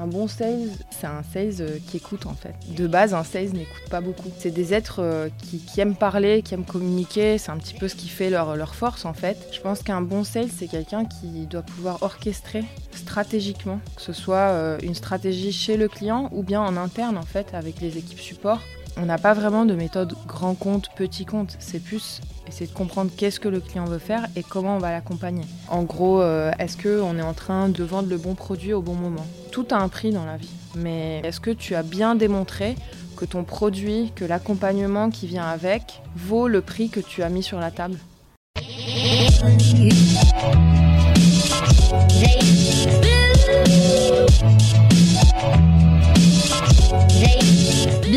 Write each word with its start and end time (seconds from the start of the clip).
Un 0.00 0.06
bon 0.06 0.28
sales, 0.28 0.70
c'est 0.90 1.08
un 1.08 1.24
sales 1.24 1.60
euh, 1.60 1.78
qui 1.88 1.96
écoute 1.96 2.26
en 2.26 2.34
fait. 2.34 2.54
De 2.76 2.86
base, 2.86 3.14
un 3.14 3.24
sales 3.24 3.50
n'écoute 3.50 3.90
pas 3.90 4.00
beaucoup. 4.00 4.30
C'est 4.38 4.52
des 4.52 4.72
êtres 4.72 5.00
euh, 5.02 5.28
qui, 5.38 5.80
aiment 5.80 5.96
parler, 5.96 6.42
qui 6.42 6.54
aiment 6.54 6.64
communiquer. 6.64 7.36
C'est 7.36 7.50
un 7.50 7.56
petit 7.56 7.74
peu 7.74 7.88
ce 7.88 7.96
qui 7.96 8.08
fait 8.08 8.30
leur, 8.30 8.54
leur 8.54 8.76
force 8.76 9.04
en 9.04 9.12
fait. 9.12 9.36
Je 9.52 9.60
pense 9.60 9.82
qu'un 9.82 10.00
bon 10.00 10.22
sales, 10.22 10.50
c'est 10.56 10.68
quelqu'un 10.68 11.04
qui 11.04 11.46
doit 11.46 11.62
pouvoir 11.62 12.00
orchestrer 12.02 12.64
stratégiquement, 12.92 13.80
que 13.96 14.02
ce 14.02 14.12
soit 14.12 14.36
euh, 14.36 14.78
une 14.84 14.94
stratégie 14.94 15.52
chez 15.52 15.76
le 15.76 15.88
client 15.88 16.28
ou 16.32 16.44
bien 16.44 16.60
en 16.60 16.76
interne 16.76 17.18
en 17.18 17.22
fait 17.22 17.52
avec 17.52 17.80
les 17.80 17.98
équipes 17.98 18.20
support 18.20 18.60
on 19.00 19.06
n'a 19.06 19.18
pas 19.18 19.32
vraiment 19.32 19.64
de 19.64 19.74
méthode 19.74 20.14
grand 20.26 20.54
compte, 20.54 20.88
petit 20.96 21.24
compte. 21.24 21.56
C'est 21.60 21.82
plus 21.82 22.20
essayer 22.48 22.66
de 22.66 22.74
comprendre 22.74 23.10
qu'est-ce 23.16 23.40
que 23.40 23.48
le 23.48 23.60
client 23.60 23.84
veut 23.84 23.98
faire 23.98 24.26
et 24.36 24.42
comment 24.42 24.76
on 24.76 24.78
va 24.78 24.90
l'accompagner. 24.90 25.44
En 25.68 25.82
gros, 25.82 26.20
euh, 26.20 26.50
est-ce 26.58 26.76
qu'on 26.76 27.18
est 27.18 27.22
en 27.22 27.34
train 27.34 27.68
de 27.68 27.84
vendre 27.84 28.08
le 28.08 28.16
bon 28.16 28.34
produit 28.34 28.72
au 28.72 28.82
bon 28.82 28.94
moment? 28.94 29.26
Tout 29.52 29.66
a 29.70 29.76
un 29.76 29.88
prix 29.88 30.10
dans 30.10 30.24
la 30.24 30.36
vie. 30.36 30.50
Mais 30.74 31.20
est-ce 31.24 31.40
que 31.40 31.50
tu 31.50 31.74
as 31.74 31.82
bien 31.82 32.14
démontré 32.14 32.74
que 33.16 33.24
ton 33.24 33.44
produit, 33.44 34.12
que 34.14 34.24
l'accompagnement 34.24 35.10
qui 35.10 35.26
vient 35.26 35.46
avec 35.46 36.02
vaut 36.16 36.48
le 36.48 36.60
prix 36.60 36.88
que 36.88 37.00
tu 37.00 37.22
as 37.22 37.28
mis 37.28 37.42
sur 37.42 37.60
la 37.60 37.70
table? 37.70 37.98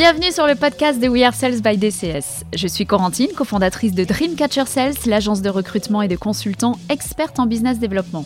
Bienvenue 0.04 0.32
sur 0.32 0.48
le 0.48 0.56
podcast 0.56 1.00
de 1.00 1.08
We 1.08 1.22
Are 1.22 1.36
Sales 1.36 1.62
by 1.62 1.78
DCS. 1.78 2.44
Je 2.56 2.68
suis 2.68 2.88
Corentine, 2.88 3.32
cofondatrice 3.38 3.94
de 3.94 4.04
Dreamcatcher 4.04 4.66
Sales, 4.66 4.96
l'agence 5.06 5.44
de 5.44 5.50
recrutement 5.50 6.02
et 6.02 6.08
de 6.08 6.16
consultants 6.16 6.80
experte 6.90 7.38
en 7.38 7.46
business 7.46 7.78
développement. 7.78 8.26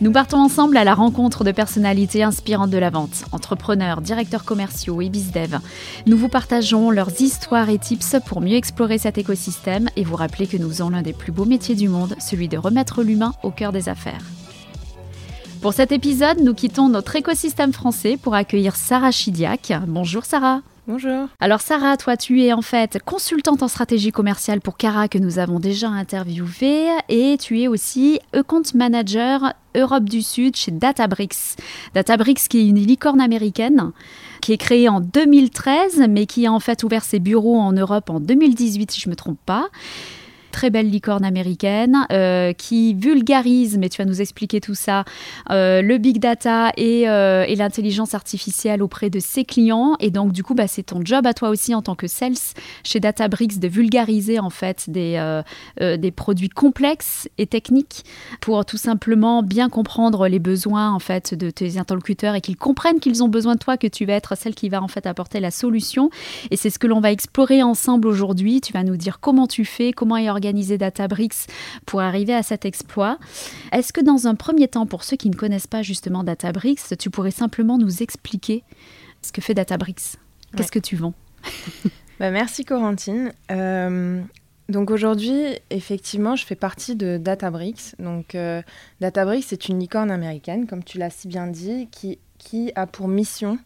Nous 0.00 0.10
partons 0.10 0.38
ensemble 0.38 0.76
à 0.76 0.82
la 0.82 0.94
rencontre 0.94 1.44
de 1.44 1.52
personnalités 1.52 2.24
inspirantes 2.24 2.70
de 2.70 2.78
la 2.78 2.90
vente, 2.90 3.24
entrepreneurs, 3.30 4.00
directeurs 4.00 4.44
commerciaux 4.44 5.00
et 5.00 5.10
bizdev. 5.10 5.60
Nous 6.06 6.16
vous 6.16 6.28
partageons 6.28 6.90
leurs 6.90 7.20
histoires 7.20 7.70
et 7.70 7.78
tips 7.78 8.16
pour 8.26 8.40
mieux 8.40 8.56
explorer 8.56 8.98
cet 8.98 9.16
écosystème 9.16 9.90
et 9.94 10.02
vous 10.02 10.16
rappeler 10.16 10.48
que 10.48 10.56
nous 10.56 10.80
avons 10.80 10.90
l'un 10.90 11.02
des 11.02 11.12
plus 11.12 11.30
beaux 11.30 11.44
métiers 11.44 11.76
du 11.76 11.88
monde, 11.88 12.16
celui 12.18 12.48
de 12.48 12.58
remettre 12.58 13.04
l'humain 13.04 13.32
au 13.44 13.52
cœur 13.52 13.70
des 13.70 13.88
affaires. 13.88 14.24
Pour 15.60 15.72
cet 15.72 15.92
épisode, 15.92 16.40
nous 16.40 16.54
quittons 16.54 16.88
notre 16.88 17.14
écosystème 17.14 17.72
français 17.72 18.18
pour 18.20 18.34
accueillir 18.34 18.74
Sarah 18.74 19.12
Chidiac. 19.12 19.72
Bonjour 19.86 20.24
Sarah. 20.24 20.62
Bonjour. 20.88 21.28
Alors 21.38 21.60
Sarah, 21.60 21.96
toi 21.96 22.16
tu 22.16 22.42
es 22.42 22.52
en 22.52 22.60
fait 22.60 22.98
consultante 23.04 23.62
en 23.62 23.68
stratégie 23.68 24.10
commerciale 24.10 24.60
pour 24.60 24.76
Cara 24.76 25.06
que 25.06 25.16
nous 25.16 25.38
avons 25.38 25.60
déjà 25.60 25.86
interviewé 25.86 26.88
et 27.08 27.36
tu 27.38 27.60
es 27.60 27.68
aussi 27.68 28.18
account 28.32 28.64
manager 28.74 29.52
Europe 29.76 30.04
du 30.04 30.22
Sud 30.22 30.56
chez 30.56 30.72
Databricks. 30.72 31.56
Databricks 31.94 32.48
qui 32.48 32.58
est 32.58 32.66
une 32.66 32.84
licorne 32.84 33.20
américaine 33.20 33.92
qui 34.40 34.52
est 34.52 34.58
créée 34.58 34.88
en 34.88 35.00
2013 35.00 36.04
mais 36.10 36.26
qui 36.26 36.46
a 36.46 36.52
en 36.52 36.58
fait 36.58 36.82
ouvert 36.82 37.04
ses 37.04 37.20
bureaux 37.20 37.60
en 37.60 37.72
Europe 37.72 38.10
en 38.10 38.18
2018 38.18 38.90
si 38.90 39.00
je 39.00 39.08
ne 39.08 39.12
me 39.12 39.16
trompe 39.16 39.38
pas 39.46 39.68
très 40.52 40.70
belle 40.70 40.88
licorne 40.88 41.24
américaine 41.24 42.06
euh, 42.12 42.52
qui 42.52 42.94
vulgarise, 42.94 43.76
mais 43.78 43.88
tu 43.88 44.00
vas 44.00 44.04
nous 44.04 44.20
expliquer 44.20 44.60
tout 44.60 44.76
ça, 44.76 45.04
euh, 45.50 45.82
le 45.82 45.98
big 45.98 46.20
data 46.20 46.70
euh, 46.78 47.44
et, 47.48 47.56
l'intelligence 47.56 48.14
artificielle 48.14 48.82
auprès 48.82 49.10
de 49.10 49.18
ses 49.18 49.44
clients. 49.44 49.96
Et 49.98 50.10
donc, 50.10 50.32
du 50.32 50.44
coup, 50.44 50.54
bah, 50.54 50.68
c'est 50.68 50.84
ton 50.84 51.00
job 51.04 51.26
à 51.26 51.34
toi 51.34 51.48
aussi 51.48 51.74
en 51.74 51.82
tant 51.82 51.96
que 51.96 52.06
sales 52.06 52.34
chez 52.84 53.00
Databricks 53.00 53.58
de 53.58 53.66
vulgariser 53.68 54.38
en 54.38 54.50
fait 54.50 54.88
des, 54.88 55.40
des 55.80 56.10
produits 56.10 56.48
complexes 56.48 57.28
et 57.38 57.46
techniques 57.46 58.04
pour 58.40 58.64
tout 58.64 58.76
simplement 58.76 59.42
bien 59.42 59.68
comprendre 59.68 60.28
les 60.28 60.38
besoins 60.38 60.92
en 60.92 60.98
fait 60.98 61.34
de 61.34 61.50
tes 61.50 61.78
interlocuteurs 61.78 62.34
et 62.34 62.40
qu'ils 62.40 62.56
comprennent 62.56 63.00
qu'ils 63.00 63.22
ont 63.22 63.28
besoin 63.28 63.54
de 63.54 63.58
toi, 63.58 63.76
que 63.76 63.86
tu 63.86 64.04
vas 64.04 64.14
être 64.14 64.36
celle 64.36 64.54
qui 64.54 64.68
va 64.68 64.82
en 64.82 64.88
fait 64.88 65.06
apporter 65.06 65.40
la 65.40 65.50
solution. 65.50 66.10
Et 66.50 66.56
c'est 66.56 66.70
ce 66.70 66.78
que 66.78 66.86
l'on 66.86 67.00
va 67.00 67.10
explorer 67.10 67.62
ensemble 67.62 68.06
aujourd'hui. 68.06 68.60
Tu 68.60 68.72
vas 68.72 68.84
nous 68.84 68.96
dire 68.96 69.20
comment 69.20 69.46
tu 69.46 69.64
fais, 69.64 69.92
comment 69.92 70.16
est 70.16 70.28
organisé 70.28 70.41
Databricks 70.78 71.46
pour 71.86 72.00
arriver 72.00 72.34
à 72.34 72.42
cet 72.42 72.64
exploit. 72.64 73.18
Est-ce 73.72 73.92
que 73.92 74.00
dans 74.00 74.26
un 74.26 74.34
premier 74.34 74.68
temps, 74.68 74.86
pour 74.86 75.04
ceux 75.04 75.16
qui 75.16 75.30
ne 75.30 75.36
connaissent 75.36 75.66
pas 75.66 75.82
justement 75.82 76.24
Databricks, 76.24 76.96
tu 76.98 77.10
pourrais 77.10 77.30
simplement 77.30 77.78
nous 77.78 78.02
expliquer 78.02 78.64
ce 79.22 79.32
que 79.32 79.40
fait 79.40 79.54
Databricks? 79.54 80.16
Qu'est-ce 80.56 80.72
que 80.72 80.78
tu 80.78 80.96
vends? 80.96 81.14
Bah, 82.20 82.30
Merci 82.30 82.64
Corentine. 82.64 83.32
Euh, 83.50 84.20
donc 84.68 84.90
aujourd'hui, 84.90 85.58
effectivement, 85.70 86.36
je 86.36 86.46
fais 86.46 86.54
partie 86.54 86.94
de 86.94 87.16
Databricks. 87.16 87.96
Donc 87.98 88.34
euh, 88.34 88.62
Databricks, 89.00 89.44
c'est 89.48 89.68
une 89.68 89.80
licorne 89.80 90.10
américaine, 90.10 90.66
comme 90.66 90.84
tu 90.84 90.98
l'as 90.98 91.10
si 91.10 91.26
bien 91.26 91.48
dit, 91.48 91.88
qui, 91.90 92.18
qui 92.38 92.70
a 92.76 92.86
pour 92.86 93.08
mission 93.08 93.58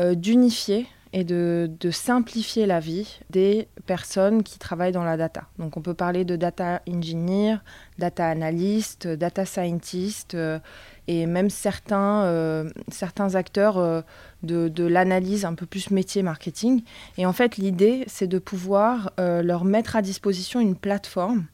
euh, 0.00 0.14
d'unifier 0.14 0.86
et 1.12 1.24
de, 1.24 1.68
simplifier 1.90 2.66
la 2.66 2.78
vie 2.78 3.18
des 3.30 3.68
personnes 3.86 4.42
qui 4.42 4.58
travaillent 4.58 4.92
dans 4.92 5.04
la 5.04 5.16
data. 5.16 5.44
Donc 5.58 5.76
on 5.76 5.80
peut 5.80 5.94
parler 5.94 6.24
de 6.24 6.36
data 6.36 6.82
engineer, 6.88 7.56
data 7.98 8.28
analyst, 8.28 9.08
data 9.08 9.44
scientist 9.44 10.34
euh, 10.34 10.60
et 11.08 11.26
même 11.26 11.50
certains, 11.50 12.22
euh, 12.24 12.70
certains 12.88 13.34
acteurs 13.34 13.78
euh, 13.78 14.02
de, 14.44 14.84
l'analyse 14.84 15.44
un 15.44 15.54
peu 15.54 15.66
plus 15.66 15.90
métier 15.90 16.22
marketing. 16.22 16.82
Et 17.18 17.26
en 17.26 17.32
fait 17.32 17.56
l'idée 17.56 18.04
c'est 18.06 18.28
de 18.28 18.38
pouvoir 18.38 19.12
leur 19.18 19.64
mettre 19.64 19.96
à 19.96 20.02
disposition 20.02 20.60
une 20.60 20.76
plateforme 20.76 21.46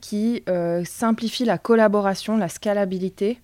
qui 0.00 0.42
simplifie 0.84 1.44
la 1.44 1.58
collaboration, 1.58 2.36
la 2.36 2.48
scalabilité 2.48 3.38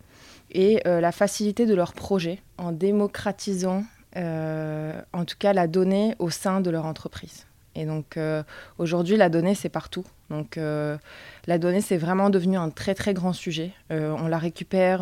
et 0.51 0.81
la 0.85 1.13
facilité 1.13 1.67
de 1.67 1.75
leurs 1.75 1.93
projets 1.93 2.41
en 2.57 2.73
démocratisant 2.73 3.85
en 4.17 5.25
tout 5.25 5.37
cas 5.39 5.53
la 5.53 5.67
donnée 5.67 6.15
au 6.19 6.31
sein 6.31 6.61
de 6.61 6.71
leur 6.71 6.87
entreprise. 6.87 7.47
Et 7.77 7.85
donc 7.85 8.17
euh, 8.17 8.43
aujourd'hui, 8.79 9.17
la 9.17 9.29
donnée, 9.29 9.55
c'est 9.55 9.69
partout. 9.69 10.05
Donc 10.31 10.57
euh, 10.57 10.97
la 11.47 11.59
donnée, 11.59 11.83
c'est 11.83 11.99
vraiment 11.99 12.31
devenu 12.31 12.57
un 12.57 12.71
très 12.71 12.95
très 12.95 13.15
grand 13.15 13.33
sujet. 13.33 13.73
on 13.91 14.27
la 14.27 14.39
récupère 14.39 15.01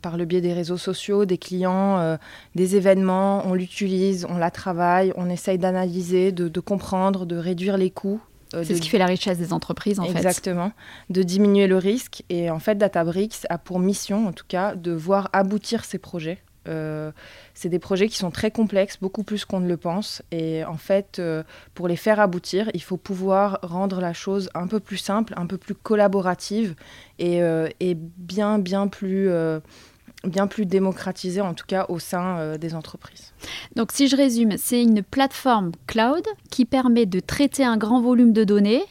par 0.00 0.16
le 0.16 0.24
biais 0.24 0.40
des 0.40 0.54
réseaux 0.54 0.78
sociaux, 0.78 1.24
des 1.24 1.38
clients, 1.38 2.16
des 2.54 2.76
événements, 2.76 3.42
on 3.46 3.54
l'utilise, 3.54 4.26
on 4.28 4.38
la 4.38 4.50
travaille, 4.50 5.12
on 5.16 5.28
essaye 5.28 5.58
d'analyser, 5.58 6.32
de, 6.32 6.60
comprendre, 6.60 7.26
de 7.26 7.36
réduire 7.36 7.76
les 7.76 7.90
coûts. 7.90 8.20
c'est 8.52 8.76
ce 8.76 8.80
qui 8.80 8.88
fait 8.88 8.98
la 8.98 9.06
richesse 9.06 9.38
des 9.38 9.52
entreprises, 9.52 10.00
en 10.00 10.04
fait. 10.04 10.16
Exactement, 10.16 10.72
de 11.10 11.22
diminuer 11.22 11.66
le 11.66 11.76
risque. 11.76 12.22
Et 12.30 12.50
en 12.50 12.60
fait, 12.60 12.76
Databricks 12.76 13.46
a 13.50 13.58
pour 13.58 13.78
mission, 13.78 14.28
en 14.28 14.32
tout 14.32 14.46
cas, 14.46 14.74
de 14.74 14.92
voir 14.92 15.28
aboutir 15.32 15.84
ces 15.84 15.98
projets 15.98 16.38
euh, 16.38 16.51
c'est 16.66 17.68
des 17.68 17.78
projets 17.78 18.08
qui 18.08 18.16
sont 18.16 18.30
très 18.30 18.50
complexes, 18.50 18.98
beaucoup 19.00 19.22
plus 19.22 19.44
qu'on 19.44 19.60
ne 19.60 19.68
le 19.68 19.76
pense. 19.76 20.22
Et 20.30 20.64
en 20.64 20.76
fait, 20.76 21.18
euh, 21.18 21.42
pour 21.74 21.88
les 21.88 21.96
faire 21.96 22.20
aboutir, 22.20 22.70
il 22.74 22.82
faut 22.82 22.96
pouvoir 22.96 23.58
rendre 23.62 24.00
la 24.00 24.12
chose 24.12 24.50
un 24.54 24.66
peu 24.66 24.80
plus 24.80 24.96
simple, 24.96 25.34
un 25.36 25.46
peu 25.46 25.58
plus 25.58 25.74
collaborative 25.74 26.74
et, 27.18 27.42
euh, 27.42 27.68
bien, 28.16 28.58
bien 28.58 28.88
plus 28.88 29.30
bien 30.24 30.46
plus 30.46 30.66
démocratisée, 30.66 31.40
en 31.40 31.52
tout 31.52 31.64
cas 31.66 31.86
au 31.88 31.98
sein 31.98 32.56
des 32.56 32.76
entreprises. 32.76 33.32
Donc 33.74 33.90
si 33.90 34.06
je 34.06 34.16
résume, 34.16 34.56
c'est 34.56 34.80
une 34.80 35.02
plateforme 35.02 35.72
cloud 35.88 36.24
qui 36.48 36.64
permet 36.64 37.06
de 37.06 37.18
traiter 37.18 37.64
un 37.64 37.76
grand 37.76 38.00
volume 38.00 38.32
de 38.32 38.44
données, 38.44 38.84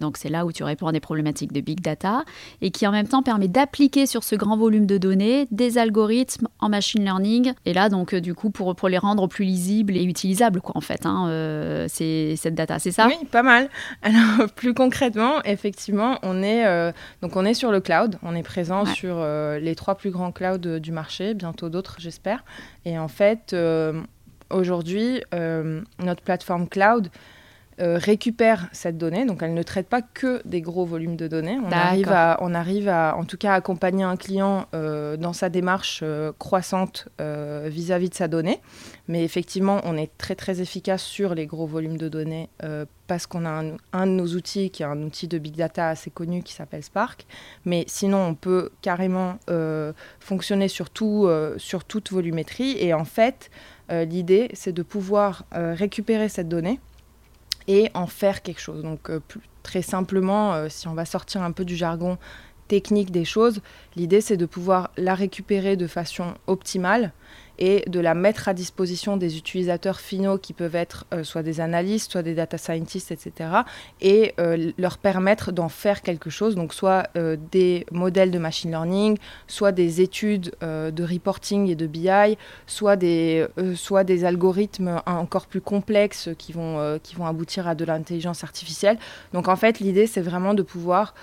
donc 0.00 0.16
c'est 0.16 0.28
là 0.28 0.46
où 0.46 0.52
tu 0.52 0.64
réponds 0.64 0.86
à 0.86 0.92
des 0.92 1.00
problématiques 1.00 1.52
de 1.52 1.60
big 1.60 1.80
data 1.80 2.24
et 2.60 2.70
qui 2.70 2.86
en 2.86 2.92
même 2.92 3.08
temps 3.08 3.22
permet 3.22 3.48
d'appliquer 3.48 4.06
sur 4.06 4.24
ce 4.24 4.34
grand 4.34 4.56
volume 4.56 4.86
de 4.86 4.98
données 4.98 5.46
des 5.50 5.78
algorithmes 5.78 6.48
en 6.58 6.68
machine 6.68 7.04
learning. 7.04 7.52
Et 7.64 7.72
là 7.72 7.88
donc 7.88 8.14
euh, 8.14 8.20
du 8.20 8.34
coup 8.34 8.50
pour, 8.50 8.74
pour 8.74 8.88
les 8.88 8.98
rendre 8.98 9.26
plus 9.26 9.44
lisibles 9.44 9.96
et 9.96 10.04
utilisables 10.04 10.60
quoi 10.60 10.76
en 10.76 10.80
fait, 10.80 11.06
hein, 11.06 11.28
euh, 11.28 11.86
c'est 11.88 12.34
cette 12.36 12.54
data, 12.54 12.78
c'est 12.78 12.90
ça? 12.90 13.06
Oui, 13.06 13.26
pas 13.30 13.42
mal. 13.42 13.68
Alors 14.02 14.50
plus 14.54 14.74
concrètement, 14.74 15.42
effectivement, 15.44 16.18
on 16.22 16.42
est 16.42 16.66
euh, 16.66 16.92
donc 17.22 17.36
on 17.36 17.44
est 17.44 17.54
sur 17.54 17.72
le 17.72 17.80
cloud, 17.80 18.18
on 18.22 18.34
est 18.34 18.42
présent 18.42 18.84
sur 18.84 19.24
les 19.60 19.74
trois 19.74 19.96
plus 19.96 20.10
grands 20.10 20.32
clouds 20.32 20.78
du 20.78 20.92
marché, 20.92 21.34
bientôt 21.34 21.68
d'autres 21.68 21.96
j'espère. 21.98 22.44
Et 22.84 22.98
en 22.98 23.08
fait 23.08 23.54
aujourd'hui 24.50 25.22
notre 25.98 26.22
plateforme 26.22 26.68
cloud 26.68 27.08
euh, 27.78 27.98
récupère 27.98 28.70
cette 28.72 28.96
donnée. 28.96 29.26
Donc, 29.26 29.42
elle 29.42 29.52
ne 29.52 29.62
traite 29.62 29.86
pas 29.86 30.00
que 30.00 30.40
des 30.46 30.62
gros 30.62 30.86
volumes 30.86 31.16
de 31.16 31.28
données. 31.28 31.58
On 31.62 31.70
arrive, 31.70 32.10
à, 32.10 32.38
on 32.40 32.54
arrive 32.54 32.88
à, 32.88 33.14
en 33.18 33.24
tout 33.24 33.36
cas, 33.36 33.52
accompagner 33.52 34.02
un 34.02 34.16
client 34.16 34.64
euh, 34.72 35.18
dans 35.18 35.34
sa 35.34 35.50
démarche 35.50 36.00
euh, 36.02 36.32
croissante 36.38 37.08
vis-à-vis 37.18 38.08
de 38.08 38.14
sa 38.14 38.28
donnée. 38.28 38.60
Mais 39.08 39.24
effectivement, 39.24 39.82
on 39.84 39.94
est 39.98 40.10
très, 40.16 40.34
très 40.34 40.62
efficace 40.62 41.02
sur 41.02 41.34
les 41.34 41.44
gros 41.44 41.66
volumes 41.66 41.98
de 41.98 42.08
données 42.08 42.48
parce 43.06 43.26
qu'on 43.26 43.44
a 43.44 43.50
un, 43.50 43.76
un, 43.92 44.06
de 44.06 44.12
nos 44.12 44.26
outils 44.34 44.70
qui 44.70 44.82
est 44.82 44.86
un 44.86 45.00
outil 45.02 45.28
de 45.28 45.38
big 45.38 45.54
data 45.54 45.88
assez 45.88 46.10
connu 46.10 46.42
qui 46.42 46.54
s'appelle 46.54 46.82
Spark. 46.82 47.26
Mais 47.64 47.84
sinon, 47.86 48.18
on 48.18 48.34
peut 48.34 48.70
carrément 48.80 49.38
fonctionner 50.20 50.68
sur, 50.68 50.90
tout, 50.90 51.28
sur 51.58 51.84
toute 51.84 52.10
volumétrie. 52.10 52.76
Et 52.78 52.94
en 52.94 53.04
fait, 53.04 53.50
l'idée, 53.90 54.48
c'est 54.54 54.72
de 54.72 54.82
pouvoir 54.82 55.44
récupérer 55.52 56.28
cette 56.28 56.48
donnée 56.48 56.80
et 57.68 57.90
en 57.94 58.06
faire 58.06 58.42
quelque 58.42 58.60
chose. 58.60 58.82
Donc 58.82 59.10
euh, 59.10 59.20
très 59.62 59.82
simplement, 59.82 60.54
euh, 60.54 60.68
si 60.68 60.88
on 60.88 60.94
va 60.94 61.04
sortir 61.04 61.42
un 61.42 61.52
peu 61.52 61.64
du 61.64 61.76
jargon 61.76 62.18
technique 62.68 63.10
des 63.10 63.24
choses, 63.24 63.60
l'idée 63.94 64.20
c'est 64.20 64.36
de 64.36 64.46
pouvoir 64.46 64.90
la 64.96 65.14
récupérer 65.14 65.76
de 65.76 65.86
façon 65.86 66.34
optimale 66.46 67.12
et 67.58 67.84
de 67.88 68.00
la 68.00 68.14
mettre 68.14 68.48
à 68.48 68.54
disposition 68.54 69.16
des 69.16 69.36
utilisateurs 69.38 70.00
finaux 70.00 70.38
qui 70.38 70.52
peuvent 70.52 70.74
être 70.74 71.06
euh, 71.12 71.24
soit 71.24 71.42
des 71.42 71.60
analystes, 71.60 72.12
soit 72.12 72.22
des 72.22 72.34
data 72.34 72.58
scientists, 72.58 73.12
etc. 73.12 73.50
et 74.00 74.34
euh, 74.40 74.72
leur 74.78 74.98
permettre 74.98 75.52
d'en 75.52 75.68
faire 75.68 76.02
quelque 76.02 76.30
chose, 76.30 76.54
donc 76.54 76.74
soit 76.74 77.08
euh, 77.16 77.36
des 77.50 77.86
modèles 77.90 78.30
de 78.30 78.38
machine 78.38 78.70
learning, 78.70 79.18
soit 79.46 79.72
des 79.72 80.00
études 80.00 80.54
de 80.60 81.02
reporting 81.02 81.68
et 81.68 81.74
de 81.74 81.86
BI, 81.86 82.36
soit 82.66 82.96
des, 82.96 83.46
soit 83.74 84.04
des 84.04 84.24
algorithmes 84.24 85.00
encore 85.06 85.46
plus 85.46 85.60
complexes 85.60 86.30
qui 86.38 86.52
vont, 86.52 86.98
qui 87.02 87.14
vont 87.14 87.26
aboutir 87.26 87.68
à 87.68 87.74
de 87.74 87.84
l'intelligence 87.84 88.44
artificielle. 88.44 88.98
Donc 89.32 89.48
en 89.48 89.56
fait, 89.56 89.80
l'idée, 89.80 90.06
c'est 90.06 90.20
vraiment 90.20 90.54
de 90.54 90.62
pouvoir 90.62 91.14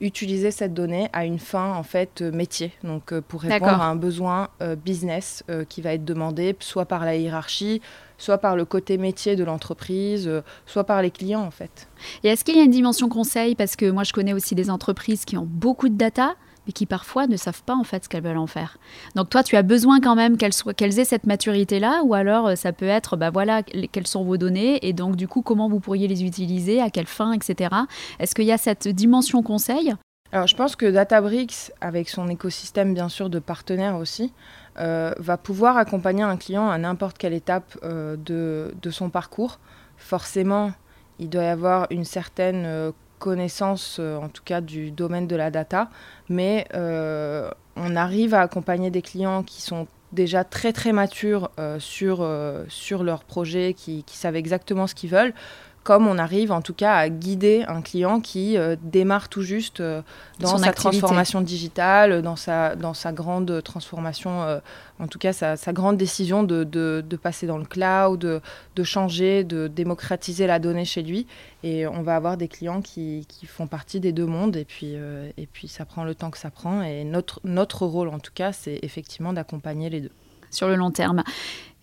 utiliser 0.00 0.50
cette 0.50 0.74
donnée 0.74 1.08
à 1.12 1.24
une 1.24 1.38
fin 1.38 1.72
en 1.72 1.82
fait 1.82 2.22
métier, 2.22 2.72
donc 2.82 3.18
pour 3.20 3.42
répondre 3.42 3.80
à 3.80 3.86
un 3.86 3.96
besoin 3.96 4.48
business 4.84 5.44
qui 5.68 5.82
va 5.82 5.94
être 5.94 6.04
demandé 6.04 6.56
soit 6.60 6.86
par 6.86 7.04
la 7.04 7.16
hiérarchie, 7.16 7.80
soit 8.18 8.38
par 8.38 8.56
le 8.56 8.64
côté 8.64 8.98
métier 8.98 9.36
de 9.36 9.44
l'entreprise, 9.44 10.28
euh, 10.28 10.42
soit 10.66 10.84
par 10.84 11.00
les 11.00 11.10
clients 11.10 11.42
en 11.42 11.50
fait. 11.50 11.88
Et 12.24 12.28
est-ce 12.28 12.44
qu'il 12.44 12.56
y 12.56 12.60
a 12.60 12.64
une 12.64 12.70
dimension 12.70 13.08
conseil? 13.08 13.54
Parce 13.54 13.76
que 13.76 13.90
moi 13.90 14.04
je 14.04 14.12
connais 14.12 14.32
aussi 14.32 14.54
des 14.54 14.70
entreprises 14.70 15.24
qui 15.24 15.38
ont 15.38 15.48
beaucoup 15.48 15.88
de 15.88 15.96
data, 15.96 16.34
mais 16.68 16.72
qui 16.72 16.86
parfois 16.86 17.26
ne 17.26 17.36
savent 17.36 17.62
pas 17.62 17.74
en 17.74 17.82
fait 17.82 18.04
ce 18.04 18.08
qu'elles 18.08 18.22
veulent 18.22 18.36
en 18.36 18.46
faire. 18.46 18.76
Donc 19.16 19.30
toi, 19.30 19.42
tu 19.42 19.56
as 19.56 19.62
besoin 19.62 20.00
quand 20.00 20.14
même 20.14 20.36
qu'elles 20.36 20.98
aient 20.98 21.04
cette 21.04 21.26
maturité-là, 21.26 22.02
ou 22.04 22.14
alors 22.14 22.48
euh, 22.48 22.54
ça 22.54 22.72
peut 22.72 22.86
être, 22.86 23.16
bah 23.16 23.30
voilà, 23.30 23.62
quelles 23.62 24.06
sont 24.06 24.22
vos 24.22 24.36
données, 24.36 24.86
et 24.86 24.92
donc 24.92 25.16
du 25.16 25.26
coup, 25.26 25.40
comment 25.40 25.68
vous 25.68 25.80
pourriez 25.80 26.06
les 26.06 26.24
utiliser, 26.24 26.80
à 26.80 26.90
quelle 26.90 27.06
fin, 27.06 27.32
etc. 27.32 27.74
Est-ce 28.20 28.34
qu'il 28.34 28.44
y 28.44 28.52
a 28.52 28.58
cette 28.58 28.86
dimension 28.86 29.42
conseil? 29.42 29.94
Alors, 30.30 30.46
je 30.46 30.54
pense 30.54 30.76
que 30.76 30.84
Databricks, 30.84 31.72
avec 31.80 32.10
son 32.10 32.28
écosystème 32.28 32.92
bien 32.92 33.08
sûr 33.08 33.30
de 33.30 33.38
partenaires 33.38 33.96
aussi, 33.96 34.34
euh, 34.78 35.12
va 35.18 35.38
pouvoir 35.38 35.78
accompagner 35.78 36.22
un 36.22 36.36
client 36.36 36.68
à 36.68 36.76
n'importe 36.76 37.16
quelle 37.16 37.32
étape 37.32 37.78
euh, 37.82 38.16
de, 38.16 38.74
de, 38.82 38.90
son 38.90 39.08
parcours. 39.08 39.58
Forcément, 39.96 40.72
il 41.18 41.30
doit 41.30 41.44
y 41.44 41.46
avoir 41.46 41.86
une 41.90 42.04
certaine 42.04 42.92
connaissance, 43.18 43.98
en 43.98 44.28
tout 44.28 44.42
cas 44.44 44.60
du 44.60 44.90
domaine 44.90 45.26
de 45.26 45.36
la 45.36 45.50
data, 45.50 45.90
mais 46.28 46.66
on 46.74 47.96
arrive 47.96 48.34
à 48.34 48.40
accompagner 48.40 48.90
des 48.90 49.02
clients 49.02 49.42
qui 49.42 49.62
sont 49.62 49.86
déjà 50.12 50.42
très 50.42 50.72
très 50.72 50.92
matures 50.92 51.50
sur, 51.78 52.28
sur 52.68 53.04
leur 53.04 53.24
projet, 53.24 53.74
qui 53.74 54.04
savent 54.06 54.36
exactement 54.36 54.86
ce 54.86 54.94
qu'ils 54.94 55.10
veulent 55.10 55.34
comme 55.82 56.06
on 56.06 56.18
arrive 56.18 56.52
en 56.52 56.60
tout 56.60 56.74
cas 56.74 56.94
à 56.94 57.08
guider 57.08 57.64
un 57.66 57.80
client 57.80 58.20
qui 58.20 58.58
euh, 58.58 58.76
démarre 58.82 59.28
tout 59.28 59.42
juste 59.42 59.80
euh, 59.80 60.02
dans 60.38 60.58
sa 60.58 60.72
transformation 60.72 61.40
digitale, 61.40 62.20
dans 62.22 62.36
sa, 62.36 62.76
dans 62.76 62.94
sa 62.94 63.12
grande 63.12 63.62
transformation, 63.62 64.42
euh, 64.42 64.58
en 64.98 65.06
tout 65.06 65.18
cas 65.18 65.32
sa, 65.32 65.56
grande 65.72 65.96
décision 65.96 66.42
de, 66.42 66.64
de, 66.64 67.16
passer 67.16 67.46
dans 67.46 67.58
le 67.58 67.64
cloud, 67.64 68.20
de, 68.20 68.40
de, 68.76 68.82
changer, 68.82 69.44
de 69.44 69.66
démocratiser 69.66 70.46
la 70.46 70.58
donnée 70.58 70.84
chez 70.84 71.02
lui. 71.02 71.26
Et 71.62 71.86
on 71.86 72.02
va 72.02 72.16
avoir 72.16 72.36
des 72.36 72.48
clients 72.48 72.82
qui, 72.82 73.26
qui 73.28 73.46
font 73.46 73.66
partie 73.66 73.98
des 73.98 74.12
deux 74.12 74.26
mondes 74.26 74.56
et 74.56 74.64
puis, 74.64 74.94
et 75.36 75.46
puis 75.52 75.68
ça 75.68 75.84
prend 75.84 76.04
le 76.04 76.14
temps 76.14 76.30
que 76.30 76.38
ça 76.38 76.50
prend. 76.50 76.82
Et 76.82 77.04
notre, 77.04 77.40
notre 77.44 77.86
rôle 77.86 78.08
en 78.08 78.18
tout 78.18 78.32
cas, 78.34 78.52
c'est 78.52 78.78
effectivement 78.82 79.32
d'accompagner 79.32 79.90
les 79.90 80.00
deux. 80.02 80.12
Sur 80.50 80.68
le 80.68 80.76
long 80.76 80.90
terme. 80.90 81.22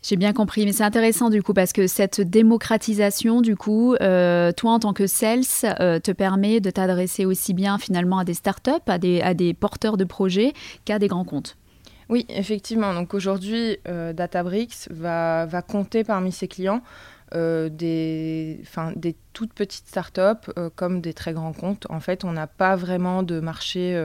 J'ai 0.08 0.18
bien 0.18 0.34
compris, 0.34 0.66
mais 0.66 0.72
c'est 0.72 0.84
intéressant 0.84 1.32
du 1.32 1.42
coup 1.42 1.56
parce 1.56 1.74
que 1.74 1.88
cette 1.88 2.22
démocratisation, 2.22 3.42
du 3.42 3.56
coup, 3.56 3.96
euh, 3.96 4.52
toi 4.52 4.74
en 4.74 4.80
tant 4.80 4.94
que 4.94 5.08
sales, 5.08 5.42
euh, 5.80 6.00
te 6.00 6.12
permet 6.12 6.60
de 6.60 6.70
t'adresser 6.70 7.26
aussi 7.26 7.56
bien 7.56 7.80
finalement 7.80 8.20
à 8.20 8.24
des 8.24 8.36
startups, 8.36 8.70
à 8.86 9.00
des, 9.00 9.22
à 9.22 9.34
des 9.34 9.56
porteurs 9.56 9.98
de 9.98 10.04
projets 10.04 10.54
qu'à 10.86 11.00
des 11.00 11.08
grands 11.08 11.24
comptes. 11.24 11.58
Oui, 12.08 12.28
effectivement. 12.30 12.94
Donc 12.94 13.16
aujourd'hui, 13.16 13.78
euh, 13.88 14.14
Databricks 14.14 14.88
va, 14.92 15.48
va 15.48 15.64
compter 15.64 16.04
parmi 16.04 16.32
ses 16.32 16.48
clients 16.48 16.84
des, 17.34 18.62
des 18.96 19.16
toutes 19.34 19.54
petites 19.54 19.88
startups 19.88 20.52
comme 20.76 21.02
des 21.02 21.14
très 21.14 21.34
grands 21.34 21.52
comptes. 21.52 21.88
En 21.90 22.00
fait, 22.00 22.24
on 22.24 22.32
n'a 22.32 22.46
pas 22.46 22.76
vraiment 22.76 23.24
de 23.24 23.40
marché 23.40 24.00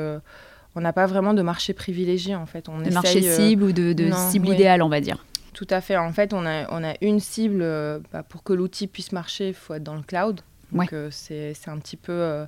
on 0.75 0.81
n'a 0.81 0.93
pas 0.93 1.07
vraiment 1.07 1.35
de 1.35 1.43
marché 1.43 1.75
privilégié 1.75 2.35
en 2.35 2.47
fait. 2.47 2.69
On 2.69 2.81
de 2.81 2.91
marché 2.91 3.23
cible 3.23 3.65
ou 3.65 3.73
de, 3.73 3.95
cible 4.31 4.49
idéale, 4.49 4.83
on 4.83 4.89
va 4.89 5.01
dire. 5.01 5.25
Tout 5.61 5.67
à 5.69 5.83
fait. 5.83 5.99
En 5.99 6.11
fait, 6.11 6.33
on 6.33 6.47
a, 6.47 6.73
on 6.73 6.83
a 6.83 6.95
une 7.03 7.21
cible. 7.21 7.61
Euh, 7.61 7.99
bah, 8.15 8.23
pour 8.23 8.43
que 8.43 8.55
l'outil 8.55 8.87
puisse 8.87 9.13
marcher, 9.13 9.49
il 9.49 9.55
faut 9.55 9.75
être 9.75 9.83
dans 9.83 9.95
le 9.95 10.01
cloud. 10.01 10.41
Donc, 10.73 10.91
euh, 10.95 11.11
c'est 11.11 11.55
un 11.67 11.77
petit 11.77 11.99
peu. 11.99 12.13
Euh, 12.13 12.47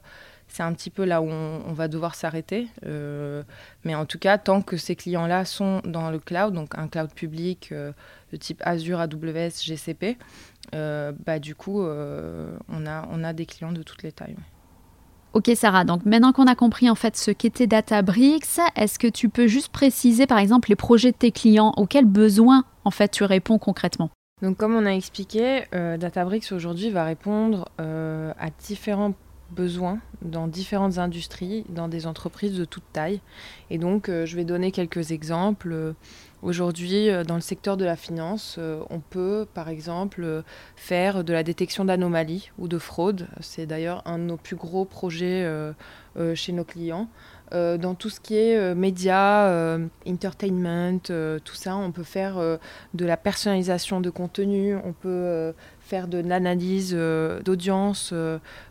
c'est 0.49 0.63
un 0.63 0.73
petit 0.73 0.89
peu 0.89 1.05
là 1.05 1.21
où 1.21 1.29
on, 1.29 1.73
va 1.75 1.89
devoir 1.89 2.15
s'arrêter. 2.15 2.69
mais 3.85 3.95
en 3.95 4.07
tout 4.07 4.19
cas, 4.19 4.39
tant 4.39 4.63
que 4.63 4.79
ces 4.79 4.97
clients-là 4.97 5.45
sont 5.45 5.83
dans 5.85 6.11
le 6.11 6.19
cloud, 6.21 6.55
donc 6.55 6.71
un 6.79 6.89
cloud 6.89 7.13
public 7.13 7.73
de 7.73 8.37
type 8.39 8.63
Azure, 8.65 9.01
AWS, 9.01 9.63
GCP, 9.63 10.17
bah, 10.73 11.39
du 11.39 11.55
coup, 11.55 11.83
on, 11.83 12.87
a, 12.87 13.09
on 13.11 13.25
a 13.25 13.33
des 13.35 13.47
clients 13.47 13.73
de 13.73 13.83
toutes 13.83 14.03
les 14.03 14.13
tailles. 14.13 14.37
Ok 15.33 15.51
Sarah, 15.55 15.85
donc 15.85 16.05
maintenant 16.05 16.33
qu'on 16.33 16.47
a 16.47 16.55
compris 16.55 16.91
en 16.91 16.95
fait 16.95 17.17
ce 17.17 17.31
qu'était 17.31 17.67
Databricks, 17.67 18.59
est-ce 18.77 18.99
que 18.99 19.07
tu 19.07 19.31
peux 19.31 19.47
juste 19.47 19.71
préciser 19.71 20.27
par 20.27 20.37
exemple 20.37 20.69
les 20.69 20.77
projets 20.77 21.13
de 21.13 21.17
tes 21.17 21.33
clients, 21.33 21.73
auxquels 21.79 22.05
besoins 22.05 22.67
en 22.85 22.91
fait 22.91 23.11
tu 23.11 23.25
réponds 23.25 23.59
concrètement 23.59 24.11
Donc 24.41 24.57
comme 24.57 24.75
on 24.75 24.87
a 24.87 24.91
expliqué, 24.91 25.65
euh, 25.75 25.97
Databricks 25.97 26.53
aujourd'hui 26.53 26.91
va 26.91 27.05
répondre 27.05 27.69
euh, 27.81 28.33
à 28.39 28.51
différents 28.51 29.15
besoins 29.51 29.99
dans 30.23 30.49
différentes 30.49 30.97
industries, 30.97 31.65
dans 31.69 31.87
des 31.87 32.07
entreprises 32.07 32.57
de 32.57 32.65
toute 32.65 32.85
taille. 32.93 33.21
Et 33.69 33.77
donc 33.77 34.09
euh, 34.09 34.25
je 34.25 34.37
vais 34.37 34.45
donner 34.45 34.73
quelques 34.73 35.11
exemples. 35.13 35.95
Aujourd'hui, 36.43 37.09
dans 37.25 37.37
le 37.37 37.41
secteur 37.41 37.77
de 37.77 37.85
la 37.85 37.95
finance, 37.95 38.59
on 38.91 38.99
peut, 38.99 39.47
par 39.55 39.69
exemple, 39.69 40.43
faire 40.75 41.23
de 41.23 41.33
la 41.33 41.45
détection 41.45 41.85
d'anomalies 41.85 42.51
ou 42.59 42.67
de 42.67 42.79
fraudes. 42.79 43.29
C'est 43.39 43.65
d'ailleurs 43.65 44.03
un 44.07 44.19
de 44.19 44.25
nos 44.25 44.37
plus 44.37 44.57
gros 44.57 44.85
projets 44.85 45.49
chez 46.35 46.51
nos 46.51 46.65
clients. 46.65 47.09
Dans 47.53 47.95
tout 47.95 48.11
ce 48.11 48.21
qui 48.21 48.37
est 48.37 48.75
médias, 48.75 49.79
entertainment, 50.07 50.99
tout 51.45 51.55
ça, 51.55 51.77
on 51.77 51.93
peut 51.93 52.03
faire 52.03 52.37
de 52.95 53.05
la 53.05 53.17
personnalisation 53.17 54.01
de 54.01 54.11
contenu, 54.11 54.77
on 54.77 54.93
peut 54.93 55.53
faire 55.81 56.09
de 56.09 56.19
l'analyse 56.19 56.95
d'audience, 57.45 58.15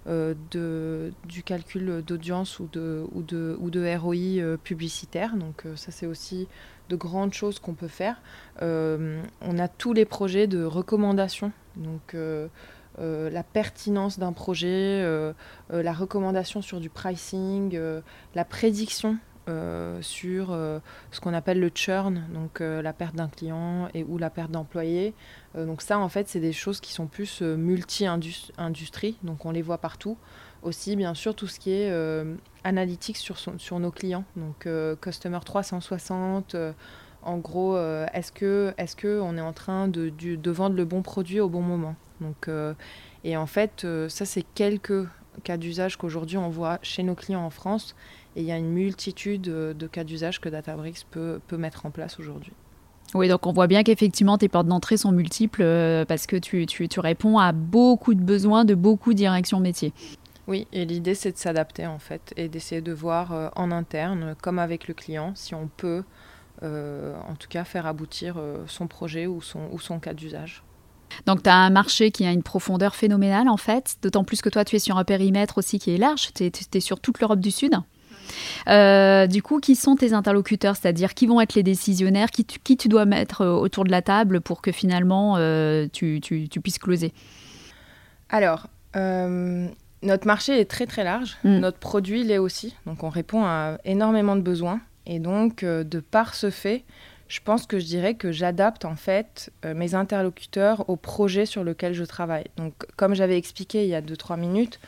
du 0.06 1.44
calcul 1.45 2.04
d'audience 2.06 2.60
ou 2.60 2.69
de, 2.72 3.06
ou, 3.12 3.22
de, 3.22 3.57
ou 3.60 3.69
de 3.69 3.95
ROI 3.95 4.57
publicitaire. 4.63 5.36
Donc 5.36 5.63
ça, 5.75 5.92
c'est 5.92 6.07
aussi 6.07 6.48
de 6.92 6.95
grandes 6.95 7.34
choses 7.34 7.60
qu'on 7.60 7.74
peut 7.74 7.88
faire. 7.88 8.22
Euh, 8.62 9.22
on 9.42 9.57
a 9.57 9.68
tous 9.68 9.94
les 9.94 10.06
projets 10.06 10.48
de 10.48 10.63
recommandation, 10.63 11.51
donc 11.77 12.15
euh, 13.00 13.27
euh, 13.27 13.29
la 13.29 13.43
pertinence 13.43 14.19
d'un 14.19 14.33
projet, 14.33 15.03
la 15.69 15.93
recommandation 15.93 16.62
sur 16.62 16.79
du 16.79 16.89
pricing, 16.89 17.79
la 18.36 18.45
prédiction 18.45 19.17
sur 20.01 20.48
ce 20.48 21.19
qu'on 21.19 21.33
appelle 21.33 21.60
le 21.60 21.69
churn, 21.74 22.24
donc 22.33 22.60
la 22.60 22.93
perte 22.93 23.15
d'un 23.15 23.27
client 23.27 23.89
et 23.93 24.03
ou 24.03 24.17
la 24.17 24.29
perte 24.29 24.51
d'employés. 24.51 25.13
donc 25.55 25.81
ça, 25.81 26.00
en 26.00 26.10
fait, 26.10 26.27
c'est 26.27 26.39
des 26.39 26.53
choses 26.53 26.79
qui 26.79 26.93
sont 26.93 27.07
plus 27.07 27.41
multi-industrie, 27.41 29.17
donc 29.24 29.45
on 29.45 29.51
les 29.51 29.62
voit 29.62 29.79
partout 29.79 30.17
aussi 30.63 30.95
bien 30.95 31.13
sûr 31.13 31.36
tout 31.36 31.48
ce 31.48 31.60
qui 31.60 31.71
est 31.71 31.89
euh, 31.89 32.36
analytique 32.63 33.17
sur, 33.17 33.36
nos 33.79 33.91
clients, 33.91 34.24
donc 34.36 34.65
euh, 34.65 34.95
Customer 34.95 35.39
360. 35.43 36.55
Euh, 36.55 36.74
en 37.24 37.38
gros, 37.38 37.77
est-ce 37.77 38.31
que 38.31 39.19
on 39.21 39.38
est 39.38 39.41
en 39.41 39.53
train 39.53 39.88
de, 39.88 40.12
vendre 40.50 40.75
le 40.75 40.86
bon 40.86 41.03
produit 41.03 41.39
au 41.39 41.50
bon 41.50 41.62
moment? 41.62 41.95
Donc 42.22 42.50
et 43.24 43.36
en 43.36 43.48
fait, 43.48 43.86
ça 44.08 44.25
c'est 44.25 44.46
quelques 44.56 45.08
cas 45.44 45.58
d'usage 45.58 45.98
qu'aujourd'hui 45.98 46.38
on 46.38 46.50
voit 46.50 46.78
chez 46.84 47.04
nos 47.04 47.16
clients 47.16 47.44
en 47.44 47.50
France. 47.50 47.96
Et 48.36 48.42
il 48.42 48.46
y 48.46 48.51
a 48.51 48.58
une 48.58 48.70
multitude 48.70 49.42
de 49.42 49.88
cas 49.88 50.04
d'usage 50.04 50.40
que 50.40 50.48
Databricks 50.48 51.06
peut, 51.10 51.42
peut 51.48 51.58
mettre 51.58 51.86
en 51.86 51.92
place 51.92 52.20
aujourd'hui. 52.20 52.54
Oui, 53.13 53.28
donc 53.28 53.46
on 53.46 53.51
voit 53.51 53.68
bien 53.68 53.84
qu'effectivement 53.84 54.38
tes 54.38 54.48
portes 54.48 54.68
d'entrée 54.68 54.98
sont 54.98 55.12
multiples 55.12 55.63
parce 56.08 56.28
que 56.28 56.38
tu, 56.38 56.66
tu, 56.66 56.88
tu, 56.88 57.00
réponds 57.00 57.40
à 57.40 57.51
beaucoup 57.51 58.13
de 58.13 58.22
besoins 58.22 58.63
de 58.63 58.75
beaucoup 58.75 59.12
de 59.12 59.18
directions 59.18 59.60
métiers. 59.60 59.94
Oui, 60.48 60.68
et 60.72 60.86
l'idée 60.86 61.16
c'est 61.16 61.32
de 61.32 61.38
s'adapter 61.38 61.86
en 61.86 62.00
fait 62.00 62.34
et 62.36 62.50
d'essayer 62.50 62.82
de 62.82 62.92
voir 62.92 63.32
euh, 63.32 63.50
en 63.56 63.72
interne, 63.72 64.36
comme 64.42 64.60
avec 64.60 64.88
le 64.88 64.94
client, 64.94 65.34
si 65.36 65.54
on 65.54 65.68
peut 65.68 66.04
euh, 66.63 67.16
en 67.28 67.36
tout 67.36 67.48
cas 67.48 67.63
faire 67.63 67.86
aboutir 67.86 68.36
euh, 68.38 68.63
son 68.68 68.88
projet 68.88 69.28
ou 69.28 69.42
son, 69.42 69.70
ou 69.72 69.80
son 69.80 70.00
cas 70.00 70.13
d'usage. 70.13 70.63
Donc 71.25 71.44
tu 71.44 71.50
as 71.50 71.56
un 71.56 71.70
marché 71.70 72.12
qui 72.12 72.25
a 72.25 72.32
une 72.32 72.44
profondeur 72.44 72.96
phénoménale 72.96 73.48
en 73.48 73.58
fait, 73.58 73.98
d'autant 74.01 74.24
plus 74.24 74.41
que 74.41 74.50
toi 74.50 74.65
tu 74.65 74.75
es 74.75 74.80
sur 74.80 74.98
un 74.98 75.03
périmètre 75.03 75.58
aussi 75.58 75.80
qui 75.80 75.91
est 75.91 75.98
large, 75.98 76.30
tu 76.34 76.44
es, 76.46 76.80
sur 76.80 77.00
toute 77.00 77.20
l'Europe 77.20 77.39
du 77.39 77.51
Sud. 77.51 77.74
du 78.68 79.44
coup, 79.44 79.60
qui 79.60 79.75
sont 79.75 79.96
tes 79.96 80.13
interlocuteurs? 80.13 80.75
C'est-à-dire 80.75 81.13
qui 81.13 81.27
vont 81.27 81.41
être 81.41 81.56
les 81.56 81.63
décisionnaires? 81.63 82.32
Qui 82.32 82.46
tu, 82.46 82.60
qui 82.60 82.77
tu 82.77 82.88
dois 82.88 83.06
mettre 83.06 83.46
autour 83.46 83.84
de 83.84 83.91
la 83.91 84.01
table 84.01 84.41
pour 84.41 84.62
que 84.62 84.72
finalement 84.72 85.36
tu, 85.91 86.20
tu, 86.22 86.48
tu, 86.50 86.62
puisses 86.62 86.80
closer? 86.80 87.13
Alors, 88.30 88.68
notre 90.03 90.25
marché 90.25 90.60
est 90.60 90.65
très 90.65 90.86
très 90.86 91.03
large, 91.03 91.38
mm. 91.44 91.60
notre 91.60 91.77
produit 91.77 92.24
l'est 92.24 92.38
aussi, 92.38 92.75
donc 92.86 93.03
on 93.03 93.10
répond 93.10 93.44
à 93.46 93.77
énormément 93.86 94.36
de 94.36 94.41
besoins. 94.41 94.82
Et 95.06 95.20
donc, 95.20 95.63
euh, 95.63 95.84
de 95.84 96.00
par 96.00 96.36
ce 96.36 96.50
fait, 96.50 96.84
je 97.31 97.39
pense 97.39 97.65
que 97.65 97.79
je 97.79 97.85
dirais 97.85 98.15
que 98.15 98.33
j'adapte 98.33 98.83
en 98.83 98.97
fait 98.97 99.53
euh, 99.63 99.73
mes 99.73 99.95
interlocuteurs 99.95 100.89
au 100.89 100.97
projet 100.97 101.45
sur 101.45 101.63
lequel 101.63 101.93
je 101.93 102.03
travaille. 102.03 102.43
Donc, 102.57 102.73
comme 102.97 103.15
j'avais 103.15 103.38
expliqué 103.38 103.83
il 103.83 103.89
y 103.89 103.95
a 103.95 104.01
2-3 104.01 104.38
minutes, 104.38 104.81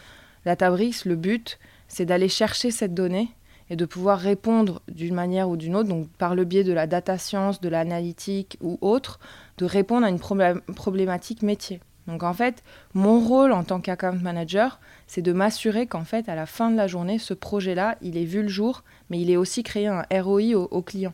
Databricks, 0.44 1.06
le 1.06 1.16
but, 1.16 1.58
c'est 1.88 2.04
d'aller 2.06 2.28
chercher 2.28 2.70
cette 2.70 2.94
donnée 2.94 3.30
et 3.70 3.78
de 3.78 3.86
pouvoir 3.86 4.20
répondre 4.20 4.82
d'une 4.90 5.16
manière 5.16 5.48
ou 5.48 5.56
d'une 5.56 5.74
autre, 5.74 5.88
donc 5.88 6.10
par 6.18 6.36
le 6.36 6.44
biais 6.44 6.66
de 6.66 6.74
la 6.74 6.86
data 6.86 7.18
science, 7.18 7.62
de 7.62 7.70
l'analytique 7.70 8.58
ou 8.60 8.78
autre, 8.82 9.22
de 9.58 9.64
répondre 9.64 10.06
à 10.06 10.10
une 10.10 10.20
problématique 10.20 11.44
métier. 11.44 11.80
Donc 12.08 12.24
en 12.24 12.34
fait, 12.34 12.62
mon 12.94 13.22
rôle 13.22 13.54
en 13.54 13.64
tant 13.64 13.80
qu'account 13.80 14.20
manager, 14.22 14.82
c'est 15.08 15.22
de 15.22 15.32
m'assurer 15.32 15.88
qu'en 15.88 16.04
fait, 16.04 16.28
à 16.28 16.36
la 16.36 16.46
fin 16.46 16.70
de 16.70 16.76
la 16.76 16.88
journée, 16.88 17.20
ce 17.20 17.34
projet-là, 17.34 17.96
il 18.02 18.18
est 18.18 18.26
vu 18.26 18.42
le 18.42 18.50
jour, 18.50 18.84
mais 19.10 19.22
il 19.22 19.32
est 19.32 19.38
aussi 19.38 19.64
créé 19.64 19.88
un 19.88 20.04
ROI 20.12 20.56
au, 20.56 20.82
client. 20.82 21.14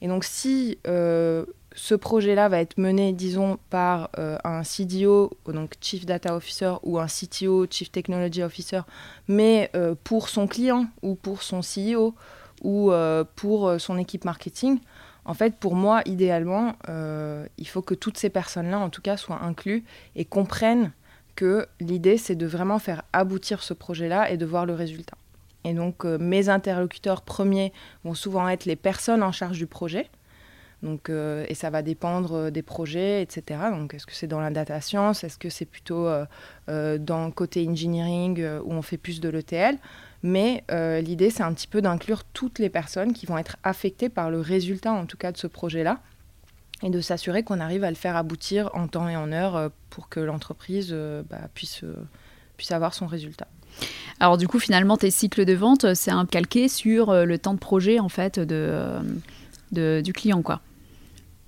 Et 0.00 0.08
donc 0.08 0.24
si 0.24 0.78
euh, 0.86 1.46
ce 1.74 1.94
projet-là 1.94 2.48
va 2.48 2.60
être 2.60 2.78
mené, 2.78 3.12
disons, 3.12 3.58
par 3.70 4.10
euh, 4.18 4.36
un 4.44 4.62
CDO, 4.62 5.30
donc 5.46 5.74
Chief 5.80 6.06
Data 6.06 6.36
Officer, 6.36 6.74
ou 6.82 6.98
un 6.98 7.06
CTO, 7.06 7.66
Chief 7.70 7.90
Technology 7.90 8.42
Officer, 8.42 8.82
mais 9.28 9.70
euh, 9.74 9.94
pour 10.04 10.28
son 10.28 10.46
client, 10.46 10.86
ou 11.02 11.14
pour 11.14 11.42
son 11.42 11.60
CEO, 11.60 12.14
ou 12.62 12.92
pour 13.36 13.78
son 13.78 13.98
équipe 13.98 14.24
marketing, 14.24 14.78
en 15.26 15.34
fait, 15.34 15.56
pour 15.56 15.74
moi, 15.74 16.00
idéalement, 16.06 16.76
il 17.58 17.68
faut 17.68 17.82
que 17.82 17.94
toutes 17.94 18.16
ces 18.16 18.30
personnes-là, 18.30 18.78
en 18.78 18.88
tout 18.88 19.02
cas, 19.02 19.18
soient 19.18 19.42
incluses 19.42 19.82
et 20.16 20.24
comprennent 20.24 20.92
que 21.34 21.66
l'idée, 21.80 22.16
c'est 22.16 22.36
de 22.36 22.46
vraiment 22.46 22.78
faire 22.78 23.02
aboutir 23.12 23.62
ce 23.62 23.74
projet-là 23.74 24.30
et 24.30 24.38
de 24.38 24.46
voir 24.46 24.64
le 24.64 24.72
résultat. 24.72 25.16
Et 25.64 25.72
donc, 25.72 26.04
euh, 26.04 26.18
mes 26.18 26.48
interlocuteurs 26.48 27.22
premiers 27.22 27.72
vont 28.04 28.14
souvent 28.14 28.48
être 28.48 28.66
les 28.66 28.76
personnes 28.76 29.22
en 29.22 29.32
charge 29.32 29.58
du 29.58 29.66
projet. 29.66 30.10
Donc, 30.82 31.08
euh, 31.08 31.46
et 31.48 31.54
ça 31.54 31.70
va 31.70 31.80
dépendre 31.80 32.34
euh, 32.34 32.50
des 32.50 32.60
projets, 32.60 33.22
etc. 33.22 33.60
Donc, 33.72 33.94
est-ce 33.94 34.04
que 34.04 34.12
c'est 34.12 34.26
dans 34.26 34.40
la 34.40 34.50
data 34.50 34.82
science? 34.82 35.24
Est-ce 35.24 35.38
que 35.38 35.48
c'est 35.48 35.64
plutôt 35.64 36.06
dans 36.68 37.26
le 37.26 37.30
côté 37.30 37.66
engineering 37.66 38.44
où 38.64 38.72
on 38.72 38.82
fait 38.82 38.98
plus 38.98 39.20
de 39.20 39.30
l'ETL 39.30 39.78
Mais 40.22 40.62
l'idée, 41.02 41.30
c'est 41.30 41.42
un 41.42 41.54
petit 41.54 41.66
peu 41.66 41.80
d'inclure 41.80 42.24
toutes 42.24 42.58
les 42.58 42.68
personnes 42.68 43.14
qui 43.14 43.24
vont 43.24 43.38
être 43.38 43.56
affectées 43.62 44.10
par 44.10 44.30
le 44.30 44.40
résultat, 44.40 44.92
en 44.92 45.06
tout 45.06 45.16
cas, 45.16 45.32
de 45.32 45.38
ce 45.38 45.46
projet-là 45.46 46.00
et 46.82 46.90
de 46.90 47.00
s'assurer 47.00 47.44
qu'on 47.44 47.60
arrive 47.60 47.84
à 47.84 47.88
le 47.88 47.96
faire 47.96 48.16
aboutir 48.16 48.68
en 48.74 48.88
temps 48.88 49.08
et 49.08 49.16
en 49.16 49.32
heure 49.32 49.70
pour 49.88 50.10
que 50.10 50.20
l'entreprise 50.20 50.92
bah, 51.30 51.48
puisse, 51.54 51.84
puisse 52.58 52.72
avoir 52.72 52.92
son 52.92 53.06
résultat. 53.06 53.48
Alors 54.20 54.36
du 54.38 54.48
coup, 54.48 54.58
finalement, 54.58 54.96
tes 54.96 55.10
cycles 55.10 55.44
de 55.44 55.54
vente, 55.54 55.94
c'est 55.94 56.10
un 56.10 56.26
calqué 56.26 56.68
sur 56.68 57.12
le 57.12 57.38
temps 57.38 57.54
de 57.54 57.58
projet 57.58 57.98
en 57.98 58.08
fait 58.08 58.38
de, 58.38 60.00
du 60.00 60.12
client, 60.12 60.42
quoi. 60.42 60.60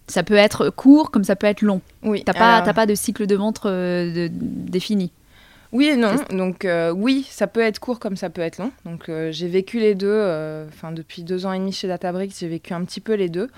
Ça 0.08 0.22
peut 0.22 0.34
être 0.34 0.70
court 0.70 1.10
comme 1.10 1.24
ça 1.24 1.34
peut 1.36 1.46
être 1.46 1.62
long. 1.62 1.80
Oui. 2.02 2.22
T'as 2.24 2.32
pas, 2.32 2.72
pas 2.72 2.86
de 2.86 2.94
cycle 2.94 3.26
de 3.26 3.34
vente 3.34 3.66
défini. 3.66 5.10
Oui 5.72 5.86
et 5.86 5.96
non. 5.96 6.14
Donc 6.30 6.66
oui, 6.94 7.26
ça 7.30 7.46
peut 7.46 7.60
être 7.60 7.78
court 7.78 7.98
comme 7.98 8.16
ça 8.16 8.30
peut 8.30 8.42
être 8.42 8.58
long. 8.58 8.72
Donc 8.84 9.10
j'ai 9.30 9.48
vécu 9.48 9.78
les 9.78 9.94
deux. 9.94 10.66
Enfin 10.68 10.92
depuis 10.92 11.22
deux 11.22 11.46
ans 11.46 11.52
et 11.52 11.58
demi 11.58 11.72
chez 11.72 11.88
Databricks, 11.88 12.34
j'ai 12.38 12.48
vécu 12.48 12.72
un 12.74 12.84
petit 12.84 13.00
peu 13.00 13.14
les 13.14 13.28
deux. 13.28 13.48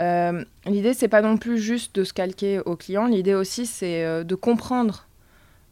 Euh, 0.00 0.44
l'idée, 0.66 0.94
c'est 0.94 1.08
pas 1.08 1.22
non 1.22 1.36
plus 1.36 1.58
juste 1.58 1.94
de 1.94 2.04
se 2.04 2.12
calquer 2.12 2.60
au 2.60 2.76
client. 2.76 3.06
L'idée 3.06 3.34
aussi, 3.34 3.66
c'est 3.66 4.04
euh, 4.04 4.24
de 4.24 4.34
comprendre 4.34 5.06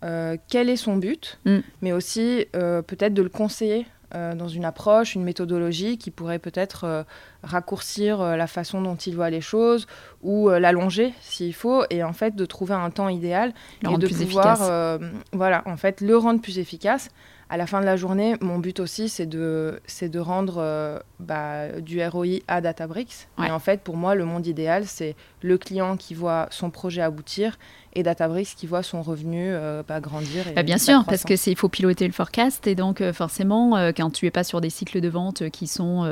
euh, 0.02 0.36
quel 0.48 0.68
est 0.68 0.76
son 0.76 0.96
but, 0.96 1.38
mm. 1.44 1.58
mais 1.80 1.92
aussi 1.92 2.46
peut-être 2.52 3.14
de 3.14 3.22
le 3.22 3.28
conseiller 3.28 3.86
dans 4.12 4.48
une 4.48 4.66
approche, 4.66 5.14
une 5.14 5.24
méthodologie 5.24 5.96
qui 5.96 6.10
pourrait 6.10 6.38
peut-être 6.38 7.06
raccourcir 7.42 8.22
la 8.36 8.46
façon 8.46 8.82
dont 8.82 8.94
il 8.94 9.16
voit 9.16 9.30
les 9.30 9.40
choses 9.40 9.86
ou 10.22 10.50
l'allonger 10.50 11.14
s'il 11.22 11.54
faut, 11.54 11.84
et 11.88 12.04
en 12.04 12.12
fait 12.12 12.36
de 12.36 12.44
trouver 12.44 12.74
un 12.74 12.90
temps 12.90 13.08
idéal 13.08 13.54
et 13.88 13.96
de 13.96 14.08
pouvoir, 14.08 14.98
voilà, 15.32 15.62
en 15.64 15.78
fait, 15.78 16.02
le 16.02 16.18
rendre 16.18 16.42
plus 16.42 16.58
efficace 16.58 17.08
à 17.52 17.58
la 17.58 17.66
fin 17.66 17.82
de 17.82 17.84
la 17.84 17.96
journée, 17.96 18.34
mon 18.40 18.58
but 18.58 18.80
aussi, 18.80 19.10
c'est 19.10 19.26
de, 19.26 19.78
de 20.00 20.18
rendre 20.18 20.54
euh, 20.56 20.98
bah, 21.20 21.80
du 21.82 22.02
ROI 22.02 22.38
à 22.48 22.62
Databricks. 22.62 23.28
Et 23.46 23.50
en 23.50 23.58
fait, 23.58 23.82
pour 23.82 23.98
moi, 23.98 24.14
le 24.14 24.24
monde 24.24 24.46
idéal, 24.46 24.86
c'est 24.86 25.16
le 25.42 25.58
client 25.58 25.98
qui 25.98 26.14
voit 26.14 26.46
son 26.48 26.70
projet 26.70 27.02
aboutir 27.02 27.58
et 27.94 28.02
Databricks 28.02 28.54
qui 28.56 28.66
voit 28.66 28.82
son 28.82 29.02
revenu 29.02 29.48
euh, 29.48 29.82
bah, 29.86 30.00
grandir. 30.00 30.44
Bah, 30.54 30.62
bien 30.62 30.78
sûr, 30.78 31.04
parce 31.04 31.24
que 31.24 31.34
il 31.50 31.56
faut 31.56 31.68
piloter 31.68 32.06
le 32.06 32.12
forecast 32.12 32.66
et 32.66 32.74
donc 32.74 33.00
euh, 33.00 33.12
forcément, 33.12 33.72
quand 33.96 34.10
tu 34.10 34.26
es 34.26 34.30
pas 34.30 34.44
sur 34.44 34.60
des 34.60 34.70
cycles 34.70 35.00
de 35.00 35.08
vente 35.08 35.48
qui 35.50 35.66
sont 35.66 36.02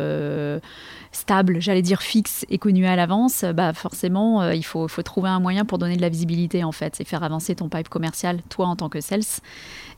stables, 1.12 1.60
j'allais 1.60 1.82
dire 1.82 2.02
fixes 2.02 2.46
et 2.50 2.58
connus 2.58 2.86
à 2.86 2.96
l'avance, 2.96 3.44
bah 3.54 3.72
forcément, 3.72 4.50
il 4.50 4.64
faut, 4.64 4.88
faut 4.88 5.02
trouver 5.02 5.28
un 5.28 5.40
moyen 5.40 5.64
pour 5.64 5.78
donner 5.78 5.96
de 5.96 6.02
la 6.02 6.08
visibilité 6.08 6.64
en 6.64 6.72
fait 6.72 7.00
et 7.00 7.04
faire 7.04 7.22
avancer 7.22 7.54
ton 7.54 7.68
pipe 7.68 7.88
commercial, 7.88 8.40
toi 8.48 8.66
en 8.66 8.76
tant 8.76 8.88
que 8.88 9.00
sales. 9.00 9.22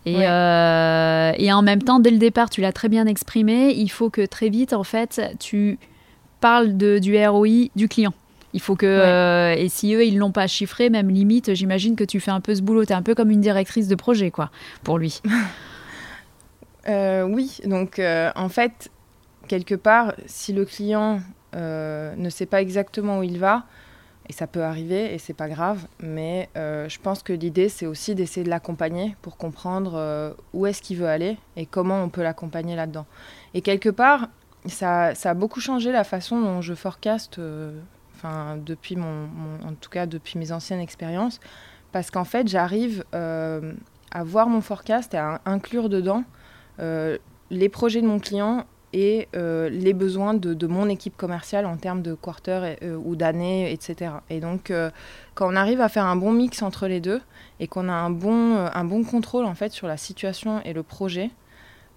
Et, 0.05 0.17
euh, 0.27 1.33
et, 1.37 1.53
en 1.53 1.62
même 1.62 1.83
temps, 1.83 2.01
dès 2.01 2.11
le 2.11 2.19
départ, 2.19 2.51
tu 2.51 2.61
l'as 2.61 2.73
très 2.73 2.89
bien 2.89 3.07
exprimé, 3.07 3.73
il 3.77 3.89
faut 3.89 4.11
que 4.11 4.27
très 4.27 4.49
vite, 4.49 4.73
en 4.73 4.83
fait, 4.83 5.21
tu 5.39 5.79
parles 6.41 6.77
de, 6.77 6.99
du 6.99 7.17
ROI 7.25 7.69
du 7.77 7.89
client. 7.89 8.12
Il 8.54 8.61
faut 8.61 8.76
que, 8.76 8.87
euh, 8.87 9.54
et 9.54 9.68
si 9.68 9.94
eux, 9.94 10.04
ils 10.04 10.18
l'ont 10.18 10.32
pas 10.32 10.47
chiffré, 10.47 10.90
même 10.90 11.11
limite, 11.11 11.54
j'imagine 11.54 11.97
que 11.97 12.04
tu 12.04 12.21
fais 12.21 12.30
un 12.30 12.40
peu 12.40 12.54
ce 12.54 12.62
boulot. 12.62 12.85
Tu 12.85 12.92
es 12.92 12.94
un 12.94 13.02
peu 13.02 13.14
comme 13.14 13.30
une 13.30 13.40
directrice 13.40 13.88
de 13.88 13.94
projet, 13.94 14.30
quoi, 14.30 14.50
pour 14.82 14.99
lui. 14.99 15.21
Euh, 16.88 17.23
oui, 17.23 17.61
donc 17.64 18.00
en 18.00 18.49
fait, 18.49 18.90
quelque 19.47 19.76
part, 19.76 20.14
si 20.26 20.52
le 20.52 20.64
client 20.64 21.21
ne 21.54 22.28
sait 22.28 22.44
pas 22.44 22.61
exactement 22.61 23.21
où 23.21 23.23
il 23.23 23.38
va, 23.38 23.66
et 24.28 24.32
ça 24.32 24.47
peut 24.47 24.62
arriver 24.62 25.12
et 25.12 25.18
c'est 25.18 25.35
pas 25.35 25.49
grave, 25.49 25.87
mais 26.00 26.49
euh, 26.56 26.88
je 26.88 26.99
pense 26.99 27.23
que 27.23 27.32
l'idée 27.32 27.68
c'est 27.68 27.87
aussi 27.87 28.14
d'essayer 28.14 28.44
de 28.44 28.50
l'accompagner 28.50 29.16
pour 29.23 29.37
comprendre 29.37 29.94
euh, 29.97 30.32
où 30.52 30.66
est-ce 30.66 30.82
qu'il 30.82 30.99
veut 30.99 31.09
aller 31.09 31.37
et 31.56 31.66
comment 31.66 32.02
on 32.02 32.09
peut 32.09 32.23
l'accompagner 32.23 32.76
là-dedans. 32.76 33.06
Et 33.54 33.62
quelque 33.62 33.88
part, 33.88 34.28
ça, 34.66 35.14
ça, 35.14 35.30
a 35.30 35.35
beaucoup 35.35 35.61
changé 35.61 35.90
la 35.90 36.04
façon 36.04 36.40
dont 36.40 36.62
je 36.62 36.75
forecast, 36.75 37.38
euh, 37.38 37.78
enfin 38.23 38.57
depuis 38.57 38.97
mon, 38.97 39.25
en 39.64 39.75
tout 39.81 39.91
cas 39.91 40.07
depuis 40.07 40.38
mes 40.38 40.52
anciennes 40.52 40.81
expériences, 40.81 41.41
parce 41.91 42.11
qu'en 42.11 42.25
fait 42.25 42.49
j'arrive 42.49 43.05
à 43.12 44.25
voir 44.25 44.49
mon 44.49 44.61
forecast 44.61 45.14
et 45.14 45.19
à 45.19 45.41
inclure 45.45 45.88
dedans 45.88 46.25
les 46.79 47.69
projets 47.69 48.00
de 48.00 48.07
mon 48.07 48.19
client 48.19 48.67
et 48.93 49.29
euh, 49.37 49.69
les 49.71 49.95
besoins 49.95 50.35
de, 50.35 50.67
mon 50.67 50.88
équipe 50.88 51.17
commerciale 51.17 51.67
en 51.67 51.76
termes 51.76 52.02
de 52.02 52.14
quarter 52.14 52.76
euh, 52.83 52.97
ou 52.97 53.17
d'années, 53.17 53.73
etc. 53.73 54.12
Et 54.31 54.41
donc, 54.41 54.71
euh, 54.71 54.91
quand 55.35 55.50
on 55.50 55.57
arrive 55.57 55.81
à 55.81 55.88
faire 55.88 56.05
un 56.05 56.17
bon 56.17 56.33
mix 56.33 56.62
entre 56.62 56.87
les 56.87 57.00
deux 57.00 57.21
et 57.61 57.69
qu'on 57.69 57.88
a 57.88 57.93
un 57.93 58.11
bon, 58.11 58.57
un 58.57 58.85
bon 58.85 59.05
contrôle 59.05 59.45
en 59.45 59.55
fait 59.55 59.73
sur 59.73 59.87
la 59.87 59.97
situation 59.97 60.61
et 60.64 60.73
le 60.73 60.83
projet, 60.83 61.31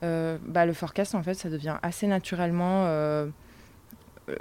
bah, 0.01 0.67
le 0.67 0.73
forecast 0.73 1.15
en 1.15 1.23
fait 1.23 1.33
ça 1.33 1.49
devient 1.49 1.77
assez 1.81 2.05
naturellement, 2.05 2.85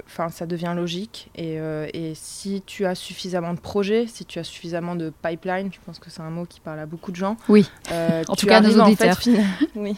enfin 0.05 0.29
ça 0.29 0.45
devient 0.45 0.73
logique. 0.75 1.29
Et, 1.35 1.55
et, 1.93 2.13
si 2.15 2.63
tu 2.65 2.85
as 2.85 2.95
suffisamment 2.95 3.53
de 3.53 3.59
projets, 3.59 4.07
si 4.07 4.25
tu 4.25 4.39
as 4.39 4.43
suffisamment 4.43 4.95
de 4.95 5.11
pipeline, 5.21 5.71
je 5.71 5.79
pense 5.85 5.99
que 5.99 6.09
c'est 6.09 6.21
un 6.21 6.29
mot 6.29 6.45
qui 6.45 6.59
parle 6.59 6.79
à 6.79 6.85
beaucoup 6.85 7.11
de 7.11 7.15
gens. 7.15 7.37
Oui. 7.49 7.69
en 7.91 8.35
tout 8.35 8.47
cas, 8.47 8.61
nos 8.61 8.81
auditeurs. 8.81 9.17
En 9.17 9.21
fait, 9.21 9.39
oui 9.75 9.95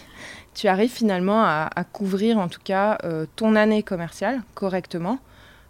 tu 0.58 0.67
arrives 0.67 0.91
finalement 0.91 1.44
à, 1.44 1.84
couvrir 1.94 2.39
en 2.39 2.48
tout 2.48 2.60
cas 2.63 2.98
euh, 3.03 3.27
ton 3.36 3.56
année 3.56 3.84
commerciale 3.84 4.41
correctement 4.56 5.20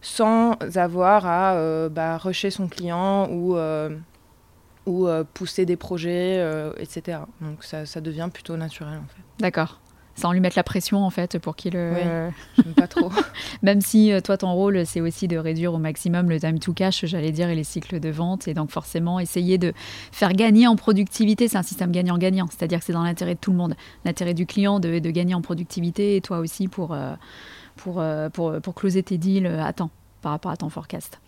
sans 0.01 0.53
avoir 0.75 1.25
à 1.25 1.55
euh, 1.55 1.89
bah, 1.89 2.17
rusher 2.17 2.51
son 2.51 2.69
client 2.69 3.27
ou, 3.29 3.57
euh, 3.57 3.89
ou 4.85 5.09
pousser 5.33 5.65
des 5.65 5.75
projets, 5.75 6.41
etc. 6.77 7.19
Donc 7.41 7.65
ça, 7.65 7.85
ça, 7.85 7.99
devient 7.99 8.29
plutôt 8.33 8.55
naturel 8.55 8.97
en 8.97 9.07
fait. 9.07 9.21
D'accord 9.39 9.81
sans 10.17 10.31
lui 10.31 10.39
mettre 10.39 10.57
la 10.57 10.63
pression 10.63 11.05
en 11.05 11.09
fait 11.09 11.37
pour 11.37 11.55
qu'il 11.55 11.77
oui, 11.77 12.01
j'aime 12.57 12.73
pas 12.73 12.87
trop. 12.87 13.11
Même 13.61 13.81
si 13.81 14.11
euh, 14.11 14.19
toi 14.19 14.37
ton 14.37 14.51
rôle 14.51 14.85
c'est 14.85 14.99
aussi 14.99 15.27
de 15.27 15.37
réduire 15.37 15.73
au 15.73 15.77
maximum 15.77 16.29
le 16.29 16.39
time 16.39 16.59
to 16.59 16.73
cash 16.73 17.05
j'allais 17.05 17.31
dire 17.31 17.49
et 17.49 17.55
les 17.55 17.63
cycles 17.63 17.99
de 17.99 18.09
vente 18.09 18.47
et 18.47 18.53
donc 18.53 18.71
forcément 18.71 19.19
essayer 19.19 19.57
de 19.57 19.73
faire 20.11 20.33
gagner 20.33 20.67
en 20.67 20.75
productivité. 20.75 21.47
C'est 21.47 21.57
un 21.57 21.63
système 21.63 21.91
gagnant-gagnant 21.91 22.47
c'est-à-dire 22.47 22.79
que 22.79 22.85
c'est 22.85 22.93
dans 22.93 23.03
l'intérêt 23.03 23.35
de 23.35 23.39
tout 23.39 23.51
le 23.51 23.57
monde. 23.57 23.75
L'intérêt 24.05 24.33
du 24.33 24.45
client 24.45 24.79
de, 24.79 24.99
de, 24.99 25.11
gagner 25.11 25.35
en 25.35 25.41
productivité 25.41 26.15
et 26.15 26.21
toi 26.21 26.39
aussi 26.39 26.67
pour 26.67 26.93
euh, 26.93 27.13
pour, 27.75 28.01
euh, 28.01 28.29
pour, 28.29 28.59
pour 28.59 28.73
closer 28.73 29.03
tes 29.03 29.19
deals 29.19 29.45
à 29.45 29.71
temps 29.71 29.91
par 30.23 30.31
rapport 30.31 30.51
à 30.51 30.57
ton 30.57 30.69
forecast. 30.69 31.19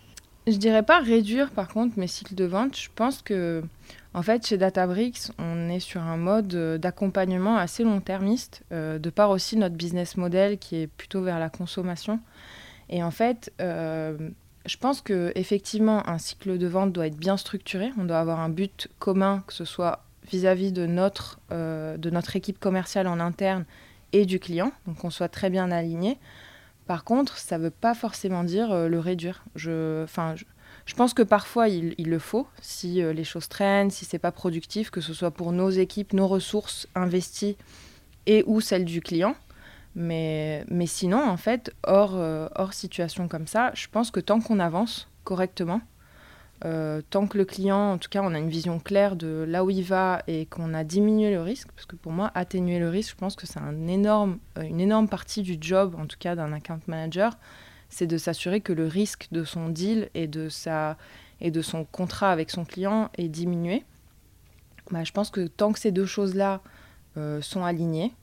Je 0.46 0.56
dirais 0.56 0.82
pas 0.82 0.98
réduire 0.98 1.50
par 1.50 1.68
contre 1.68 1.98
mes 1.98 2.08
cycles 2.08 2.34
de 2.34 2.44
vente. 2.44 2.76
Je 2.76 2.88
pense 2.94 3.22
que 3.22 3.62
en 4.12 4.22
fait, 4.22 4.44
chez 4.44 4.58
Databricks, 4.58 5.30
on 5.38 5.68
est 5.68 5.78
sur 5.78 6.02
un 6.02 6.16
mode 6.16 6.54
euh, 6.54 6.78
d'accompagnement 6.78 7.56
assez 7.56 7.84
long-termiste, 7.84 8.62
euh, 8.72 8.98
de 8.98 9.08
part 9.08 9.30
aussi 9.30 9.56
notre 9.56 9.76
business 9.76 10.16
model 10.16 10.58
qui 10.58 10.76
est 10.76 10.86
plutôt 10.88 11.22
vers 11.22 11.38
la 11.38 11.48
consommation. 11.48 12.18
Et 12.88 13.04
en 13.04 13.12
fait, 13.12 13.52
euh, 13.60 14.16
je 14.66 14.76
pense 14.76 15.00
que 15.00 15.30
effectivement, 15.36 16.08
un 16.08 16.18
cycle 16.18 16.58
de 16.58 16.66
vente 16.66 16.92
doit 16.92 17.06
être 17.06 17.16
bien 17.16 17.36
structuré. 17.36 17.92
On 17.98 18.04
doit 18.04 18.18
avoir 18.18 18.40
un 18.40 18.48
but 18.48 18.88
commun, 18.98 19.44
que 19.46 19.52
ce 19.52 19.64
soit 19.64 20.02
vis-à-vis 20.28 20.72
de, 20.72 20.86
notre, 20.86 21.40
de 21.50 22.10
notre 22.10 22.36
équipe 22.36 22.60
commerciale 22.60 23.08
en 23.08 23.18
interne 23.20 23.64
et 24.12 24.26
du 24.26 24.38
client, 24.38 24.70
donc 24.86 24.98
qu'on 24.98 25.10
soit 25.10 25.28
très 25.28 25.50
bien 25.50 25.70
aligné. 25.70 26.18
Par 26.86 27.04
contre, 27.04 27.38
ça 27.38 27.58
ne 27.58 27.64
veut 27.64 27.70
pas 27.70 27.94
forcément 27.94 28.44
dire 28.44 28.88
le 28.88 28.98
réduire. 28.98 29.44
Je, 29.56 30.04
enfin, 30.04 30.34
pense 30.94 31.14
que 31.14 31.22
parfois 31.22 31.68
il, 31.68 31.94
le 31.98 32.18
faut 32.18 32.46
si 32.60 33.02
les 33.02 33.24
choses 33.24 33.48
traînent, 33.48 33.90
si 33.90 34.04
c'est 34.04 34.18
pas 34.18 34.32
productif, 34.32 34.90
que 34.90 35.00
ce 35.00 35.14
soit 35.14 35.30
pour 35.30 35.52
nos 35.52 35.70
équipes, 35.70 36.12
nos 36.12 36.26
ressources 36.26 36.88
investies 36.94 37.56
et 38.26 38.44
ou 38.46 38.60
celles 38.60 38.84
du 38.84 39.00
client. 39.00 39.34
Mais, 39.94 40.64
mais 40.68 40.86
sinon, 40.86 41.22
en 41.22 41.36
fait, 41.36 41.74
hors, 41.82 42.14
hors 42.54 42.72
situation 42.72 43.28
comme 43.28 43.46
ça, 43.46 43.72
je 43.74 43.88
pense 43.88 44.10
que 44.10 44.20
tant 44.20 44.40
qu'on 44.40 44.58
avance 44.58 45.08
correctement, 45.24 45.80
euh, 46.66 47.00
tant 47.08 47.26
que 47.26 47.38
le 47.38 47.46
client, 47.46 47.92
en 47.92 47.98
tout 47.98 48.10
cas, 48.10 48.20
on 48.22 48.34
a 48.34 48.38
une 48.38 48.50
vision 48.50 48.78
claire 48.80 49.16
de 49.16 49.46
là 49.48 49.64
où 49.64 49.70
il 49.70 49.82
va 49.82 50.22
et 50.26 50.44
qu'on 50.46 50.74
a 50.74 50.84
diminué 50.84 51.30
le 51.30 51.40
risque, 51.40 51.68
parce 51.74 51.86
que 51.86 51.96
pour 51.96 52.12
moi, 52.12 52.30
atténuer 52.34 52.78
le 52.78 52.90
risque, 52.90 53.12
je 53.12 53.16
pense 53.16 53.34
que 53.34 53.46
c'est 53.46 53.60
un 53.60 53.86
énorme, 53.86 54.38
euh, 54.58 54.62
une 54.62 54.80
énorme 54.80 55.08
partie 55.08 55.42
du 55.42 55.56
job, 55.58 55.94
en 55.98 56.06
tout 56.06 56.18
cas 56.18 56.34
d'un 56.34 56.52
account 56.52 56.80
manager, 56.86 57.38
c'est 57.90 58.06
de 58.06 58.16
s'assurer 58.16 58.60
que 58.62 58.72
le 58.72 58.86
risque 58.86 59.28
de 59.30 59.44
son 59.44 59.68
deal 59.68 60.08
et 60.14 60.26
de, 60.26 60.48
sa, 60.48 60.96
et 61.40 61.50
de 61.50 61.60
son 61.60 61.84
contrat 61.84 62.32
avec 62.32 62.50
son 62.50 62.64
client 62.64 63.10
est 63.18 63.28
diminué. 63.28 63.84
Bah, 64.90 65.04
je 65.04 65.12
pense 65.12 65.30
que 65.30 65.46
tant 65.46 65.72
que 65.72 65.78
ces 65.78 65.92
deux 65.92 66.06
choses-là 66.06 66.62
euh, 67.16 67.42
sont 67.42 67.64
alignées, 67.64 68.14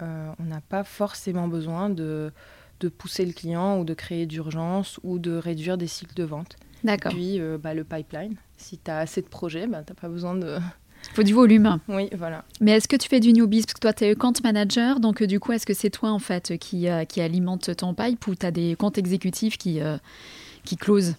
on 0.00 0.44
n'a 0.44 0.60
pas 0.60 0.82
forcément 0.82 1.46
besoin 1.46 1.88
de, 1.88 2.32
de 2.80 2.88
pousser 2.88 3.24
le 3.24 3.32
client 3.32 3.78
ou 3.78 3.84
de 3.84 3.94
créer 3.94 4.26
d'urgence 4.26 4.98
ou 5.04 5.20
de 5.20 5.36
réduire 5.36 5.78
des 5.78 5.86
cycles 5.86 6.14
de 6.14 6.24
vente. 6.24 6.56
D'accord. 6.84 7.12
Puis 7.12 7.40
euh, 7.40 7.58
bah, 7.58 7.74
le 7.74 7.84
pipeline. 7.84 8.34
Si 8.56 8.78
tu 8.78 8.90
as 8.90 8.98
assez 8.98 9.22
de 9.22 9.28
projets, 9.28 9.66
bah, 9.66 9.82
tu 9.84 9.92
n'as 9.92 10.00
pas 10.00 10.08
besoin 10.08 10.34
de. 10.34 10.58
Il 11.10 11.14
faut 11.14 11.22
du 11.22 11.34
volume. 11.34 11.78
Oui, 11.88 12.08
voilà. 12.16 12.44
Mais 12.60 12.72
est-ce 12.72 12.88
que 12.88 12.96
tu 12.96 13.08
fais 13.08 13.20
du 13.20 13.32
newbies? 13.32 13.62
Parce 13.62 13.74
que 13.74 13.80
toi, 13.80 13.92
tu 13.92 14.04
es 14.04 14.14
compte 14.14 14.42
manager, 14.42 15.00
donc 15.00 15.22
euh, 15.22 15.26
du 15.26 15.40
coup, 15.40 15.52
est-ce 15.52 15.66
que 15.66 15.74
c'est 15.74 15.90
toi 15.90 16.10
en 16.10 16.18
fait 16.18 16.56
qui, 16.58 16.88
euh, 16.88 17.04
qui 17.04 17.20
alimente 17.20 17.76
ton 17.76 17.94
pipe 17.94 18.26
ou 18.26 18.34
tu 18.34 18.46
as 18.46 18.50
des 18.50 18.76
comptes 18.76 18.98
exécutifs 18.98 19.58
qui, 19.58 19.80
qui 20.64 20.76
closent? 20.76 21.14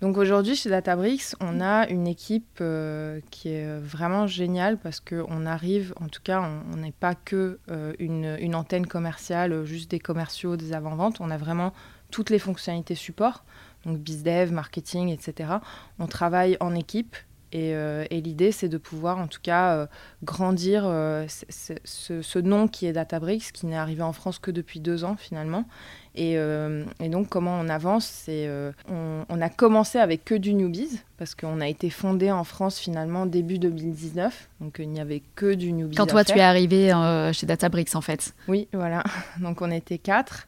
Donc 0.00 0.18
aujourd'hui 0.18 0.54
chez 0.54 0.68
Databricks, 0.68 1.34
on 1.40 1.60
a 1.60 1.88
une 1.88 2.06
équipe 2.06 2.62
qui 3.30 3.48
est 3.48 3.78
vraiment 3.78 4.26
géniale 4.26 4.76
parce 4.76 5.00
qu'on 5.00 5.46
arrive, 5.46 5.94
en 5.98 6.08
tout 6.08 6.20
cas, 6.22 6.46
on 6.72 6.76
n'est 6.76 6.92
pas 6.92 7.14
que 7.14 7.58
une, 7.98 8.36
une, 8.38 8.54
antenne 8.54 8.86
commerciale, 8.86 9.64
juste 9.64 9.90
des 9.90 10.00
commerciaux, 10.00 10.56
des 10.56 10.74
avant-ventes, 10.74 11.20
on 11.20 11.30
a 11.30 11.38
vraiment 11.38 11.72
toutes 12.10 12.28
les 12.28 12.38
fonctionnalités 12.38 12.96
support 12.96 13.44
donc 13.84 13.98
bizdev, 13.98 14.52
marketing, 14.52 15.08
etc. 15.08 15.54
On 15.98 16.06
travaille 16.06 16.56
en 16.60 16.74
équipe 16.74 17.16
et, 17.54 17.72
euh, 17.76 18.04
l'idée, 18.10 18.50
c'est 18.50 18.68
de 18.68 18.78
pouvoir 18.78 19.18
en 19.18 19.28
tout 19.28 19.38
cas 19.40 19.76
euh, 19.76 19.86
grandir 20.24 20.82
euh, 20.86 21.24
ce, 21.28 22.38
nom 22.40 22.66
qui 22.66 22.86
est 22.86 22.92
Databricks, 22.92 23.52
qui 23.52 23.66
n'est 23.66 23.76
arrivé 23.76 24.02
en 24.02 24.12
France 24.12 24.40
que 24.40 24.50
depuis 24.50 24.80
deux 24.80 25.04
ans 25.04 25.14
finalement. 25.16 25.64
Et, 26.16 26.36
donc 27.08 27.28
comment 27.28 27.58
on 27.60 27.68
avance, 27.68 28.06
c'est 28.06 28.48
on, 28.88 29.40
a 29.40 29.48
commencé 29.48 29.98
avec 29.98 30.24
que 30.24 30.34
du 30.34 30.54
newbies 30.54 31.00
parce 31.16 31.34
qu'on 31.34 31.60
a 31.60 31.68
été 31.68 31.90
fondé 31.90 32.30
en 32.30 32.44
France 32.44 32.78
finalement 32.78 33.26
début 33.26 33.58
2019, 33.58 34.48
donc 34.60 34.76
il 34.78 34.90
n'y 34.90 35.00
avait 35.00 35.22
que 35.34 35.54
du 35.54 35.72
newbies. 35.72 35.96
Quand 35.96 36.06
toi 36.06 36.24
tu 36.24 36.38
es 36.38 36.40
arrivé 36.40 36.92
chez 37.32 37.46
Databricks 37.46 37.94
en 37.94 38.00
fait. 38.00 38.34
Oui, 38.48 38.68
voilà. 38.72 39.02
Donc 39.40 39.60
on 39.60 39.70
était 39.70 39.98
quatre. 39.98 40.46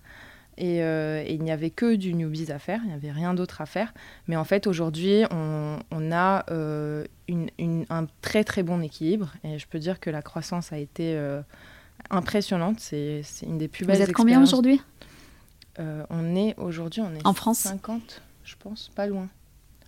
Euh, 0.61 1.23
et, 1.27 1.35
il 1.35 1.43
n'y 1.43 1.51
avait 1.51 1.71
que 1.71 1.95
du 1.95 2.15
newbies 2.15 2.51
à 2.51 2.59
faire, 2.59 2.81
il 2.85 2.89
n'y 2.89 2.95
avait 2.95 3.11
rien 3.11 3.35
d'autre 3.35 3.61
à 3.61 3.67
faire. 3.67 3.93
Mais 4.27 4.37
en 4.37 4.45
fait, 4.45 4.67
aujourd'hui, 4.67 5.25
on, 5.31 6.13
a 6.13 6.45
euh, 6.51 7.05
un 7.29 8.07
très 8.23 8.45
très 8.45 8.63
bon 8.63 8.83
équilibre. 8.83 9.33
Et 9.45 9.59
je 9.59 9.67
peux 9.67 9.79
dire 9.79 10.01
que 10.01 10.11
la 10.11 10.23
croissance 10.23 10.73
a 10.73 10.79
été 10.79 11.15
euh, 11.17 11.43
impressionnante. 12.11 12.81
C'est 12.81 13.23
une 13.43 13.59
des 13.59 13.69
plus 13.69 13.85
belles 13.85 13.97
Vous 13.97 14.03
êtes 14.03 14.13
combien 14.13 14.43
aujourd'hui? 14.43 14.81
On 15.79 16.35
est 16.35 16.55
aujourd'hui, 16.57 17.03
on 17.03 17.15
est 17.15 17.27
en 17.27 17.35
France? 17.35 17.59
50, 17.59 18.23
je 18.45 18.55
pense, 18.59 18.91
pas 18.95 19.07
loin 19.07 19.29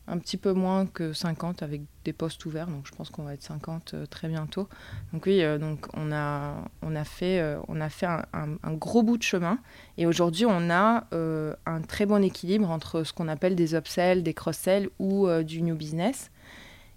un 0.08 0.18
petit 0.18 0.36
peu 0.36 0.52
moins 0.52 0.86
que 0.86 1.12
50 1.12 1.62
avec 1.62 1.82
des 2.04 2.12
postes 2.12 2.44
ouverts, 2.46 2.68
donc 2.68 2.86
je 2.86 2.92
pense 2.92 3.10
qu'on 3.10 3.24
va 3.24 3.34
être 3.34 3.42
50 3.42 3.94
euh, 3.94 4.06
très 4.06 4.28
bientôt. 4.28 4.68
Donc 5.12 5.26
oui, 5.26 5.42
euh, 5.42 5.58
donc 5.58 5.86
on 5.94 6.10
a, 6.12 6.54
on 6.82 6.96
a 6.96 7.04
fait, 7.04 7.40
euh, 7.40 7.58
on 7.68 7.80
a 7.80 7.90
fait 7.90 8.06
un, 8.06 8.72
gros 8.72 9.02
bout 9.02 9.18
de 9.18 9.22
chemin 9.22 9.58
et 9.96 10.06
aujourd'hui 10.06 10.46
on 10.46 10.70
a 10.70 11.04
un 11.12 11.82
très 11.82 12.06
bon 12.06 12.22
équilibre 12.22 12.70
entre 12.70 13.02
ce 13.02 13.12
qu'on 13.12 13.28
appelle 13.28 13.54
des 13.54 13.74
upsells, 13.74 14.22
des 14.22 14.34
cross-sells 14.34 14.88
ou 14.98 15.28
du 15.42 15.62
new 15.62 15.74
business. 15.74 16.30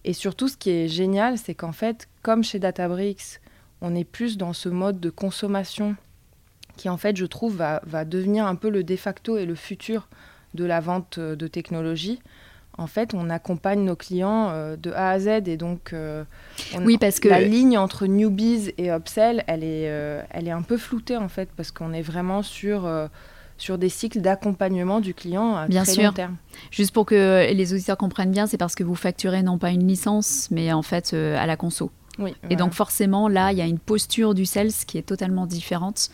Et 0.03 0.13
surtout, 0.13 0.47
ce 0.47 0.57
qui 0.57 0.69
est 0.69 0.87
génial, 0.87 1.37
c'est 1.37 1.55
qu'en 1.55 1.71
fait, 1.71 2.07
comme 2.21 2.43
chez 2.43 2.59
Databricks, 2.59 3.39
on 3.81 3.95
est 3.95 4.03
plus 4.03 4.37
dans 4.37 4.53
ce 4.53 4.69
mode 4.69 4.99
de 4.99 5.09
consommation 5.09 5.95
qui 6.77 6.89
en 6.89 6.97
fait, 6.97 7.17
je 7.17 7.25
trouve, 7.25 7.55
va, 7.55 7.81
va 7.85 8.05
devenir 8.05 8.45
un 8.45 8.55
peu 8.55 8.69
le 8.69 8.83
de 8.83 8.95
facto 8.95 9.37
et 9.37 9.45
le 9.45 9.55
futur 9.55 10.07
de 10.53 10.65
la 10.65 10.79
vente 10.79 11.19
de 11.19 11.47
technologie 11.47 12.19
en 12.77 12.87
fait, 12.87 13.13
on 13.13 13.29
accompagne 13.29 13.83
nos 13.83 13.95
clients 13.95 14.49
euh, 14.49 14.75
de 14.77 14.91
A 14.91 15.09
à 15.09 15.19
Z 15.19 15.47
et 15.47 15.57
donc 15.57 15.91
euh, 15.93 16.23
oui, 16.81 16.97
parce 16.97 17.19
que 17.19 17.27
la 17.27 17.41
ligne 17.41 17.77
entre 17.77 18.07
newbies 18.07 18.73
et 18.77 18.89
upsell, 18.89 19.43
elle 19.47 19.63
est, 19.63 19.89
euh, 19.89 20.21
elle 20.29 20.47
est 20.47 20.51
un 20.51 20.61
peu 20.61 20.77
floutée 20.77 21.17
en 21.17 21.27
fait 21.27 21.49
parce 21.55 21.71
qu'on 21.71 21.93
est 21.93 22.01
vraiment 22.01 22.43
sur 22.43 22.89
sur 23.57 23.77
des 23.77 23.89
cycles 23.89 24.21
d'accompagnement 24.21 25.01
du 25.01 25.13
client 25.13 25.55
à 25.55 25.67
bien 25.67 25.83
très 25.83 25.93
sûr. 25.93 26.03
long 26.03 26.13
terme. 26.13 26.37
Juste 26.71 26.93
pour 26.93 27.05
que 27.05 27.51
les 27.51 27.73
auditeurs 27.73 27.97
comprennent 27.97 28.31
bien, 28.31 28.47
c'est 28.47 28.57
parce 28.57 28.73
que 28.73 28.83
vous 28.83 28.95
facturez 28.95 29.43
non 29.43 29.57
pas 29.57 29.69
une 29.69 29.87
licence, 29.87 30.47
mais 30.49 30.73
en 30.73 30.81
fait 30.81 31.13
à 31.13 31.45
la 31.45 31.57
conso. 31.57 31.91
Oui, 32.19 32.35
et 32.49 32.55
donc 32.55 32.73
forcément, 32.73 33.29
là, 33.29 33.51
il 33.51 33.57
y 33.57 33.61
a 33.61 33.65
une 33.65 33.79
posture 33.79 34.33
du 34.33 34.45
sales 34.45 34.73
qui 34.85 34.97
est 34.97 35.03
totalement 35.03 35.45
différente 35.45 36.09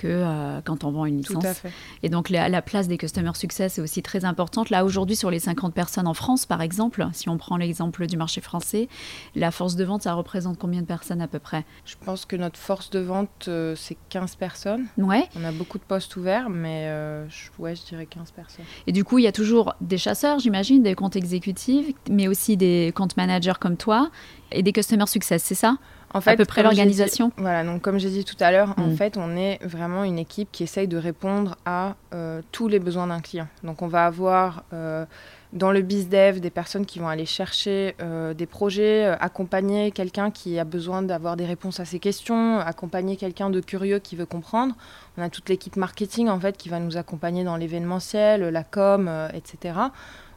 que 0.00 0.06
euh, 0.08 0.62
quand 0.64 0.84
on 0.84 0.90
vend 0.90 1.04
une 1.04 1.18
licence. 1.18 1.62
Et 2.02 2.08
donc 2.08 2.30
la, 2.30 2.62
place 2.62 2.88
des 2.88 2.96
customer 2.96 3.32
success 3.34 3.78
est 3.78 3.82
aussi 3.82 4.02
très 4.02 4.24
importante. 4.24 4.70
Là 4.70 4.84
aujourd'hui 4.84 5.14
sur 5.14 5.30
les 5.30 5.38
50 5.38 5.74
personnes 5.74 6.06
en 6.06 6.14
France 6.14 6.46
par 6.46 6.62
exemple, 6.62 7.06
si 7.12 7.28
on 7.28 7.36
prend 7.36 7.58
l'exemple 7.58 8.06
du 8.06 8.16
marché 8.16 8.40
français, 8.40 8.88
la 9.34 9.50
force 9.50 9.76
de 9.76 9.84
vente 9.84 10.02
ça 10.02 10.14
représente 10.14 10.58
combien 10.58 10.80
de 10.80 10.86
personnes 10.86 11.20
à 11.20 11.28
peu 11.28 11.38
près? 11.38 11.66
Je 11.84 11.96
pense 12.02 12.24
que 12.24 12.36
notre 12.36 12.58
force 12.58 12.88
de 12.88 13.00
vente 13.00 13.46
euh, 13.48 13.74
c'est 13.76 13.98
15 14.08 14.36
personnes. 14.36 14.86
Ouais. 14.96 15.28
On 15.36 15.44
a 15.44 15.52
beaucoup 15.52 15.78
de 15.78 15.84
postes 15.84 16.16
ouverts 16.16 16.48
mais 16.48 16.86
euh, 16.86 17.28
je, 17.28 17.50
ouais, 17.58 17.76
je 17.76 17.84
dirais 17.84 18.06
15 18.06 18.30
personnes. 18.30 18.64
Et 18.86 18.92
du 18.92 19.04
coup 19.04 19.18
il 19.18 19.24
y 19.24 19.28
a 19.28 19.32
toujours 19.32 19.74
des 19.82 19.98
chasseurs 19.98 20.38
j'imagine, 20.38 20.82
des 20.82 20.94
comptes 20.94 21.16
exécutifs, 21.16 21.94
mais 22.08 22.26
aussi 22.26 22.56
des 22.56 22.92
comptes 22.94 23.18
managers 23.18 23.58
comme 23.60 23.76
toi 23.76 24.10
et 24.52 24.62
des 24.62 24.72
customer 24.72 25.06
success, 25.06 25.42
c'est 25.42 25.54
ça? 25.54 25.76
En 26.12 26.20
fait, 26.20 26.30
à 26.30 26.36
peu 26.36 26.44
près 26.44 26.62
l'organisation 26.62 27.30
Voilà, 27.36 27.64
donc 27.64 27.82
comme 27.82 27.98
j'ai 27.98 28.10
dit 28.10 28.24
tout 28.24 28.36
à 28.40 28.50
l'heure, 28.50 28.74
en 28.78 28.88
mm. 28.88 28.96
fait, 28.96 29.16
on 29.16 29.36
est 29.36 29.64
vraiment 29.64 30.04
une 30.04 30.18
équipe 30.18 30.48
qui 30.50 30.64
essaye 30.64 30.88
de 30.88 30.96
répondre 30.96 31.56
à 31.64 31.94
euh, 32.14 32.42
tous 32.50 32.68
les 32.68 32.78
besoins 32.78 33.06
d'un 33.06 33.20
client. 33.20 33.46
Donc 33.62 33.82
on 33.82 33.86
va 33.86 34.06
avoir 34.06 34.64
euh, 34.72 35.04
dans 35.52 35.70
le 35.70 35.82
BizDev 35.82 36.40
des 36.40 36.50
personnes 36.50 36.84
qui 36.84 36.98
vont 36.98 37.08
aller 37.08 37.26
chercher 37.26 37.94
euh, 38.00 38.34
des 38.34 38.46
projets, 38.46 39.06
accompagner 39.20 39.92
quelqu'un 39.92 40.30
qui 40.30 40.58
a 40.58 40.64
besoin 40.64 41.02
d'avoir 41.02 41.36
des 41.36 41.46
réponses 41.46 41.78
à 41.78 41.84
ses 41.84 42.00
questions, 42.00 42.58
accompagner 42.58 43.16
quelqu'un 43.16 43.50
de 43.50 43.60
curieux 43.60 44.00
qui 44.00 44.16
veut 44.16 44.26
comprendre. 44.26 44.74
On 45.16 45.22
a 45.22 45.28
toute 45.28 45.48
l'équipe 45.48 45.76
marketing 45.76 46.28
en 46.28 46.40
fait 46.40 46.56
qui 46.56 46.68
va 46.68 46.80
nous 46.80 46.96
accompagner 46.96 47.44
dans 47.44 47.56
l'événementiel, 47.56 48.48
la 48.48 48.64
com, 48.64 49.10
etc. 49.32 49.74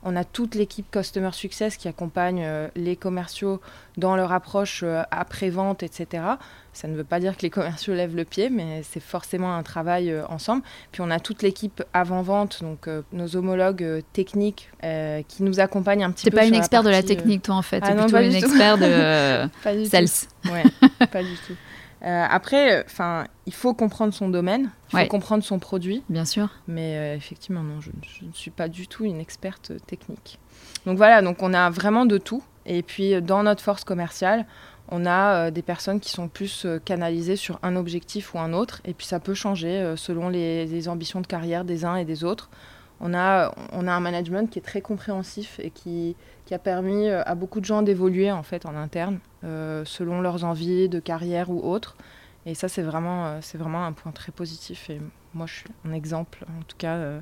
On 0.06 0.16
a 0.16 0.24
toute 0.24 0.56
l'équipe 0.56 0.90
Customer 0.92 1.32
Success 1.32 1.78
qui 1.78 1.88
accompagne 1.88 2.44
euh, 2.44 2.68
les 2.76 2.96
commerciaux 2.96 3.62
dans 3.98 4.16
leur 4.16 4.32
approche 4.32 4.82
euh, 4.84 5.04
après-vente, 5.12 5.82
etc. 5.84 6.24
Ça 6.74 6.88
ne 6.88 6.96
veut 6.96 7.04
pas 7.04 7.20
dire 7.20 7.38
que 7.38 7.44
les 7.44 7.50
commerciaux 7.50 7.94
lèvent 7.94 8.16
le 8.16 8.26
pied, 8.26 8.50
mais 8.50 8.84
c'est 8.84 9.00
forcément 9.00 9.56
un 9.56 9.64
travail 9.64 10.12
euh, 10.12 10.26
ensemble. 10.28 10.64
Puis 10.92 11.02
on 11.02 11.10
a 11.10 11.20
toute 11.20 11.42
l'équipe 11.42 11.84
avant-vente, 11.94 12.62
donc 12.62 12.90
nos 13.12 13.36
homologues 13.36 14.04
techniques 14.14 14.70
qui 14.82 15.44
nous 15.44 15.60
accompagnent 15.60 16.04
un 16.04 16.12
petit 16.12 16.26
peu. 16.26 16.32
Tu 16.32 16.36
n'es 16.36 16.42
pas 16.42 16.48
une 16.48 16.56
experte 16.56 16.86
de 16.86 16.90
la 16.90 17.04
technique, 17.04 17.44
toi, 17.44 17.56
en 17.56 17.62
fait. 17.62 17.82
Ah 17.84 17.94
tu 17.94 18.00
es 18.00 18.04
plutôt 18.04 18.20
une 18.20 18.36
experte 18.36 18.80
de 18.82 19.86
sales. 19.86 20.08
Ouais, 20.52 20.64
pas 21.08 21.24
du 21.24 21.36
tout. 21.48 21.54
Euh, 22.06 22.26
après, 22.30 22.84
enfin, 22.86 23.26
il 23.46 23.54
faut 23.54 23.74
comprendre 23.74 24.14
son 24.14 24.28
domaine, 24.28 24.72
il 24.92 25.00
faut 25.00 25.08
comprendre 25.08 25.44
son 25.44 25.60
produit. 25.60 26.04
Bien 26.10 26.26
sûr. 26.26 26.50
Mais 26.68 26.98
euh, 26.98 27.16
effectivement, 27.16 27.64
non, 27.64 27.80
je, 27.80 27.92
ne 28.26 28.34
suis 28.34 28.52
pas 28.52 28.68
du 28.68 28.88
tout 28.88 29.06
une 29.06 29.20
experte 29.20 29.72
technique. 29.88 30.40
Donc 30.86 30.98
voilà, 30.98 31.22
donc 31.22 31.42
on 31.42 31.54
a 31.54 31.70
vraiment 31.70 32.06
de 32.06 32.18
tout. 32.18 32.44
Et 32.66 32.82
puis 32.82 33.22
dans 33.22 33.44
notre 33.44 33.62
force 33.62 33.86
commerciale, 33.86 34.46
on 34.90 35.06
a 35.06 35.48
euh, 35.48 35.52
des 35.52 35.62
personnes 35.62 36.02
qui 36.02 36.10
sont 36.10 36.28
plus 36.28 36.68
canalisées 36.84 37.38
sur 37.38 37.58
un 37.64 37.78
objectif 37.78 38.34
ou 38.34 38.40
un 38.40 38.52
autre. 38.52 38.82
Et 38.84 38.94
puis 38.94 39.08
ça 39.08 39.22
peut 39.22 39.34
changer 39.34 39.94
selon 39.96 40.28
les, 40.28 40.66
les, 40.66 40.90
ambitions 40.90 41.22
de 41.22 41.28
carrière 41.28 41.64
des 41.64 41.86
uns 41.86 41.96
et 41.96 42.06
des 42.06 42.26
autres. 42.26 42.50
On 43.00 43.14
a, 43.14 43.54
on 43.72 43.88
a 43.88 43.92
un 43.92 44.00
management 44.00 44.50
qui 44.50 44.60
est 44.60 44.64
très 44.64 44.82
compréhensif 44.82 45.60
et 45.62 45.72
qui, 45.72 46.16
qui 46.46 46.54
a 46.54 46.60
permis 46.60 47.10
à 47.10 47.36
beaucoup 47.36 47.60
de 47.60 47.66
gens 47.66 47.82
d'évoluer 47.82 48.32
en 48.32 48.44
fait 48.44 48.66
en 48.66 48.76
interne. 48.76 49.20
Euh, 49.44 49.84
selon 49.84 50.22
leurs 50.22 50.46
envies 50.46 50.88
de 50.88 51.00
carrière 51.02 51.50
ou 51.50 51.60
autres. 51.70 51.98
Et 52.46 52.56
ça, 52.56 52.70
c'est 52.70 52.82
vraiment, 52.82 53.26
euh, 53.26 53.40
c'est 53.42 53.58
vraiment 53.58 53.86
un 53.86 53.92
point 53.92 54.14
très 54.14 54.32
positif. 54.32 54.90
Et 54.90 55.02
moi, 55.34 55.48
je 55.48 55.56
suis 55.56 55.70
un 55.86 55.92
exemple. 55.92 56.46
En 56.48 56.64
tout 56.64 56.78
cas, 56.78 56.94
euh, 56.94 57.20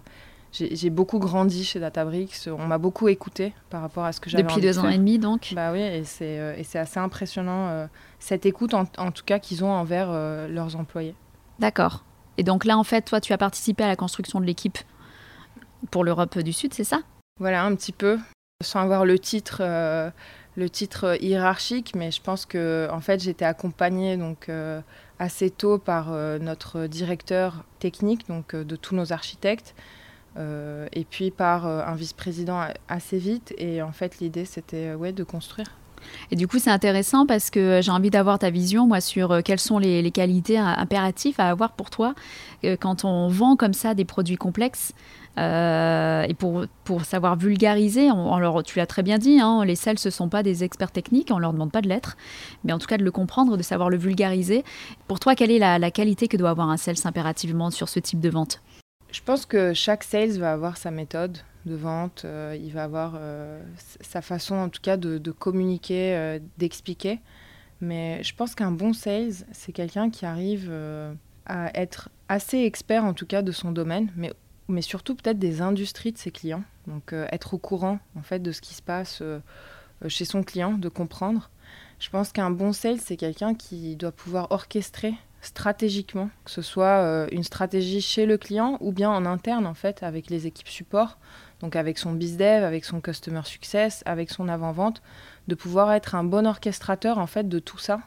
j'ai 0.51 0.91
beaucoup 0.91 1.17
grandi 1.17 1.63
chez 1.63 1.79
Databricks. 1.79 2.47
On 2.47 2.67
m'a 2.67 2.77
beaucoup 2.77 3.07
écouté 3.07 3.53
par 3.71 3.81
rapport 3.81 4.03
à 4.03 4.11
ce 4.11 4.19
que 4.19 4.29
j'avais 4.29 4.43
Depuis 4.43 4.61
deux 4.61 4.77
ans 4.77 4.89
et 4.89 4.99
demi, 4.99 5.17
donc 5.17 5.53
Bah 5.55 5.71
oui, 5.71 5.79
et 5.81 6.03
c'est 6.03 6.77
assez 6.77 6.99
impressionnant, 6.99 7.87
cette 8.19 8.45
écoute, 8.45 8.75
en, 8.75 8.85
tout 8.85 9.23
cas, 9.25 9.39
qu'ils 9.39 9.63
ont 9.63 9.71
envers 9.71 10.11
leurs 10.49 10.75
employés. 10.75 11.15
D'accord. 11.57 12.03
Et 12.37 12.43
donc 12.43 12.65
là, 12.65 12.77
en 12.77 12.83
fait, 12.83 13.03
toi, 13.03 13.21
tu 13.21 13.31
as 13.31 13.37
participé 13.37 13.83
à 13.83 13.87
la 13.87 13.95
construction 13.95 14.41
de 14.41 14.45
l'équipe 14.45 14.77
pour 15.89 16.03
l'Europe 16.03 16.37
du 16.39 16.53
Sud, 16.53 16.73
c'est 16.73 16.83
ça? 16.83 17.01
Voilà, 17.39 17.63
un 17.63 17.75
petit 17.75 17.91
peu, 17.91 18.19
sans 18.61 18.81
avoir 18.81 19.05
le 19.05 19.17
titre, 19.17 19.57
euh, 19.61 20.09
le 20.55 20.69
titre 20.69 21.17
hiérarchique, 21.21 21.93
mais 21.95 22.11
je 22.11 22.21
pense 22.21 22.45
que 22.45 22.87
en 22.91 22.99
fait, 22.99 23.21
j'étais 23.21 23.45
accompagnée 23.45 24.17
donc 24.17 24.49
euh, 24.49 24.81
assez 25.19 25.49
tôt 25.49 25.77
par 25.77 26.11
euh, 26.11 26.39
notre 26.39 26.87
directeur 26.87 27.63
technique, 27.79 28.27
donc 28.27 28.55
de 28.55 28.75
tous 28.75 28.95
nos 28.95 29.11
architectes, 29.13 29.73
et 30.37 31.05
puis 31.09 31.29
par 31.29 31.65
un 31.65 31.95
vice-président 31.95 32.65
assez 32.87 33.17
vite. 33.17 33.53
Et 33.57 33.81
en 33.81 33.91
fait, 33.91 34.19
l'idée, 34.19 34.45
c'était 34.45 34.93
ouais, 34.93 35.11
de 35.11 35.25
construire. 35.25 35.67
Et 36.31 36.35
du 36.35 36.47
coup, 36.47 36.59
c'est 36.59 36.69
intéressant 36.69 37.25
parce 37.25 37.49
que 37.49 37.79
j'ai 37.81 37.91
envie 37.91 38.09
d'avoir 38.09 38.39
ta 38.39 38.49
vision, 38.49 38.87
moi, 38.87 39.01
sur 39.01 39.31
euh, 39.31 39.41
quelles 39.43 39.59
sont 39.59 39.79
les, 39.79 40.11
qualités 40.11 40.57
impératives 40.57 41.35
à 41.39 41.49
avoir 41.49 41.71
pour 41.71 41.89
toi 41.89 42.13
euh, 42.63 42.75
quand 42.79 43.05
on 43.05 43.27
vend 43.27 43.55
comme 43.55 43.73
ça 43.73 43.93
des 43.93 44.05
produits 44.05 44.35
complexes. 44.35 44.93
Euh, 45.37 46.23
et 46.23 46.33
pour, 46.33 46.65
pour 46.83 47.05
savoir 47.05 47.37
vulgariser, 47.37 48.09
alors 48.09 48.63
tu 48.63 48.79
l'as 48.79 48.85
très 48.85 49.03
bien 49.03 49.17
dit, 49.17 49.39
hein, 49.39 49.63
les 49.65 49.75
sales, 49.75 49.99
ce 49.99 50.09
ne 50.09 50.11
sont 50.11 50.29
pas 50.29 50.43
des 50.43 50.63
experts 50.63 50.91
techniques, 50.91 51.29
on 51.31 51.37
ne 51.37 51.41
leur 51.41 51.53
demande 51.53 51.71
pas 51.71 51.81
de 51.81 51.87
l'être, 51.87 52.17
mais 52.63 52.73
en 52.73 52.79
tout 52.79 52.87
cas 52.87 52.97
de 52.97 53.03
le 53.03 53.11
comprendre, 53.11 53.57
de 53.57 53.63
savoir 53.63 53.89
le 53.89 53.97
vulgariser. 53.97 54.63
Pour 55.07 55.19
toi, 55.19 55.35
quelle 55.35 55.51
est 55.51 55.59
la, 55.59 55.91
qualité 55.91 56.27
que 56.27 56.37
doit 56.37 56.49
avoir 56.49 56.69
un 56.69 56.77
sales 56.77 56.95
impérativement 57.05 57.71
sur 57.71 57.89
ce 57.89 57.99
type 57.99 58.19
de 58.19 58.29
vente? 58.29 58.61
Je 59.11 59.21
pense 59.21 59.45
que 59.45 59.73
chaque 59.73 60.03
sales 60.03 60.37
va 60.37 60.53
avoir 60.53 60.77
sa 60.77 60.91
méthode 60.91 61.37
de 61.65 61.75
vente, 61.75 62.23
euh, 62.25 62.57
il 62.59 62.71
va 62.71 62.85
avoir 62.85 63.13
euh, 63.17 63.61
sa 63.99 64.21
façon 64.21 64.55
en 64.55 64.69
tout 64.69 64.81
cas 64.81 64.97
de, 64.97 65.31
communiquer, 65.31 66.15
euh, 66.15 66.39
d'expliquer. 66.57 67.19
Mais 67.81 68.23
je 68.23 68.33
pense 68.35 68.55
qu'un 68.55 68.71
bon 68.71 68.93
sales, 68.93 69.33
c'est 69.51 69.71
quelqu'un 69.71 70.09
qui 70.09 70.25
arrive 70.25 70.71
à 71.47 71.77
être 71.79 72.09
assez 72.29 72.59
expert 72.59 73.03
en 73.03 73.13
tout 73.13 73.25
cas 73.25 73.41
de 73.41 73.51
son 73.51 73.71
domaine, 73.71 74.11
mais, 74.15 74.31
mais 74.67 74.81
surtout 74.81 75.15
peut-être 75.15 75.39
des 75.39 75.61
industries 75.61 76.11
de 76.11 76.17
ses 76.17 76.31
clients. 76.31 76.63
Donc 76.87 77.13
être 77.13 77.53
au 77.53 77.57
courant 77.57 77.99
en 78.17 78.21
fait 78.21 78.39
de 78.39 78.51
ce 78.51 78.61
qui 78.61 78.73
se 78.73 78.81
passe 78.81 79.21
chez 80.07 80.25
son 80.25 80.43
client, 80.43 80.73
de 80.73 80.89
comprendre. 80.89 81.49
Je 81.99 82.09
pense 82.09 82.31
qu'un 82.31 82.49
bon 82.49 82.73
sales, 82.73 82.99
c'est 82.99 83.17
quelqu'un 83.17 83.53
qui 83.53 83.95
doit 83.95 84.11
pouvoir 84.11 84.47
orchestrer 84.51 85.13
stratégiquement, 85.41 86.29
que 86.45 86.51
ce 86.51 86.61
soit 86.61 87.27
une 87.31 87.43
stratégie 87.43 88.01
chez 88.01 88.25
le 88.25 88.37
client 88.37 88.77
ou 88.79 88.91
bien 88.91 89.09
en 89.09 89.25
interne 89.25 89.65
en 89.65 89.73
fait 89.73 90.03
avec 90.03 90.29
les 90.29 90.47
équipes 90.47 90.69
support 90.69 91.17
donc 91.61 91.75
avec 91.75 91.97
son 91.97 92.11
bizdev, 92.13 92.63
avec 92.63 92.85
son 92.85 93.01
customer 93.01 93.41
success, 93.45 94.03
avec 94.05 94.31
son 94.31 94.49
avant-vente, 94.49 95.01
de 95.47 95.55
pouvoir 95.55 95.91
être 95.93 96.15
un 96.15 96.23
bon 96.23 96.47
orchestrateur 96.47 97.17
en 97.17 97.27
fait 97.27 97.47
de 97.47 97.59
tout 97.59 97.77
ça 97.77 98.01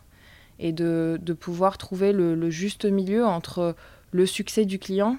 et 0.58 0.72
de, 0.72 1.18
pouvoir 1.38 1.78
trouver 1.78 2.12
le, 2.12 2.50
juste 2.50 2.84
milieu 2.84 3.24
entre 3.24 3.74
le 4.12 4.26
succès 4.26 4.64
du 4.64 4.78
client 4.78 5.18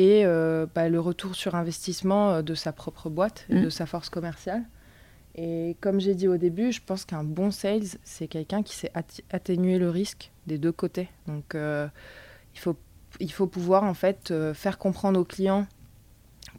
et 0.00 0.24
euh, 0.24 0.64
bah, 0.74 0.88
le 0.88 0.98
retour 0.98 1.34
sur 1.34 1.54
investissement 1.54 2.30
euh, 2.30 2.42
de 2.42 2.54
sa 2.54 2.72
propre 2.72 3.10
boîte, 3.10 3.44
mmh. 3.50 3.64
de 3.64 3.68
sa 3.68 3.84
force 3.84 4.08
commerciale. 4.08 4.62
Et 5.34 5.76
comme 5.82 6.00
j'ai 6.00 6.14
dit 6.14 6.26
au 6.26 6.38
début, 6.38 6.72
je 6.72 6.80
pense 6.84 7.04
qu'un 7.04 7.22
bon 7.22 7.50
sales, 7.50 7.98
c'est 8.02 8.26
quelqu'un 8.26 8.62
qui 8.62 8.74
sait 8.74 8.90
atténuer 9.30 9.78
le 9.78 9.90
risque 9.90 10.30
des 10.46 10.56
deux 10.56 10.72
côtés. 10.72 11.10
Donc 11.26 11.54
euh, 11.54 11.86
il, 12.54 12.60
faut, 12.60 12.76
il 13.20 13.30
faut 13.30 13.46
pouvoir 13.46 13.84
en 13.84 13.92
fait 13.92 14.32
faire 14.54 14.78
comprendre 14.78 15.20
aux 15.20 15.24
clients 15.24 15.66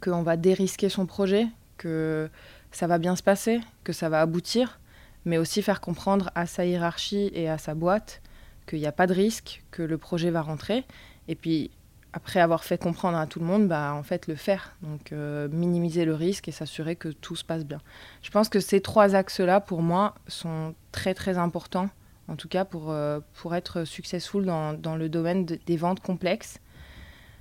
qu'on 0.00 0.22
va 0.22 0.36
dérisquer 0.36 0.88
son 0.88 1.06
projet, 1.06 1.48
que 1.78 2.30
ça 2.70 2.86
va 2.86 2.98
bien 2.98 3.16
se 3.16 3.24
passer, 3.24 3.60
que 3.82 3.92
ça 3.92 4.08
va 4.08 4.20
aboutir, 4.20 4.78
mais 5.24 5.36
aussi 5.36 5.62
faire 5.62 5.80
comprendre 5.80 6.30
à 6.36 6.46
sa 6.46 6.64
hiérarchie 6.64 7.30
et 7.34 7.48
à 7.48 7.58
sa 7.58 7.74
boîte 7.74 8.22
qu'il 8.66 8.78
n'y 8.78 8.86
a 8.86 8.92
pas 8.92 9.08
de 9.08 9.14
risque, 9.14 9.64
que 9.72 9.82
le 9.82 9.98
projet 9.98 10.30
va 10.30 10.42
rentrer. 10.42 10.84
Et 11.28 11.34
puis, 11.34 11.70
après 12.12 12.40
avoir 12.40 12.64
fait 12.64 12.78
comprendre 12.78 13.16
à 13.16 13.26
tout 13.26 13.40
le 13.40 13.46
monde, 13.46 13.68
bah, 13.68 13.94
en 13.94 14.02
fait, 14.02 14.26
le 14.26 14.34
faire. 14.34 14.76
Donc, 14.82 15.12
euh, 15.12 15.48
minimiser 15.48 16.04
le 16.04 16.14
risque 16.14 16.48
et 16.48 16.52
s'assurer 16.52 16.94
que 16.94 17.08
tout 17.08 17.36
se 17.36 17.44
passe 17.44 17.64
bien. 17.64 17.80
Je 18.22 18.30
pense 18.30 18.48
que 18.48 18.60
ces 18.60 18.80
trois 18.80 19.14
axes-là, 19.14 19.60
pour 19.60 19.82
moi, 19.82 20.14
sont 20.28 20.74
très, 20.92 21.14
très 21.14 21.38
importants, 21.38 21.88
en 22.28 22.36
tout 22.36 22.48
cas 22.48 22.64
pour, 22.64 22.90
euh, 22.90 23.20
pour 23.34 23.54
être 23.54 23.84
successful 23.84 24.44
dans, 24.44 24.74
dans 24.74 24.96
le 24.96 25.08
domaine 25.08 25.46
des 25.46 25.76
ventes 25.76 26.00
complexes. 26.00 26.58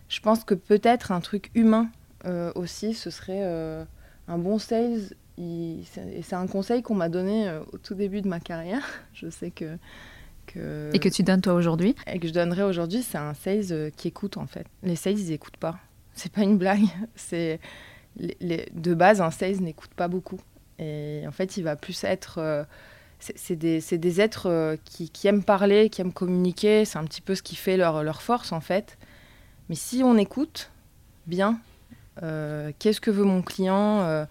Je 0.07 0.21
pense 0.21 0.43
que 0.45 0.53
peut-être 0.53 1.11
un 1.11 1.19
truc 1.19 1.51
humain 1.53 1.89
euh, 2.25 2.51
aussi, 2.55 2.93
ce 2.93 3.09
serait 3.09 3.43
un 4.27 4.37
bon 4.37 4.57
sales. 4.57 5.15
et 5.37 5.79
c'est 6.21 6.35
un 6.35 6.47
conseil 6.47 6.81
qu'on 6.81 6.95
m'a 6.95 7.09
donné 7.09 7.59
au 7.73 7.77
tout 7.77 7.95
début 7.95 8.21
de 8.21 8.27
ma 8.29 8.39
carrière. 8.39 8.83
Je 9.13 9.29
sais 9.29 9.51
que, 9.51 9.77
que... 10.53 10.89
Et 10.93 10.99
que 10.99 11.09
tu 11.09 11.23
donnes 11.23 11.41
toi 11.41 11.53
aujourd'hui 11.53 11.95
Et 12.07 12.19
que 12.19 12.27
je 12.27 12.33
donnerai 12.33 12.63
aujourd'hui, 12.63 13.01
c'est 13.01 13.17
un 13.17 13.33
sales 13.33 13.91
qui 13.95 14.07
écoute 14.07 14.37
en 14.37 14.47
fait. 14.47 14.65
Les 14.83 14.95
sales, 14.95 15.19
ils 15.19 15.29
n'écoutent 15.29 15.57
pas. 15.57 15.79
C'est 16.13 16.31
pas 16.31 16.41
une 16.41 16.57
blague. 16.57 16.85
C'est 17.15 17.59
les, 18.17 18.67
de 18.73 18.93
base, 18.93 19.21
un 19.21 19.31
sales 19.31 19.61
n'écoute 19.61 19.91
pas 19.95 20.07
beaucoup. 20.07 20.39
Et 20.79 21.23
en 21.27 21.31
fait, 21.31 21.57
il 21.57 21.63
va 21.63 21.75
plus 21.75 22.03
être. 22.03 22.65
c'est 23.19 23.55
des, 23.55 23.79
des, 23.79 24.21
êtres 24.21 24.77
qui, 24.83 25.09
qui, 25.09 25.27
aiment 25.27 25.43
parler, 25.43 25.89
qui 25.89 26.01
aiment 26.01 26.11
communiquer. 26.11 26.85
C'est 26.85 26.97
un 26.97 27.05
petit 27.05 27.21
peu 27.21 27.35
ce 27.35 27.43
qui 27.43 27.55
fait 27.55 27.77
leur, 27.77 28.03
leur 28.03 28.21
force 28.21 28.51
en 28.51 28.61
fait. 28.61 28.97
Mais 29.69 29.75
si 29.75 30.01
on 30.03 30.17
écoute 30.17 30.71
bien, 31.27 31.59
euh, 32.23 32.71
qu'est-ce 32.79 33.01
que 33.01 33.11
veut 33.11 33.23
mon 33.23 33.41
client 33.41 34.01
euh, 34.01 34.25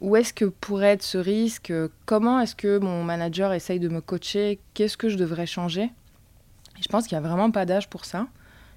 Où 0.00 0.16
est-ce 0.16 0.32
que 0.32 0.44
pourrait 0.44 0.92
être 0.92 1.02
ce 1.02 1.18
risque? 1.18 1.72
Comment 2.04 2.40
est-ce 2.40 2.54
que 2.54 2.78
mon 2.78 3.02
manager 3.02 3.52
essaye 3.52 3.80
de 3.80 3.88
me 3.88 4.00
coacher? 4.00 4.60
Qu'est-ce 4.74 4.96
que 4.96 5.08
je 5.08 5.16
devrais 5.16 5.46
changer? 5.46 5.90
Je 6.80 6.88
pense 6.88 7.06
qu'il 7.06 7.18
n'y 7.18 7.24
a 7.24 7.28
vraiment 7.28 7.50
pas 7.50 7.64
d'âge 7.64 7.88
pour 7.88 8.04
ça. 8.04 8.26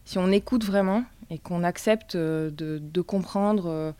Si 0.05 0.17
on 0.17 0.31
écoute 0.31 0.63
vraiment 0.63 1.03
et 1.29 1.37
qu'on 1.37 1.63
accepte 1.63 2.15
euh, 2.15 2.49
de, 2.51 3.01
comprendre, 3.01 3.93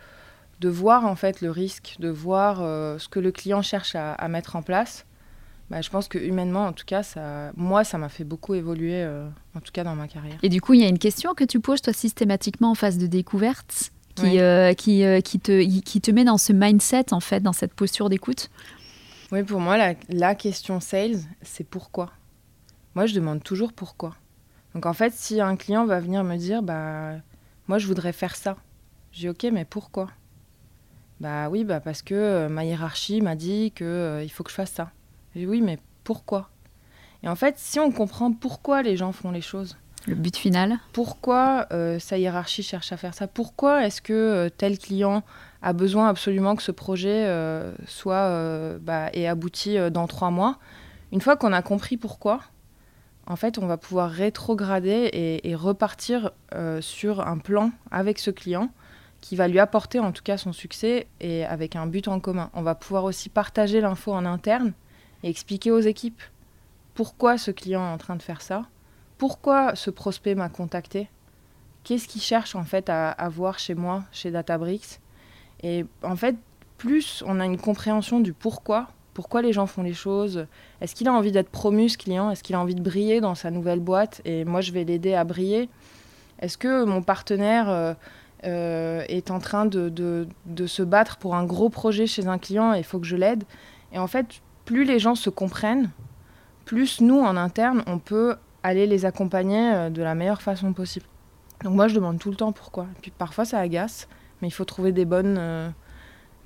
de 0.61 0.69
voir 0.69 1.05
en 1.05 1.15
fait 1.15 1.41
le 1.41 1.51
risque, 1.51 1.97
de 1.99 2.09
voir 2.09 2.57
ce 2.99 3.07
que 3.09 3.19
le 3.19 3.31
client 3.31 3.61
cherche 3.61 3.95
à, 3.95 4.27
mettre 4.29 4.55
en 4.55 4.61
place, 4.61 5.05
bah, 5.69 5.81
je 5.81 5.89
pense 5.89 6.07
que 6.07 6.17
humainement, 6.17 6.65
en 6.65 6.73
tout 6.73 6.85
cas, 6.85 7.03
ça, 7.03 7.51
moi, 7.55 7.83
ça 7.83 7.97
m'a 7.97 8.09
fait 8.09 8.23
beaucoup 8.23 8.55
évoluer, 8.55 9.05
en 9.55 9.59
tout 9.59 9.71
cas 9.71 9.83
dans 9.83 9.95
ma 9.95 10.07
carrière. 10.07 10.37
Et 10.41 10.49
du 10.49 10.61
coup, 10.61 10.73
il 10.73 10.81
y 10.81 10.85
a 10.85 10.87
une 10.87 10.97
question 10.97 11.33
que 11.35 11.43
tu 11.43 11.59
poses 11.59 11.81
toi 11.81 11.93
systématiquement 11.93 12.71
en 12.71 12.75
phase 12.75 12.97
de 12.97 13.05
découverte 13.05 13.91
qui, 14.15 14.39
euh, 14.39 14.73
qui, 14.73 15.03
euh, 15.03 15.21
qui, 15.21 15.39
te, 15.39 15.79
qui 15.81 16.01
te 16.01 16.11
met 16.11 16.23
dans 16.23 16.37
ce 16.37 16.53
mindset, 16.53 17.13
en 17.13 17.19
fait, 17.19 17.41
dans 17.41 17.53
cette 17.53 17.73
posture 17.73 18.09
d'écoute 18.09 18.49
Oui, 19.31 19.43
pour 19.43 19.59
moi, 19.59 19.77
la, 19.77 19.93
la 20.09 20.35
question 20.35 20.79
sales, 20.79 21.19
c'est 21.41 21.63
pourquoi? 21.63 22.11
Moi, 22.95 23.05
je 23.05 23.15
demande 23.15 23.43
toujours 23.43 23.73
pourquoi. 23.73 24.15
Donc, 24.75 24.85
en 24.85 24.93
fait, 24.93 25.13
si 25.13 25.41
un 25.41 25.55
client 25.55 25.85
va 25.85 25.99
venir 25.99 26.23
me 26.23 26.37
dire, 26.37 26.61
bah, 26.61 27.13
moi, 27.67 27.77
je 27.77 27.87
voudrais 27.87 28.13
faire 28.13 28.35
ça, 28.35 28.57
je 29.11 29.19
dis, 29.19 29.29
ok, 29.29 29.47
mais 29.51 29.65
pourquoi? 29.65 30.09
Bah 31.19 31.49
oui, 31.49 31.65
bah, 31.65 31.79
parce 31.81 32.01
que 32.01 32.15
euh, 32.15 32.49
ma 32.49 32.63
hiérarchie 32.63 33.21
m'a 33.21 33.35
dit 33.35 33.73
qu'il 33.75 34.21
il 34.23 34.29
faut 34.29 34.43
que 34.43 34.49
je 34.49 34.55
fasse 34.55 34.71
ça. 34.71 34.91
Je 35.33 35.39
dis, 35.41 35.45
oui, 35.47 35.61
mais 35.61 35.77
pourquoi? 36.03 36.49
Et 37.23 37.27
en 37.27 37.35
fait, 37.35 37.55
si 37.57 37.79
on 37.79 37.91
comprend 37.91 38.31
pourquoi 38.31 38.81
les 38.81 38.95
gens 38.95 39.11
font 39.11 39.31
les 39.31 39.41
choses, 39.41 39.77
le 40.07 40.15
but 40.15 40.35
final. 40.35 40.79
Pourquoi 40.93 41.67
euh, 41.71 41.99
sa 41.99 42.17
hiérarchie 42.17 42.63
cherche 42.63 42.91
à 42.91 42.97
faire 42.97 43.13
ça? 43.13 43.27
Pourquoi 43.27 43.85
est-ce 43.85 44.01
que 44.01 44.13
euh, 44.13 44.49
tel 44.49 44.77
client 44.77 45.23
a 45.61 45.73
besoin 45.73 46.07
absolument 46.07 46.55
que 46.55 46.63
ce 46.63 46.71
projet 46.71 47.25
euh, 47.27 47.73
soit 47.85 48.77
bah, 48.79 49.09
et 49.13 49.27
abouti 49.27 49.77
dans 49.91 50.07
trois 50.07 50.31
mois? 50.31 50.57
Une 51.11 51.21
fois 51.21 51.35
qu'on 51.35 51.53
a 51.53 51.61
compris 51.61 51.97
pourquoi, 51.97 52.41
en 53.27 53.35
fait, 53.35 53.57
on 53.57 53.67
va 53.67 53.77
pouvoir 53.77 54.09
rétrograder 54.09 55.09
et, 55.11 55.49
et 55.49 55.55
repartir 55.55 56.31
sur 56.81 57.27
un 57.27 57.37
plan 57.37 57.71
avec 57.91 58.19
ce 58.19 58.31
client 58.31 58.69
qui 59.21 59.35
va 59.35 59.47
lui 59.47 59.59
apporter 59.59 59.99
en 59.99 60.11
tout 60.11 60.23
cas 60.23 60.37
son 60.37 60.53
succès 60.53 61.07
et 61.19 61.45
avec 61.45 61.75
un 61.75 61.87
but 61.87 62.07
en 62.07 62.19
commun. 62.19 62.49
On 62.53 62.61
va 62.61 62.75
pouvoir 62.75 63.03
aussi 63.03 63.29
partager 63.29 63.81
l'info 63.81 64.13
en 64.13 64.25
interne 64.25 64.73
et 65.23 65.29
expliquer 65.29 65.71
aux 65.71 65.79
équipes 65.79 66.21
pourquoi 66.93 67.37
ce 67.37 67.51
client 67.51 67.81
est 67.81 67.93
en 67.93 67.97
train 67.97 68.15
de 68.15 68.21
faire 68.21 68.41
ça 68.41 68.63
pourquoi 69.19 69.75
ce 69.75 69.91
prospect 69.91 70.33
m'a 70.33 70.49
contacté 70.49 71.09
Qu'est-ce 71.83 72.07
qu'il 72.07 72.21
cherche 72.21 72.55
en 72.55 72.63
fait 72.63 72.89
à, 72.89 73.29
voir 73.29 73.59
chez 73.59 73.75
moi, 73.75 74.03
chez 74.11 74.31
Databricks? 74.31 74.99
Et 75.61 75.85
en 76.03 76.15
fait, 76.15 76.35
plus 76.77 77.21
on 77.27 77.39
a 77.39 77.45
une 77.45 77.57
compréhension 77.57 78.21
du 78.21 78.31
pourquoi, 78.31 78.87
pourquoi 79.13 79.41
les 79.41 79.51
gens 79.51 79.67
font 79.67 79.83
les 79.83 79.93
choses, 79.93 80.47
est-ce 80.79 80.95
qu'il 80.95 81.09
a 81.09 81.13
envie 81.13 81.33
d'être 81.33 81.49
promu 81.49 81.89
ce 81.89 81.97
client, 81.97 82.31
est-ce 82.31 82.43
qu'il 82.43 82.55
a 82.55 82.59
envie 82.61 82.75
de 82.75 82.81
briller 82.81 83.19
dans 83.19 83.35
sa 83.35 83.51
nouvelle 83.51 83.81
boîte? 83.81 84.21
Et 84.23 84.45
moi 84.45 84.61
je 84.61 84.71
vais 84.71 84.85
l'aider 84.85 85.13
à 85.13 85.25
briller. 85.25 85.69
Est-ce 86.39 86.57
que 86.57 86.85
mon 86.85 87.01
partenaire 87.01 87.69
euh, 87.69 87.93
euh, 88.45 89.03
est 89.09 89.31
en 89.31 89.39
train 89.39 89.65
de, 89.65 89.89
de, 89.89 90.67
se 90.67 90.81
battre 90.81 91.17
pour 91.17 91.35
un 91.35 91.43
gros 91.43 91.69
projet 91.69 92.07
chez 92.07 92.27
un 92.27 92.37
client 92.37 92.73
et 92.73 92.77
il 92.79 92.85
faut 92.85 92.99
que 92.99 93.07
je 93.07 93.17
l'aide? 93.17 93.43
Et 93.91 93.99
en 93.99 94.07
fait, 94.07 94.41
plus 94.63 94.85
les 94.85 94.99
gens 94.99 95.15
se 95.15 95.29
comprennent, 95.29 95.89
plus 96.63 97.01
nous 97.01 97.19
en 97.19 97.35
interne 97.35 97.83
on 97.85 97.99
peut 97.99 98.37
aller 98.63 98.87
les 98.87 99.05
accompagner 99.05 99.73
euh, 99.73 99.89
de 99.89 100.01
la 100.01 100.15
meilleure 100.15 100.41
façon 100.41 100.73
possible. 100.73 101.05
Donc 101.63 101.73
moi, 101.73 101.87
je 101.87 101.95
demande 101.95 102.19
tout 102.19 102.29
le 102.29 102.35
temps 102.35 102.51
pourquoi. 102.51 102.87
Et 102.97 103.01
puis 103.01 103.11
parfois, 103.11 103.45
ça 103.45 103.59
agace, 103.59 104.07
mais 104.41 104.47
il 104.47 104.51
faut 104.51 104.65
trouver 104.65 104.91
des 104.91 105.05
bonnes, 105.05 105.37
euh, 105.37 105.69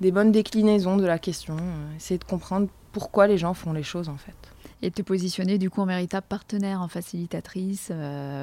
des 0.00 0.10
bonnes 0.10 0.32
déclinaisons 0.32 0.96
de 0.96 1.06
la 1.06 1.18
question, 1.18 1.56
euh, 1.56 1.96
essayer 1.96 2.18
de 2.18 2.24
comprendre 2.24 2.68
pourquoi 2.92 3.26
les 3.26 3.38
gens 3.38 3.54
font 3.54 3.72
les 3.72 3.82
choses 3.82 4.08
en 4.08 4.16
fait. 4.16 4.36
Et 4.82 4.90
te 4.90 5.02
positionner 5.02 5.58
du 5.58 5.70
coup 5.70 5.80
en 5.80 5.86
véritable 5.86 6.26
partenaire, 6.28 6.82
en 6.82 6.88
facilitatrice 6.88 7.90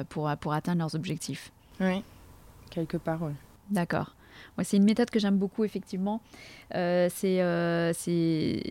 pour, 0.08 0.30
pour 0.40 0.52
atteindre 0.52 0.80
leurs 0.80 0.94
objectifs. 0.94 1.52
Oui, 1.80 2.02
quelque 2.68 2.96
part, 2.96 3.22
oui. 3.22 3.32
D'accord. 3.70 4.16
c'est 4.64 4.76
une 4.76 4.84
méthode 4.84 5.08
que 5.08 5.20
j'aime 5.20 5.38
beaucoup, 5.38 5.62
effectivement. 5.62 6.20
C'est 6.72 7.92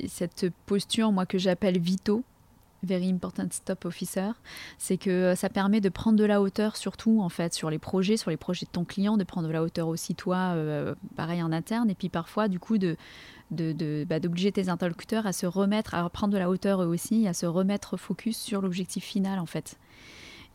cette 0.09 0.49
posture, 0.65 1.13
moi, 1.13 1.25
que 1.25 1.37
j'appelle 1.37 1.79
Vito. 1.79 2.23
Very 2.83 3.09
Important 3.09 3.47
Stop 3.51 3.85
Officer, 3.85 4.31
c'est 4.77 4.97
que 4.97 5.35
ça 5.35 5.49
permet 5.49 5.81
de 5.81 5.89
prendre 5.89 6.17
de 6.17 6.23
la 6.25 6.41
hauteur, 6.41 6.75
surtout 6.77 7.21
en 7.21 7.29
fait 7.29 7.53
sur 7.53 7.69
les 7.69 7.79
projets, 7.79 8.17
sur 8.17 8.31
les 8.31 8.37
projets 8.37 8.65
de 8.65 8.71
ton 8.71 8.85
client, 8.85 9.17
de 9.17 9.23
prendre 9.23 9.47
de 9.47 9.53
la 9.53 9.61
hauteur 9.61 9.87
aussi 9.87 10.15
toi, 10.15 10.53
euh, 10.55 10.95
pareil 11.15 11.43
en 11.43 11.51
interne, 11.51 11.89
et 11.89 11.95
puis 11.95 12.09
parfois 12.09 12.47
du 12.47 12.59
coup 12.59 12.77
de 12.77 12.97
bah, 13.51 14.19
d'obliger 14.19 14.49
de, 14.49 14.55
tes 14.55 14.69
interlocuteurs 14.69 15.27
à 15.27 15.33
se 15.33 15.45
remettre, 15.45 15.93
à 15.93 16.09
prendre 16.09 16.33
de 16.33 16.39
la 16.39 16.49
hauteur 16.49 16.81
eux 16.83 16.87
aussi, 16.87 17.27
à 17.27 17.33
se 17.33 17.45
remettre 17.45 17.97
focus 17.97 18.37
sur 18.37 18.61
l'objectif 18.61 19.03
final 19.03 19.39
en 19.39 19.45
fait. 19.45 19.77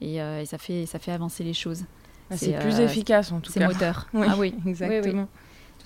Et, 0.00 0.20
euh, 0.20 0.44
ça 0.44 0.58
fait 0.58 0.86
ça 0.86 0.98
fait 0.98 1.12
avancer 1.12 1.44
les 1.44 1.54
choses. 1.54 1.84
Bah, 2.30 2.36
c'est 2.36 2.58
plus 2.58 2.80
efficace 2.80 3.30
en 3.32 3.40
tout 3.40 3.52
cas. 3.52 3.60
C'est 3.60 3.66
moteur. 3.66 4.08
ah 4.14 4.34
oui, 4.38 4.54
exactement. 4.66 5.28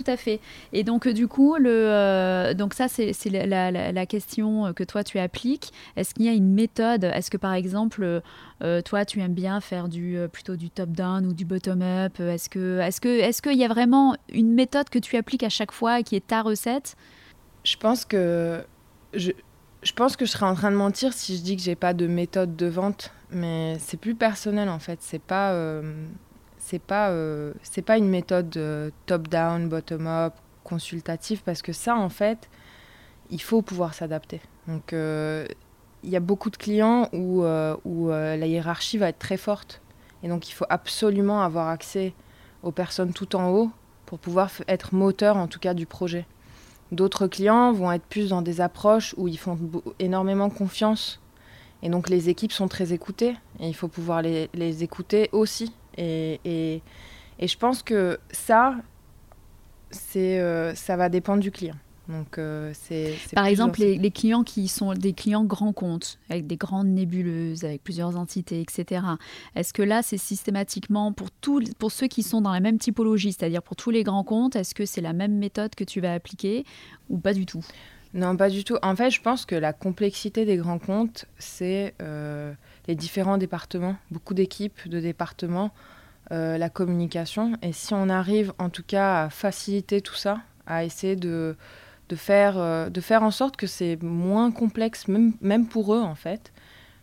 Tout 0.03 0.11
à 0.11 0.17
fait. 0.17 0.41
Et 0.73 0.83
donc, 0.83 1.07
euh, 1.07 1.13
du 1.13 1.29
coup, 1.29 1.57
le, 1.57 1.69
euh, 1.71 2.55
donc 2.55 2.73
ça, 2.73 2.89
c'est 2.89 3.13
la, 3.29 4.07
question 4.07 4.73
que 4.73 4.83
toi, 4.83 5.05
tu 5.05 5.19
appliques. 5.19 5.73
Est-ce 5.95 6.15
qu'il 6.15 6.25
y 6.25 6.29
a 6.31 6.33
une 6.33 6.55
méthode? 6.55 7.05
Est-ce 7.05 7.31
que, 7.31 7.37
par 7.37 7.53
exemple, 7.53 8.23
euh, 8.63 8.81
toi, 8.81 9.05
tu 9.05 9.21
aimes 9.21 9.35
bien 9.35 9.61
faire 9.61 9.89
du, 9.89 10.17
plutôt 10.33 10.57
du 10.57 10.71
top-down 10.71 11.27
ou 11.27 11.35
du 11.35 11.45
bottom-up 11.45 12.19
Est-ce 12.19 12.49
qu'il 12.49 13.03
que, 13.03 13.19
est 13.19 13.55
y 13.55 13.65
a 13.65 13.69
vraiment 13.69 14.17
une 14.33 14.55
méthode 14.55 14.89
que 14.89 14.99
tu 14.99 15.19
appliques 15.19 15.43
à 15.43 15.51
chaque 15.51 15.73
fois 15.73 16.03
qui 16.03 16.17
est 16.17 16.27
ta 16.27 16.41
recette? 16.41 16.97
Je 17.65 17.77
pense 17.77 18.07
que... 18.07 18.65
Je, 19.13 19.33
je 19.83 19.93
pense 19.93 20.17
que 20.17 20.25
je 20.25 20.31
serais 20.31 20.47
en 20.47 20.55
train 20.55 20.71
de 20.71 20.77
mentir 20.77 21.13
si 21.13 21.37
je 21.37 21.43
dis 21.43 21.57
que 21.57 21.63
j'ai 21.63 21.75
pas 21.75 21.93
de 21.93 22.07
méthode 22.07 22.57
de 22.57 22.67
vente, 22.67 23.13
mais 23.31 23.77
c'est 23.81 23.99
plus 23.99 24.15
personnel 24.15 24.71
en 24.71 24.79
fait. 24.79 25.01
C'est 25.03 25.21
pas 25.21 25.53
c'est 26.71 26.79
pas 26.79 27.11
euh, 27.11 27.53
c'est 27.63 27.83
pas 27.83 27.99
une 27.99 28.09
méthode 28.09 28.57
euh, 28.57 28.91
top 29.07 29.27
down 29.27 29.69
bottom 29.69 30.07
up 30.07 30.35
consultative 30.63 31.43
parce 31.45 31.63
que 31.63 31.73
ça 31.73 31.97
en 31.97 32.09
fait 32.09 32.49
il 33.31 33.43
faut 33.43 33.61
pouvoir 33.61 33.93
s'adapter. 33.95 34.41
Donc 34.69 34.93
euh, 34.93 35.47
il 36.05 36.11
y 36.11 36.17
a 36.17 36.21
beaucoup 36.21 36.49
de 36.49 36.57
clients 36.57 37.09
où, 37.13 37.43
où 37.85 38.09
la 38.09 38.47
hiérarchie 38.47 38.99
va 38.99 39.09
être 39.09 39.19
très 39.19 39.37
forte. 39.37 39.83
Et 40.23 40.29
donc 40.29 40.49
il 40.49 40.53
faut 40.53 40.65
absolument 40.71 41.43
avoir 41.43 41.69
accès 41.69 42.15
aux 42.63 42.73
personnes 42.73 43.13
tout 43.13 43.37
en 43.37 43.51
haut 43.51 43.71
pour 44.07 44.19
pouvoir 44.19 44.51
être 44.67 44.95
moteur 44.95 45.37
en 45.37 45.47
tout 45.47 45.59
cas 45.59 45.75
du 45.75 45.87
projet. 45.87 46.27
D'autres 46.91 47.27
clients 47.27 47.73
vont 47.73 47.93
être 47.93 48.07
plus 48.07 48.31
dans 48.31 48.43
des 48.43 48.61
approches 48.61 49.15
où 49.19 49.29
ils 49.29 49.39
font 49.39 49.59
énormément 49.99 50.51
confiance. 50.51 51.21
Et 51.83 51.91
donc 51.91 52.09
les 52.09 52.29
équipes 52.29 52.53
sont 52.53 52.69
très 52.69 52.93
écoutées 52.93 53.37
et 53.61 53.69
il 53.69 53.75
faut 53.75 53.89
pouvoir 53.89 54.23
les, 54.23 54.49
les 54.55 54.83
écouter 54.83 55.29
aussi 55.33 55.73
et, 56.01 56.83
je 57.41 57.57
pense 57.57 57.83
que 57.83 58.19
ça, 58.31 58.77
c'est, 59.91 60.41
euh, 60.41 60.75
ça 60.75 60.97
va 60.97 61.09
dépendre 61.09 61.41
du 61.41 61.51
client. 61.51 61.77
Donc, 62.09 62.39
euh, 62.39 62.73
c'est, 62.75 63.15
Par 63.35 63.47
exemple, 63.47 63.81
les, 63.81 64.11
clients 64.11 64.43
qui 64.43 64.67
sont 64.67 64.95
des 64.95 65.13
clients 65.13 65.45
grands 65.45 65.73
comptes, 65.73 66.19
avec 66.29 66.47
des 66.47 66.57
grandes 66.57 66.89
nébuleuses, 66.89 67.65
avec 67.65 67.85
plusieurs 67.85 68.17
entités, 68.17 68.61
etc. 68.61 69.03
Est-ce 69.55 69.73
que 69.73 69.83
là, 69.83 70.03
c'est 70.03 70.19
systématiquement 70.19 71.13
pour, 71.13 71.31
tous, 71.31 71.73
pour 71.79 71.93
ceux 71.93 72.09
qui 72.09 72.23
sont 72.23 72.41
dans 72.41 72.53
la 72.53 72.61
même 72.61 72.79
typologie, 72.79 73.33
c'est-à-dire 73.33 73.63
pour 73.63 73.77
tous 73.77 73.91
les 73.91 74.03
grands 74.03 74.25
comptes, 74.25 74.57
est-ce 74.57 74.75
que 74.75 74.87
c'est 74.87 75.01
la 75.01 75.13
même 75.13 75.39
méthode 75.39 75.75
que 75.77 75.85
tu 75.85 76.01
vas 76.01 76.13
appliquer 76.13 76.65
ou 77.09 77.19
pas 77.19 77.33
du 77.33 77.47
tout? 77.47 77.65
Non, 78.13 78.37
pas 78.37 78.51
du 78.51 78.65
tout. 78.65 78.77
En 78.83 78.97
fait, 78.97 79.11
je 79.11 79.21
pense 79.21 79.47
que 79.47 79.55
la 79.55 79.73
complexité 79.73 80.45
des 80.45 80.57
grands 80.57 80.81
comptes, 80.81 81.27
c'est 81.39 81.95
euh, 82.03 82.53
les 82.89 82.95
différents 82.95 83.39
départements, 83.39 83.97
beaucoup 84.11 84.35
d'équipes 84.35 84.89
de 84.89 85.01
départements, 85.01 85.73
euh, 86.33 86.59
la 86.59 86.69
communication. 86.69 87.55
Et 87.61 87.73
si 87.73 87.93
on 87.93 88.09
arrive 88.09 88.53
en 88.59 88.71
tout 88.71 88.85
cas 88.85 89.25
à 89.25 89.31
faciliter 89.31 90.01
tout 90.01 90.15
ça, 90.15 90.41
à 90.65 90.85
essayer 90.85 91.17
de, 91.17 91.57
de, 92.09 92.15
faire, 92.17 92.57
euh, 92.57 92.89
de 92.89 93.01
faire 93.01 93.25
en 93.25 93.33
sorte 93.33 93.57
que 93.57 93.67
c'est 93.67 94.01
moins 94.01 94.53
complexe, 94.53 95.09
même, 95.09 95.33
même 95.41 95.67
pour 95.67 95.93
eux 95.93 96.01
en 96.01 96.15
fait, 96.15 96.53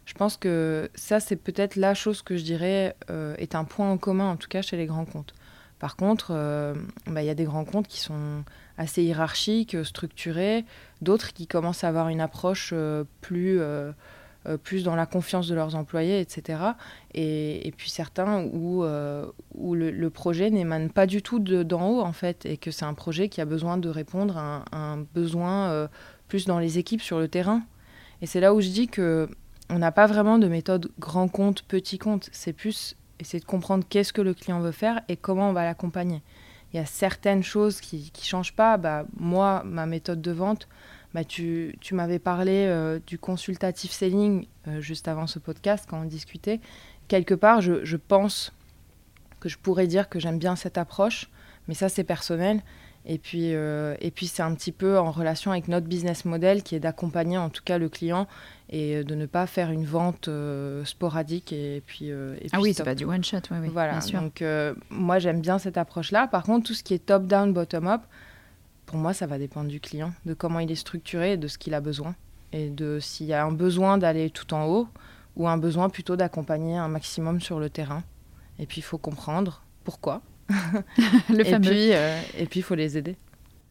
je 0.05 0.13
pense 0.13 0.37
que 0.37 0.89
ça 0.95 1.19
c'est 1.19 1.35
peut-être 1.35 1.75
la 1.75 1.93
chose 1.93 2.21
que 2.21 2.37
je 2.37 2.43
dirais 2.43 2.95
euh, 3.09 3.35
est 3.37 3.53
un 3.53 3.65
point 3.65 3.91
en 3.91 3.97
commun 3.97 4.29
en 4.29 4.37
tout 4.37 4.47
cas 4.47 4.61
chez 4.61 4.77
les 4.77 4.85
grands 4.85 5.05
comptes. 5.05 5.33
Par 5.79 5.97
contre, 5.97 6.33
bah, 7.05 7.21
il 7.21 7.25
y 7.27 7.29
a 7.29 7.35
des 7.35 7.43
grands 7.43 7.65
comptes 7.65 7.87
qui 7.87 7.99
sont 7.99 8.43
assez 8.79 9.03
hiérarchiques, 9.03 9.77
structurés, 9.85 10.65
d'autres 11.01 11.33
qui 11.33 11.45
commencent 11.45 11.83
à 11.83 11.89
avoir 11.89 12.09
une 12.09 12.21
approche 12.21 12.73
plus 13.21 13.59
plus 14.55 14.83
dans 14.83 14.95
la 14.95 15.05
confiance 15.05 15.47
de 15.47 15.55
leurs 15.55 15.75
employés, 15.75 16.21
etc. 16.21 16.59
Et, 17.13 17.73
puis 17.75 17.89
certains 17.89 18.43
où, 18.43 18.83
euh, 18.83 19.25
où 19.53 19.75
le, 19.75 20.09
projet 20.09 20.49
n'émane 20.49 20.89
pas 20.89 21.05
du 21.05 21.21
tout 21.21 21.39
d'en 21.39 21.89
haut, 21.89 22.01
en 22.01 22.13
fait, 22.13 22.45
et 22.45 22.57
que 22.57 22.71
c'est 22.71 22.85
un 22.85 22.93
projet 22.93 23.27
qui 23.27 23.41
a 23.41 23.45
besoin 23.45 23.77
de 23.77 23.89
répondre 23.89 24.37
à 24.37 24.63
un, 24.71 24.97
besoin 25.13 25.69
euh, 25.69 25.87
plus 26.27 26.45
dans 26.45 26.59
les 26.59 26.77
équipes 26.77 27.01
sur 27.01 27.19
le 27.19 27.27
terrain. 27.27 27.63
Et 28.21 28.25
c'est 28.25 28.39
là 28.39 28.53
où 28.53 28.61
je 28.61 28.69
dis 28.69 28.87
que 28.87 29.27
on 29.69 29.79
n'a 29.79 29.91
pas 29.91 30.07
vraiment 30.07 30.37
de 30.37 30.47
méthode 30.47 30.89
grand 30.97 31.27
compte, 31.27 31.63
petit 31.63 31.97
compte. 31.97 32.29
C'est 32.31 32.53
plus 32.53 32.95
essayer 33.19 33.39
de 33.39 33.45
comprendre 33.45 33.83
qu'est-ce 33.89 34.13
que 34.13 34.21
le 34.21 34.33
client 34.33 34.61
veut 34.61 34.71
faire 34.71 35.01
et 35.09 35.17
comment 35.17 35.49
on 35.49 35.53
va 35.53 35.65
l'accompagner. 35.65 36.21
Il 36.73 36.77
y 36.77 36.79
a 36.79 36.85
certaines 36.85 37.43
choses 37.43 37.81
qui 37.81 38.11
ne 38.15 38.23
changent 38.23 38.53
pas. 38.53 38.77
Bah, 38.77 39.05
moi, 39.17 39.63
ma 39.65 39.85
méthode 39.85 40.21
de 40.21 40.31
vente, 40.31 40.67
bah, 41.13 41.23
tu, 41.23 41.73
m'avais 41.91 42.19
parlé 42.19 42.65
euh, 42.67 42.99
du 43.05 43.17
consultative 43.17 43.91
selling 43.91 44.45
euh, 44.67 44.81
juste 44.81 45.07
avant 45.07 45.25
ce 45.25 45.39
podcast 45.39 45.85
quand 45.89 46.01
on 46.01 46.05
discutait. 46.05 46.59
Quelque 47.07 47.33
part, 47.33 47.61
je, 47.61 47.95
pense 47.95 48.53
que 49.39 49.47
je 49.47 49.57
pourrais 49.57 49.87
dire 49.87 50.09
que 50.09 50.19
j'aime 50.19 50.37
bien 50.37 50.55
cette 50.55 50.77
approche, 50.77 51.29
mais 51.67 51.73
ça 51.73 51.89
c'est 51.89 52.03
personnel. 52.03 52.61
Et 53.09 53.19
puis, 53.19 53.55
euh, 53.55 53.95
et 54.01 54.11
puis 54.11 54.27
c'est 54.27 54.43
un 54.43 54.53
petit 54.53 54.73
peu 54.73 54.99
en 54.99 55.11
relation 55.11 55.51
avec 55.51 55.69
notre 55.69 55.87
business 55.87 56.25
model 56.25 56.61
qui 56.61 56.75
est 56.75 56.81
d'accompagner 56.81 57.37
en 57.37 57.49
tout 57.49 57.63
cas 57.63 57.77
le 57.77 57.87
client 57.87 58.27
et 58.69 59.05
de 59.05 59.15
ne 59.15 59.25
pas 59.25 59.47
faire 59.47 59.71
une 59.71 59.85
vente 59.85 60.29
sporadique 60.83 61.53
et 61.53 61.81
puis. 61.85 62.11
ah 62.51 62.59
oui, 62.59 62.73
c'est 62.73 62.83
pas 62.83 62.95
du 62.95 63.05
one 63.05 63.23
shot, 63.23 63.37
oui, 63.51 63.57
oui. 63.61 63.69
Voilà. 63.71 63.99
Donc 64.11 64.43
moi 64.89 65.19
j'aime 65.19 65.39
bien 65.39 65.57
cette 65.57 65.77
approche-là. 65.77 66.27
Par 66.27 66.43
contre, 66.43 66.67
tout 66.67 66.73
ce 66.73 66.83
qui 66.83 66.93
est 66.93 67.05
top 67.05 67.27
down, 67.27 67.53
bottom 67.53 67.87
up, 67.87 68.01
pour 68.87 68.97
moi, 68.97 69.13
ça 69.13 69.27
va 69.27 69.37
dépendre 69.37 69.69
du 69.69 69.79
client, 69.79 70.13
de 70.25 70.33
comment 70.33 70.59
il 70.59 70.71
est 70.71 70.75
structuré 70.75 71.33
et 71.33 71.37
de 71.37 71.47
ce 71.47 71.57
qu'il 71.57 71.73
a 71.75 71.81
besoin. 71.81 72.15
Et 72.53 72.69
de 72.69 72.99
s'il 72.99 73.27
y 73.27 73.33
a 73.33 73.45
un 73.45 73.51
besoin 73.51 73.97
d'aller 73.97 74.29
tout 74.29 74.53
en 74.53 74.65
haut 74.65 74.87
ou 75.35 75.47
un 75.47 75.57
besoin 75.57 75.89
plutôt 75.89 76.15
d'accompagner 76.15 76.77
un 76.77 76.87
maximum 76.87 77.41
sur 77.41 77.59
le 77.59 77.69
terrain. 77.69 78.03
Et 78.59 78.65
puis, 78.65 78.79
il 78.79 78.83
faut 78.83 78.97
comprendre 78.97 79.61
pourquoi. 79.83 80.21
le 81.29 81.45
et, 81.45 81.59
Puis, 81.59 81.93
euh, 81.93 82.19
et 82.37 82.45
puis, 82.45 82.61
il 82.61 82.63
faut 82.63 82.75
les 82.75 82.97
aider. 82.97 83.17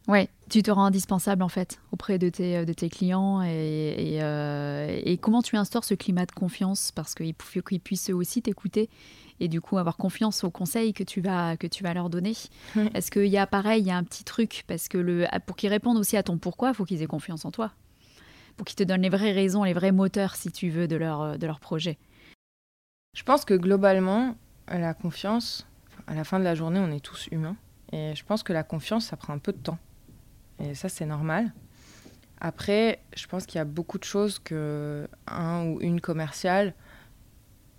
Oui, 0.08 0.28
tu 0.48 0.62
te 0.62 0.70
rends 0.70 0.84
indispensable 0.84 1.42
en 1.42 1.48
fait 1.48 1.80
auprès 1.90 2.18
de 2.18 2.28
tes, 2.28 2.64
de 2.64 2.72
tes 2.72 2.88
clients 2.88 3.42
et, 3.42 4.18
euh, 4.22 5.00
et, 5.04 5.18
comment 5.18 5.42
tu 5.42 5.56
instaures 5.56 5.82
ce 5.82 5.94
climat 5.94 6.26
de 6.26 6.32
confiance? 6.32 6.92
Parce 6.92 7.14
qu'il 7.14 7.34
faut 7.40 7.60
qu'ils 7.60 7.80
puissent 7.80 8.10
aussi 8.10 8.40
t'écouter 8.40 8.88
et 9.40 9.48
du 9.48 9.60
coup 9.60 9.78
avoir 9.78 9.96
confiance 9.96 10.44
aux 10.44 10.50
conseils 10.50 10.92
que 10.92 11.02
tu 11.02 11.20
vas, 11.20 11.56
que 11.56 11.66
tu 11.66 11.82
vas 11.82 11.92
leur 11.92 12.08
donner. 12.08 12.34
Est-ce 12.94 13.10
qu'il 13.10 13.26
y 13.26 13.36
a 13.36 13.48
pareil, 13.48 13.82
il 13.82 13.88
y 13.88 13.90
a 13.90 13.96
un 13.96 14.04
petit 14.04 14.22
truc? 14.22 14.64
Parce 14.68 14.86
que 14.86 14.96
le, 14.96 15.26
pour 15.44 15.56
qu'ils 15.56 15.70
répondent 15.70 15.98
aussi 15.98 16.16
à 16.16 16.22
ton 16.22 16.38
pourquoi, 16.38 16.68
il 16.68 16.74
faut 16.74 16.84
qu'ils 16.84 17.02
aient 17.02 17.06
confiance 17.06 17.44
en 17.44 17.50
toi, 17.50 17.72
pour 18.56 18.64
qu'ils 18.64 18.76
te 18.76 18.84
donnent 18.84 19.02
les 19.02 19.08
vraies 19.08 19.32
raisons, 19.32 19.64
les 19.64 19.74
vrais 19.74 19.92
moteurs 19.92 20.36
si 20.36 20.52
tu 20.52 20.70
veux 20.70 20.86
de 20.86 20.96
leur, 20.96 21.36
de 21.36 21.46
leur 21.48 21.58
projet. 21.58 21.98
Je 23.16 23.24
pense 23.24 23.44
que 23.44 23.54
globalement, 23.54 24.36
la 24.68 24.94
confiance, 24.94 25.66
à 26.06 26.14
la 26.14 26.22
fin 26.22 26.38
de 26.38 26.44
la 26.44 26.54
journée, 26.54 26.78
on 26.78 26.92
est 26.92 27.04
tous 27.04 27.28
humains 27.32 27.56
et 27.92 28.14
je 28.14 28.24
pense 28.24 28.42
que 28.42 28.52
la 28.52 28.62
confiance, 28.62 29.06
ça 29.06 29.16
prend 29.16 29.32
un 29.32 29.38
peu 29.38 29.52
de 29.52 29.58
temps. 29.58 29.78
Et 30.60 30.74
ça, 30.74 30.88
c'est 30.88 31.06
normal. 31.06 31.52
Après, 32.40 33.00
je 33.16 33.26
pense 33.26 33.46
qu'il 33.46 33.58
y 33.58 33.60
a 33.60 33.64
beaucoup 33.64 33.98
de 33.98 34.04
choses 34.04 34.38
que 34.38 35.08
un 35.26 35.64
ou 35.64 35.80
une 35.80 36.00
commerciale 36.00 36.74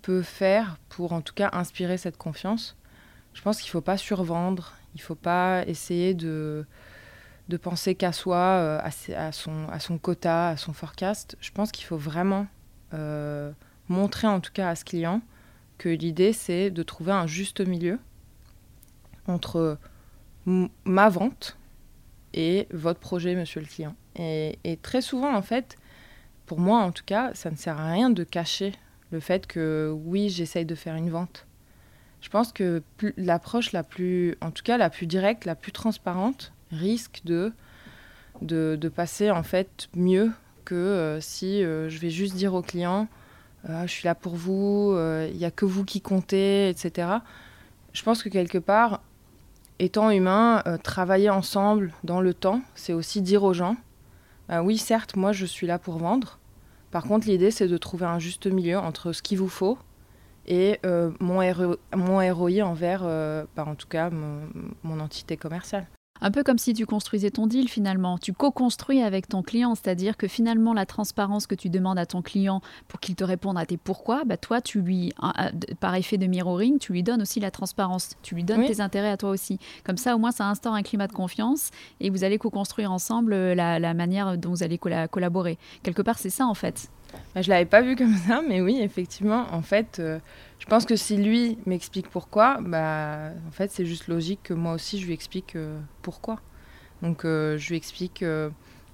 peut 0.02 0.22
faire 0.22 0.78
pour 0.88 1.12
en 1.12 1.20
tout 1.20 1.34
cas 1.34 1.50
inspirer 1.52 1.98
cette 1.98 2.16
confiance. 2.16 2.76
Je 3.34 3.42
pense 3.42 3.60
qu'il 3.60 3.68
ne 3.68 3.72
faut 3.72 3.80
pas 3.80 3.96
survendre, 3.96 4.74
il 4.94 4.98
ne 4.98 5.02
faut 5.02 5.14
pas 5.14 5.64
essayer 5.66 6.14
de, 6.14 6.66
de 7.48 7.56
penser 7.56 7.94
qu'à 7.94 8.12
soi, 8.12 8.36
euh, 8.36 8.80
à, 9.16 9.32
son, 9.32 9.68
à 9.68 9.78
son 9.78 9.98
quota, 9.98 10.48
à 10.48 10.56
son 10.56 10.72
forecast. 10.72 11.36
Je 11.40 11.50
pense 11.52 11.70
qu'il 11.70 11.84
faut 11.84 11.96
vraiment 11.96 12.46
euh, 12.94 13.52
montrer 13.88 14.26
en 14.26 14.40
tout 14.40 14.52
cas 14.52 14.70
à 14.70 14.74
ce 14.74 14.84
client 14.84 15.20
que 15.76 15.88
l'idée 15.88 16.32
c'est 16.32 16.70
de 16.70 16.82
trouver 16.82 17.12
un 17.12 17.26
juste 17.26 17.60
milieu 17.60 18.00
entre 19.26 19.78
ma 20.84 21.08
vente 21.10 21.57
et 22.38 22.68
votre 22.72 23.00
projet, 23.00 23.34
monsieur 23.34 23.60
le 23.60 23.66
client. 23.66 23.94
Et, 24.16 24.78
très 24.80 25.02
souvent, 25.02 25.34
en 25.34 25.42
fait, 25.42 25.76
pour 26.46 26.60
moi 26.60 26.78
en 26.78 26.92
tout 26.92 27.02
cas, 27.04 27.34
ça 27.34 27.50
ne 27.50 27.56
sert 27.56 27.78
à 27.78 27.90
rien 27.90 28.10
de 28.10 28.24
cacher 28.24 28.72
le 29.10 29.20
fait 29.20 29.46
que 29.46 29.92
oui, 30.04 30.28
j'essaye 30.28 30.64
de 30.64 30.74
faire 30.74 30.94
une 30.94 31.10
vente. 31.10 31.46
Je 32.20 32.28
pense 32.30 32.52
que 32.52 32.82
l'approche 33.16 33.72
la 33.72 33.82
plus, 33.82 34.36
en 34.40 34.50
tout 34.50 34.62
cas 34.62 34.78
la 34.78 34.88
plus 34.88 35.06
directe, 35.06 35.44
la 35.44 35.54
plus 35.54 35.72
transparente, 35.72 36.52
risque 36.70 37.20
de, 37.24 37.52
de, 38.40 38.88
passer 38.88 39.30
en 39.30 39.42
fait 39.42 39.88
mieux 39.94 40.30
que 40.64 40.74
euh, 40.74 41.20
si 41.20 41.62
euh, 41.62 41.88
je 41.88 41.98
vais 41.98 42.10
juste 42.10 42.34
dire 42.34 42.54
au 42.54 42.62
client, 42.62 43.08
euh, 43.68 43.82
je 43.82 43.92
suis 43.92 44.04
là 44.04 44.14
pour 44.14 44.36
vous, 44.36 44.96
il 45.28 45.36
n'y 45.36 45.44
a 45.44 45.50
que 45.50 45.64
vous 45.64 45.84
qui 45.84 46.00
comptez, 46.00 46.68
etc 46.68 47.18
je 47.92 48.02
pense 48.02 48.22
que 48.22 48.28
quelque 48.28 48.58
part, 48.58 49.02
étant 49.78 50.10
humain, 50.10 50.62
euh, 50.66 50.76
travailler 50.76 51.30
ensemble 51.30 51.92
dans 52.04 52.20
le 52.20 52.34
temps, 52.34 52.62
c'est 52.74 52.92
aussi 52.92 53.22
dire 53.22 53.44
aux 53.44 53.52
gens, 53.52 53.76
bah 54.48 54.62
oui, 54.62 54.78
certes, 54.78 55.16
moi 55.16 55.32
je 55.32 55.46
suis 55.46 55.66
là 55.66 55.78
pour 55.78 55.98
vendre. 55.98 56.38
Par 56.90 57.04
contre, 57.04 57.26
l'idée, 57.28 57.50
c'est 57.50 57.68
de 57.68 57.76
trouver 57.76 58.06
un 58.06 58.18
juste 58.18 58.46
milieu 58.46 58.78
entre 58.78 59.12
ce 59.12 59.22
qu'il 59.22 59.38
vous 59.38 59.48
faut 59.48 59.78
et 60.46 60.80
euh, 60.86 61.10
mon, 61.20 61.42
mon 61.94 62.34
ROI 62.34 62.62
envers, 62.62 63.02
euh, 63.04 63.44
bah, 63.54 63.66
en 63.66 63.74
tout 63.74 63.88
cas, 63.88 64.10
mon 64.10 65.00
entité 65.00 65.36
commerciale. 65.36 65.86
Un 66.20 66.30
peu 66.30 66.42
comme 66.42 66.58
si 66.58 66.74
tu 66.74 66.86
construisais 66.86 67.30
ton 67.30 67.46
deal 67.46 67.68
finalement. 67.68 68.18
Tu 68.18 68.32
co-construis 68.32 69.02
avec 69.02 69.28
ton 69.28 69.42
client, 69.42 69.74
c'est-à-dire 69.74 70.16
que 70.16 70.28
finalement 70.28 70.74
la 70.74 70.86
transparence 70.86 71.46
que 71.46 71.54
tu 71.54 71.70
demandes 71.70 71.98
à 71.98 72.06
ton 72.06 72.22
client 72.22 72.60
pour 72.88 73.00
qu'il 73.00 73.14
te 73.14 73.24
réponde 73.24 73.58
à 73.58 73.66
tes 73.66 73.76
pourquoi, 73.76 74.24
bah 74.24 74.36
toi 74.36 74.60
tu 74.60 74.80
lui, 74.80 75.12
par 75.80 75.94
effet 75.94 76.18
de 76.18 76.26
mirroring, 76.26 76.78
tu 76.78 76.92
lui 76.92 77.02
donnes 77.02 77.22
aussi 77.22 77.40
la 77.40 77.50
transparence. 77.50 78.10
Tu 78.22 78.34
lui 78.34 78.44
donnes 78.44 78.66
tes 78.66 78.80
intérêts 78.80 79.10
à 79.10 79.16
toi 79.16 79.30
aussi. 79.30 79.58
Comme 79.84 79.96
ça 79.96 80.14
au 80.14 80.18
moins 80.18 80.32
ça 80.32 80.48
instaure 80.48 80.74
un 80.74 80.82
climat 80.82 81.06
de 81.06 81.12
confiance 81.12 81.70
et 82.00 82.10
vous 82.10 82.24
allez 82.24 82.38
co-construire 82.38 82.92
ensemble 82.92 83.34
la, 83.34 83.94
manière 83.94 84.36
dont 84.38 84.50
vous 84.50 84.62
allez 84.62 84.78
collaborer. 84.78 85.58
Quelque 85.82 86.02
part 86.02 86.18
c'est 86.18 86.30
ça 86.30 86.46
en 86.46 86.54
fait. 86.54 86.90
Bah, 87.34 87.42
je 87.42 87.48
l'avais 87.48 87.66
pas 87.66 87.82
vu 87.82 87.96
comme 87.96 88.16
ça, 88.16 88.42
mais 88.46 88.60
oui, 88.60 88.80
effectivement, 88.80 89.46
en 89.52 89.62
fait, 89.62 89.98
euh, 89.98 90.18
je 90.58 90.66
pense 90.66 90.84
que 90.84 90.96
si 90.96 91.16
lui 91.16 91.58
m'explique 91.66 92.08
pourquoi, 92.08 92.58
bah, 92.60 93.30
en 93.46 93.50
fait, 93.50 93.70
c'est 93.70 93.86
juste 93.86 94.08
logique 94.08 94.40
que 94.44 94.54
moi 94.54 94.74
aussi 94.74 95.00
je 95.00 95.06
lui 95.06 95.14
explique 95.14 95.56
euh, 95.56 95.78
pourquoi. 96.02 96.40
Donc, 97.02 97.24
euh, 97.24 97.56
je 97.58 97.68
lui 97.68 97.76
explique. 97.76 98.24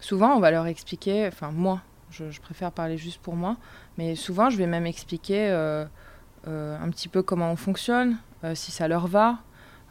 souvent, 0.01 0.37
on 0.37 0.41
va 0.41 0.51
leur 0.51 0.67
expliquer. 0.67 1.27
Enfin, 1.27 1.51
moi, 1.51 1.81
je, 2.11 2.41
préfère 2.41 2.71
parler 2.71 2.99
juste 2.99 3.21
pour 3.21 3.35
moi, 3.35 3.57
mais 3.99 4.15
souvent, 4.15 4.51
je 4.51 4.59
vais 4.59 4.67
même 4.67 4.87
expliquer 4.87 5.49
un 6.47 6.91
petit 6.91 7.09
peu 7.09 7.23
comment 7.23 7.51
on 7.51 7.57
fonctionne, 7.57 8.19
si 8.55 8.71
ça 8.71 8.89
leur 8.89 9.07
va, 9.07 9.39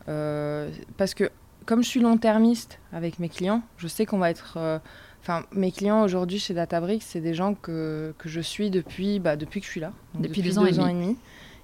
parce 0.05 1.15
que 1.15 1.31
comme 1.65 1.81
je 1.81 1.87
suis 1.87 2.01
long-termiste 2.01 2.79
avec 2.91 3.19
mes 3.19 3.29
clients, 3.29 3.63
je 3.77 3.87
sais 3.87 4.05
qu'on 4.05 4.19
va 4.19 4.29
être 4.29 4.81
Enfin, 5.23 5.45
mes 5.53 5.71
clients 5.71 6.03
aujourd'hui 6.03 6.37
chez 6.37 6.53
Databricks, 6.53 7.01
c'est 7.01 7.21
des 7.21 7.33
gens 7.33 7.53
que, 7.53 8.13
que, 8.17 8.27
je 8.27 8.41
suis 8.41 8.69
depuis, 8.69 9.19
bah, 9.19 9.37
depuis 9.37 9.61
que 9.61 9.65
je 9.65 9.71
suis 9.71 9.79
là. 9.79 9.93
depuis, 10.19 10.41
deux, 10.41 10.59
ans, 10.59 10.65
et 10.65 10.73
demi. 10.73 11.15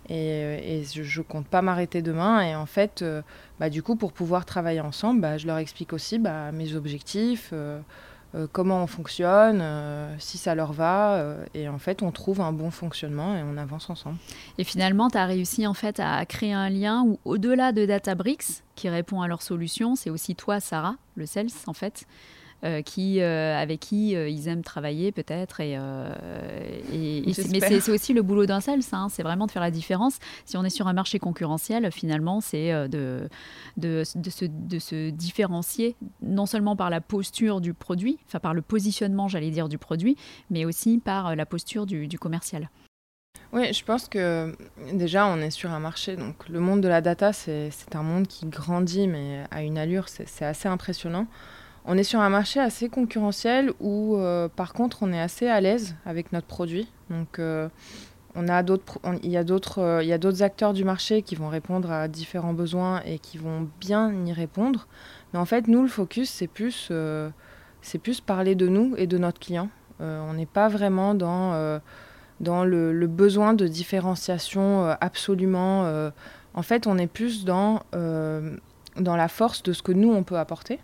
Et, 0.08 0.80
et, 0.80 0.84
je, 0.86 1.20
ne 1.20 1.24
compte 1.26 1.46
pas 1.46 1.62
m'arrêter 1.62 2.02
demain. 2.02 2.42
Et 2.42 2.56
en 2.56 2.66
fait, 2.66 3.02
euh, 3.02 3.22
bah, 3.60 3.70
du 3.70 3.84
coup, 3.84 3.98
pour 3.98 4.14
pouvoir 4.14 4.46
travailler 4.46 4.80
ensemble, 4.80 5.20
bah, 5.20 5.38
je 5.38 5.46
leur 5.46 5.58
explique 5.58 5.92
aussi 5.92 6.20
bah, 6.20 6.54
mes 6.54 6.74
objectifs, 6.74 7.50
euh, 7.52 7.82
euh, 8.34 8.48
comment 8.50 8.82
on 8.82 8.88
fonctionne, 8.88 9.62
si 10.20 10.38
ça 10.38 10.56
leur 10.56 10.72
va. 10.72 11.22
et 11.54 11.68
en 11.68 11.80
fait, 11.80 12.02
on 12.02 12.12
trouve 12.12 12.40
un 12.40 12.54
bon 12.54 12.72
fonctionnement 12.72 13.36
et 13.36 13.44
on 13.44 13.58
avance 13.58 13.90
ensemble. 13.90 14.20
Et 14.58 14.64
finalement, 14.64 15.10
tu 15.10 15.18
as 15.18 15.26
réussi 15.26 15.68
en 15.68 15.74
fait 15.74 16.00
à 16.00 16.26
créer 16.26 16.54
un 16.54 16.70
lien 16.70 17.04
où, 17.06 17.20
au-delà 17.26 17.74
de 17.74 17.86
Databricks, 17.86 18.64
qui 18.76 18.88
répond 18.88 19.22
à 19.22 19.28
leurs 19.28 19.42
solutions, 19.42 19.98
c'est 19.98 20.10
aussi 20.10 20.34
toi, 20.34 20.62
Sarah, 20.62 20.96
le 21.18 21.26
sales, 21.26 21.50
en 21.68 21.74
fait. 21.74 22.06
Euh, 22.66 22.82
qui, 22.82 23.22
euh, 23.22 23.56
avec 23.58 23.80
qui 23.80 24.18
euh, 24.18 24.28
ils 24.28 24.50
aiment 24.50 24.64
travailler 24.64 25.14
peut-être. 25.14 25.62
Et, 25.62 25.76
et, 26.94 27.34
mais 27.52 27.62
c'est 27.62 27.90
aussi 27.90 28.14
le 28.14 28.22
boulot 28.22 28.46
d'un 28.46 28.60
sales, 28.60 28.82
hein, 28.92 29.08
c'est 29.10 29.24
vraiment 29.24 29.46
de 29.46 29.52
faire 29.52 29.62
la 29.62 29.72
différence. 29.72 30.20
Si 30.44 30.58
on 30.58 30.66
est 30.66 30.70
sur 30.70 30.90
un 30.90 30.94
marché 30.94 31.20
concurrentiel, 31.20 31.90
finalement, 31.90 32.42
c'est 32.42 32.74
de, 32.90 33.30
de, 33.78 34.04
de, 34.16 34.30
se, 34.30 34.44
de 34.44 34.78
se 34.78 35.10
différencier, 35.10 35.96
non 36.22 36.46
seulement 36.46 36.76
par 36.76 36.90
la 36.90 37.00
posture 37.00 37.62
du 37.62 37.74
produit, 37.74 38.20
enfin 38.28 38.40
par 38.40 38.54
le 38.54 38.62
positionnement, 38.62 39.30
j'allais 39.30 39.52
dire, 39.52 39.70
du 39.70 39.78
produit, 39.78 40.18
mais 40.50 40.66
aussi 40.66 40.98
par 40.98 41.38
la 41.38 41.46
posture 41.46 41.86
du, 41.86 42.10
du 42.10 42.20
commercial. 42.20 42.70
Oui, 43.54 43.74
je 43.74 43.86
pense 43.86 44.10
que 44.10 44.54
déjà 44.92 45.28
on 45.28 45.38
est 45.38 45.50
sur 45.50 45.72
un 45.72 45.80
marché, 45.80 46.18
donc 46.18 46.50
le 46.50 46.60
monde 46.60 46.82
de 46.82 46.90
la 46.90 47.00
data, 47.00 47.32
c'est 47.32 47.72
un 47.94 48.04
monde 48.04 48.28
qui 48.28 48.48
grandit, 48.48 49.08
mais 49.08 49.46
à 49.50 49.64
une 49.64 49.78
allure, 49.78 50.10
c'est 50.10 50.46
assez 50.46 50.68
impressionnant. 50.68 51.26
On 51.86 51.98
est 51.98 52.04
sur 52.04 52.20
un 52.20 52.30
marché 52.30 52.60
assez 52.60 52.90
concurrentiel 52.90 53.72
où, 53.80 54.18
euh, 54.18 54.48
par 54.48 54.74
contre, 54.74 55.00
on 55.02 55.14
est 55.14 55.20
assez 55.20 55.48
à 55.48 55.62
l'aise 55.62 55.96
avec 56.06 56.34
notre 56.34 56.48
produit. 56.48 56.92
Donc, 57.10 57.40
euh, 57.40 57.70
on 58.36 58.48
a 58.48 58.64
d'autres, 58.64 59.00
il 59.24 59.32
y 59.32 59.38
a 59.38 59.44
d'autres, 59.44 59.80
euh, 59.80 60.04
il 60.04 60.10
y 60.10 60.14
a 60.14 60.18
d'autres 60.18 60.44
acteurs 60.44 60.74
du 60.74 60.84
marché 60.84 61.22
qui 61.22 61.36
vont 61.36 61.48
répondre 61.48 61.92
à 61.92 62.08
différents 62.08 62.54
besoins 62.54 63.02
et 63.06 63.18
qui 63.18 63.38
vont 63.38 63.68
bien 63.80 64.14
y 64.26 64.34
répondre. 64.34 64.88
Mais 65.34 65.40
en 65.40 65.46
fait, 65.46 65.68
nous, 65.68 65.82
le 65.82 65.88
focus, 65.88 66.30
c'est 66.30 66.48
plus, 66.48 66.92
c'est 67.82 68.00
plus 68.00 68.20
parler 68.22 68.56
de 68.56 68.68
nous 68.68 68.94
et 68.98 69.08
de 69.08 69.18
notre 69.18 69.40
client. 69.40 69.70
on 70.00 70.34
n'est 70.34 70.46
pas 70.46 70.68
vraiment 70.68 71.14
dans 71.14 71.80
dans 72.40 72.64
le, 72.64 72.94
le, 72.94 73.08
besoin 73.08 73.54
de 73.54 73.68
différenciation 73.68 74.86
absolument. 75.02 75.84
en 76.54 76.62
fait, 76.62 76.88
on 76.88 76.98
est 76.98 77.08
plus 77.08 77.46
dans, 77.46 77.82
dans 77.94 79.16
la 79.16 79.28
force 79.28 79.62
de 79.62 79.74
ce 79.74 79.84
que 79.84 79.92
nous, 79.92 80.12
on 80.12 80.24
peut 80.24 80.38
apporter 80.38 80.80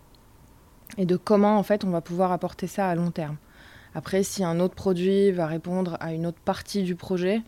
et 0.98 1.06
de 1.06 1.16
comment 1.16 1.58
en 1.58 1.62
fait 1.62 1.84
on 1.84 1.90
va 1.90 2.00
pouvoir 2.00 2.32
apporter 2.32 2.66
ça 2.66 2.88
à 2.88 2.94
long 2.94 3.10
terme. 3.10 3.36
Après, 3.94 4.22
si 4.22 4.44
un 4.44 4.60
autre 4.60 4.74
produit 4.74 5.30
va 5.30 5.46
répondre 5.46 5.96
à 6.00 6.12
une 6.12 6.26
autre 6.26 6.40
partie 6.44 6.82
du 6.82 6.96
projet, 6.96 7.40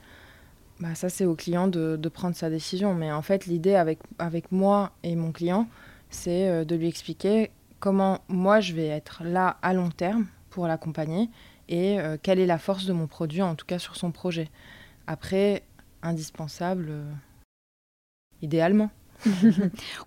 bah 0.80 0.94
ça 0.94 1.10
c'est 1.10 1.26
au 1.26 1.34
client 1.34 1.68
de, 1.68 2.08
prendre 2.08 2.34
sa 2.34 2.48
décision. 2.48 2.94
Mais 2.94 3.12
en 3.12 3.22
fait, 3.22 3.46
l'idée 3.46 3.74
avec, 3.74 3.98
avec 4.18 4.50
moi 4.50 4.92
et 5.02 5.14
mon 5.14 5.30
client, 5.30 5.68
c'est 6.08 6.48
euh, 6.48 6.64
de 6.64 6.74
lui 6.74 6.88
expliquer 6.88 7.50
comment 7.80 8.20
moi 8.28 8.60
je 8.60 8.72
vais 8.72 8.86
être 8.86 9.22
là 9.24 9.58
à 9.60 9.74
long 9.74 9.90
terme 9.90 10.26
pour 10.48 10.66
l'accompagner 10.66 11.28
et 11.68 12.00
euh, 12.00 12.16
quelle 12.20 12.38
est 12.38 12.46
la 12.46 12.58
force 12.58 12.86
de 12.86 12.92
mon 12.92 13.06
produit, 13.06 13.42
en 13.42 13.54
tout 13.54 13.66
cas 13.66 13.78
sur 13.78 13.96
son 13.96 14.10
projet. 14.10 14.48
Après, 15.06 15.62
indispensable, 16.02 16.86
euh, 16.88 17.12
idéalement. 18.40 18.90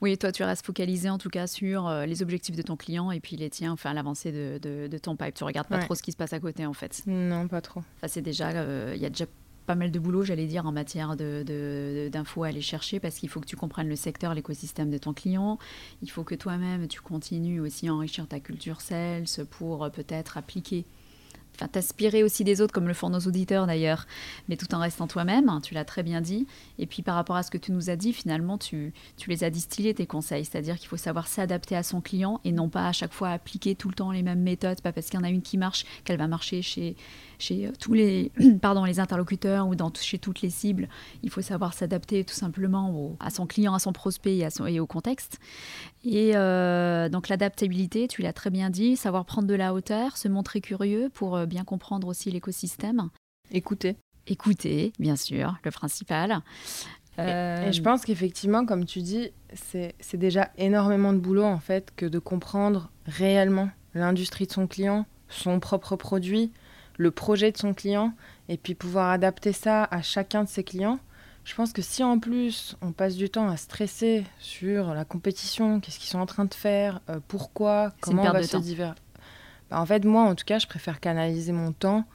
Oui, 0.02 0.18
toi, 0.18 0.32
tu 0.32 0.44
restes 0.44 0.66
focalisé 0.66 1.10
en 1.10 1.18
tout 1.18 1.30
cas 1.30 1.48
sur 1.48 1.88
euh, 1.88 2.06
les 2.06 2.22
objectifs 2.22 2.56
de 2.56 2.62
ton 2.62 2.76
client 2.76 3.12
et 3.12 3.20
puis 3.20 3.36
les 3.36 3.50
tiens, 3.50 3.72
enfin 3.72 3.94
l'avancée 3.94 4.32
de, 4.32 4.58
de, 4.88 4.98
ton 4.98 5.16
pipe. 5.16 5.34
Tu 5.34 5.44
regardes 5.44 5.68
pas 5.68 5.80
trop 5.80 5.96
ce 5.96 6.04
qui 6.04 6.12
se 6.12 6.18
passe 6.18 6.34
à 6.34 6.40
côté 6.40 6.66
en 6.66 6.74
fait. 6.74 7.02
Non, 7.08 7.48
pas 7.48 7.62
trop. 7.62 7.82
Enfin, 7.98 8.08
c'est 8.08 8.22
déjà, 8.22 8.50
euh, 8.50 8.94
il 8.96 9.02
y 9.02 9.06
a 9.06 9.10
déjà 9.10 9.26
pas 9.66 9.76
mal 9.76 9.92
de 9.92 10.00
boulot, 10.00 10.24
j'allais 10.24 10.48
dire, 10.48 10.66
en 10.66 10.72
matière 10.72 11.16
d'infos 11.16 12.44
à 12.44 12.48
aller 12.48 12.62
chercher 12.62 13.00
parce 13.00 13.16
qu'il 13.16 13.30
faut 13.30 13.40
que 13.40 13.46
tu 13.46 13.56
comprennes 13.56 13.88
le 13.88 13.96
secteur, 13.96 14.34
l'écosystème 14.34 14.90
de 14.90 14.98
ton 14.98 15.14
client. 15.14 15.60
Il 16.02 16.10
faut 16.10 16.24
que 16.24 16.36
toi-même, 16.36 16.88
tu 16.88 17.02
continues 17.02 17.60
aussi 17.60 17.88
à 17.88 17.94
enrichir 17.94 18.28
ta 18.28 18.40
culture 18.40 18.82
sales 18.82 19.26
pour 19.50 19.84
euh, 19.84 19.90
peut-être 19.90 20.38
appliquer 20.38 20.86
enfin 21.60 22.24
aussi 22.24 22.44
des 22.44 22.62
autres, 22.62 22.74
comme 22.74 22.88
le 22.88 22.94
font 22.94 23.10
nos 23.10 23.20
auditeurs 23.20 23.68
d'ailleurs, 23.68 24.08
mais 24.50 24.58
tout 24.58 24.74
en 24.74 24.80
restant 24.80 25.08
toi-même, 25.08 25.50
hein, 25.50 25.62
tu 25.62 25.74
l'as 25.74 25.86
très 25.86 26.04
bien 26.04 26.22
dit. 26.22 26.48
Et 26.80 26.86
puis 26.86 27.04
par 27.04 27.16
rapport 27.16 27.36
à 27.36 27.44
ce 27.44 27.52
que 27.52 27.58
tu 27.58 27.72
nous 27.72 27.90
as 27.90 27.96
dit, 27.96 28.14
finalement, 28.14 28.58
tu, 28.58 28.94
tu 29.18 29.30
les 29.30 29.44
as 29.44 29.50
distillés, 29.50 29.94
tes 29.94 30.06
conseils, 30.06 30.46
c'est-à-dire 30.46 30.78
qu'il 30.78 30.88
faut 30.88 30.98
savoir 30.98 31.28
s'adapter 31.28 31.76
à 31.76 31.84
son 31.84 32.02
client 32.02 32.42
et 32.44 32.52
non 32.52 32.70
pas 32.70 32.88
à 32.88 32.92
chaque 32.92 33.14
fois 33.14 33.30
appliquer 33.30 33.76
tout 33.76 33.90
le 33.90 33.96
temps 33.96 34.12
les 34.12 34.24
mêmes 34.24 34.42
méthodes, 34.42 34.82
pas 34.82 34.92
parce 34.92 35.08
qu'il 35.10 35.20
y 35.20 35.24
en 35.24 35.26
a 35.26 35.30
une 35.30 35.42
qui 35.42 35.58
marche 35.58 35.86
qu'elle 36.04 36.18
va 36.18 36.28
marcher 36.28 36.62
chez, 36.62 36.96
chez 37.42 37.68
euh, 37.68 37.72
tous 37.80 37.94
les, 37.94 38.32
pardon, 38.62 38.86
les 38.86 39.00
interlocuteurs 39.00 39.68
ou 39.68 39.76
dans, 39.76 39.92
chez 39.94 40.20
toutes 40.20 40.42
les 40.42 40.50
cibles. 40.50 40.88
Il 41.24 41.30
faut 41.30 41.42
savoir 41.42 41.74
s'adapter 41.74 42.24
tout 42.24 42.34
simplement 42.34 43.16
à 43.20 43.30
son 43.30 43.46
client, 43.46 43.74
à 43.74 43.80
son 43.80 43.94
prospect 43.94 44.38
et, 44.38 44.46
à 44.46 44.50
son, 44.50 44.66
et 44.66 44.80
au 44.80 44.88
contexte. 44.88 45.40
Et 46.04 46.36
euh, 46.36 47.10
donc 47.10 47.30
l'adaptabilité, 47.30 48.08
tu 48.08 48.22
l'as 48.22 48.34
très 48.34 48.50
bien 48.50 48.70
dit, 48.70 48.96
savoir 48.96 49.26
prendre 49.26 49.48
de 49.48 49.56
la 49.56 49.74
hauteur, 49.74 50.18
se 50.18 50.28
montrer 50.28 50.62
curieux 50.62 51.10
pour 51.14 51.36
euh, 51.36 51.46
bien 51.46 51.64
comprendre 51.64 52.08
aussi 52.08 52.32
l'écosystème. 52.32 53.10
Écouter. 53.52 53.98
Écouter, 54.28 54.94
bien 55.00 55.16
sûr, 55.16 55.58
le 55.64 55.72
principal. 55.72 56.42
Et, 57.18 57.72
je 57.72 57.82
pense 57.82 58.06
qu'effectivement, 58.06 58.66
comme 58.66 58.86
tu 58.86 59.02
dis, 59.02 59.32
c'est 59.54 59.94
déjà 60.14 60.50
énormément 60.58 61.14
de 61.14 61.18
boulot 61.20 61.44
en 61.44 61.60
fait 61.60 61.92
que 61.96 62.06
de 62.06 62.20
comprendre 62.20 62.90
réellement 63.06 63.70
l'industrie 63.94 64.48
de 64.48 64.52
son 64.52 64.68
client, 64.68 65.06
son 65.28 65.60
propre 65.60 65.96
produit, 65.96 66.52
le 67.02 67.12
projet 67.12 67.52
de 67.52 67.58
son 67.58 67.74
client, 67.74 68.14
et 68.48 68.58
puis 68.58 68.76
pouvoir 68.76 69.10
adapter 69.10 69.54
ça 69.54 69.86
à 69.86 70.02
chacun 70.02 70.44
de 70.44 70.50
ses 70.50 70.64
clients. 70.64 71.00
Je 71.44 71.56
pense 71.56 71.74
que 71.74 71.82
si 71.82 72.04
en 72.04 72.20
plus 72.20 72.78
on 72.82 72.92
passe 72.92 73.16
du 73.16 73.30
temps 73.30 73.50
à 73.50 73.58
stresser 73.58 74.24
sur 74.38 74.94
la 74.94 75.04
compétition, 75.04 75.80
qu'est-ce 75.80 75.98
qu'ils 75.98 76.10
sont 76.10 76.20
en 76.20 76.28
train 76.28 76.46
de 76.46 76.54
faire, 76.54 77.02
euh, 77.10 77.20
pourquoi, 77.28 77.92
comment 78.02 78.24
on 78.24 78.32
va 78.32 78.44
se 78.44 78.58
divertir. 78.58 79.04
Bah, 79.72 79.82
en 79.82 79.86
fait, 79.86 80.06
moi, 80.06 80.24
en 80.24 80.36
tout 80.36 80.46
cas, 80.46 80.60
je 80.60 80.68
préfère 80.68 81.00
canaliser 81.00 81.52
mon 81.52 81.72
temps. 81.72 82.06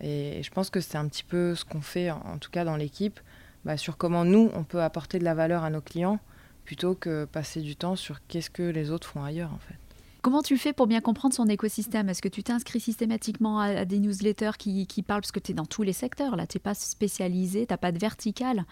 Et 0.00 0.42
je 0.42 0.50
pense 0.50 0.70
que 0.70 0.80
c'est 0.80 0.96
un 0.96 1.06
petit 1.06 1.24
peu 1.24 1.54
ce 1.54 1.66
qu'on 1.66 1.82
fait, 1.82 2.10
en 2.10 2.38
tout 2.38 2.50
cas 2.50 2.64
dans 2.64 2.76
l'équipe, 2.76 3.20
bah, 3.66 3.76
sur 3.76 3.98
comment 3.98 4.24
nous, 4.24 4.50
on 4.54 4.64
peut 4.64 4.82
apporter 4.82 5.18
de 5.18 5.24
la 5.24 5.34
valeur 5.34 5.62
à 5.62 5.70
nos 5.70 5.82
clients, 5.82 6.18
plutôt 6.64 6.94
que 6.94 7.26
passer 7.26 7.60
du 7.60 7.76
temps 7.76 7.96
sur 7.96 8.26
qu'est-ce 8.26 8.50
que 8.50 8.62
les 8.62 8.90
autres 8.90 9.08
font 9.08 9.22
ailleurs, 9.22 9.52
en 9.52 9.58
fait. 9.58 9.76
Comment 10.22 10.42
tu 10.42 10.56
fais 10.56 10.72
pour 10.72 10.86
bien 10.86 11.00
comprendre 11.00 11.34
son 11.34 11.48
écosystème? 11.48 12.08
Est-ce 12.08 12.22
que 12.22 12.28
tu 12.28 12.44
t'inscris 12.44 12.78
systématiquement 12.78 13.58
à, 13.58 13.84
des 13.84 13.98
newsletters 13.98 14.52
qui, 14.56 14.86
parlent, 15.04 15.20
parce 15.20 15.32
que 15.32 15.40
tu 15.40 15.50
es 15.50 15.54
dans 15.54 15.66
tous 15.66 15.82
les 15.82 15.92
secteurs, 15.92 16.36
là, 16.36 16.46
tu 16.46 16.56
n'es 16.56 16.60
pas 16.60 16.74
spécialisé, 16.74 17.66
tu 17.66 17.72
n'as 17.72 17.76
pas 17.76 17.90
de 17.90 17.98
verticale 17.98 18.64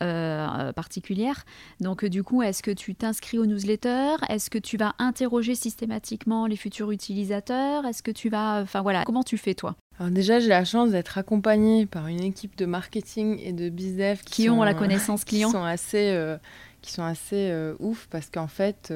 euh, 0.00 0.72
particulière. 0.72 1.44
Donc, 1.80 2.04
du 2.04 2.22
coup, 2.22 2.44
est-ce 2.44 2.62
que 2.62 2.70
tu 2.70 2.94
t'inscris 2.94 3.36
aux 3.40 3.46
newsletters? 3.46 4.14
Est-ce 4.28 4.48
que 4.48 4.58
tu 4.58 4.76
vas 4.76 4.94
interroger 5.00 5.56
systématiquement 5.56 6.46
les 6.46 6.54
futurs 6.54 6.92
utilisateurs? 6.92 7.84
Est-ce 7.84 8.04
que 8.04 8.12
tu 8.12 8.28
vas... 8.28 8.60
Enfin, 8.62 8.82
voilà, 8.82 9.02
comment 9.04 9.24
tu 9.24 9.38
fais, 9.38 9.54
toi? 9.54 9.74
Alors 9.98 10.12
déjà, 10.12 10.38
j'ai 10.38 10.48
la 10.48 10.64
chance 10.64 10.90
d'être 10.90 11.18
accompagnée 11.18 11.84
par 11.84 12.06
une 12.06 12.22
équipe 12.22 12.56
de 12.56 12.64
marketing 12.64 13.40
et 13.42 13.52
de 13.52 13.70
bizdev 13.70 14.20
qui, 14.24 14.48
ont 14.48 14.62
la 14.62 14.74
connaissance 14.74 15.24
client, 15.24 15.48
qui 15.48 15.52
sont 15.52 15.64
assez, 15.64 16.12
euh, 16.12 16.36
qui 16.80 16.92
sont 16.92 17.02
assez 17.02 17.52
ouf 17.80 18.06
parce 18.08 18.30
qu'en 18.30 18.46
fait, 18.46 18.92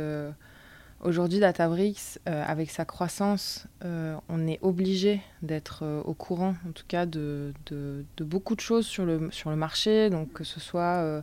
aujourd'hui, 1.02 1.40
Databricks, 1.40 2.18
avec 2.26 2.70
sa 2.70 2.84
croissance, 2.84 3.66
on 3.82 4.46
est 4.46 4.58
obligé 4.62 5.20
d'être 5.42 5.84
au 6.04 6.14
courant, 6.14 6.54
en 6.68 6.72
tout 6.72 6.84
cas, 6.88 7.06
de, 7.06 7.52
beaucoup 8.18 8.54
de 8.54 8.60
choses 8.60 8.86
sur 8.86 9.04
le, 9.04 9.56
marché, 9.56 10.10
donc 10.10 10.32
que 10.32 10.44
ce 10.44 10.60
soit 10.60 11.22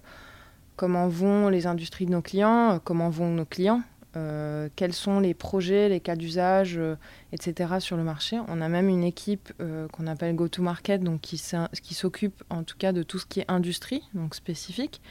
comment 0.76 1.08
vont 1.08 1.50
les 1.50 1.68
industries 1.68 2.06
de 2.06 2.12
nos 2.12 2.22
clients, 2.22 2.80
comment 2.84 3.10
vont 3.10 3.30
nos 3.30 3.46
clients, 3.46 3.82
euh, 4.16 4.70
quels 4.76 4.94
sont 4.94 5.20
les 5.20 5.34
projets, 5.34 5.90
les 5.90 6.00
cas 6.00 6.16
d'usage, 6.16 6.78
euh, 6.78 6.96
etc. 7.32 7.76
sur 7.80 7.98
le 7.98 8.04
marché. 8.04 8.40
On 8.48 8.62
a 8.62 8.70
même 8.70 8.88
une 8.88 9.04
équipe 9.04 9.52
euh, 9.60 9.88
qu'on 9.88 10.06
appelle 10.06 10.36
Go-to-Market, 10.36 11.02
qui 11.20 11.94
s'occupe 11.96 12.44
en 12.52 12.64
tout 12.64 12.78
cas 12.78 12.92
de 12.92 13.02
tout 13.02 13.18
ce 13.18 13.26
qui 13.26 13.40
est 13.40 13.50
industrie, 13.50 14.04
donc 14.14 14.36
spécifique. 14.36 15.02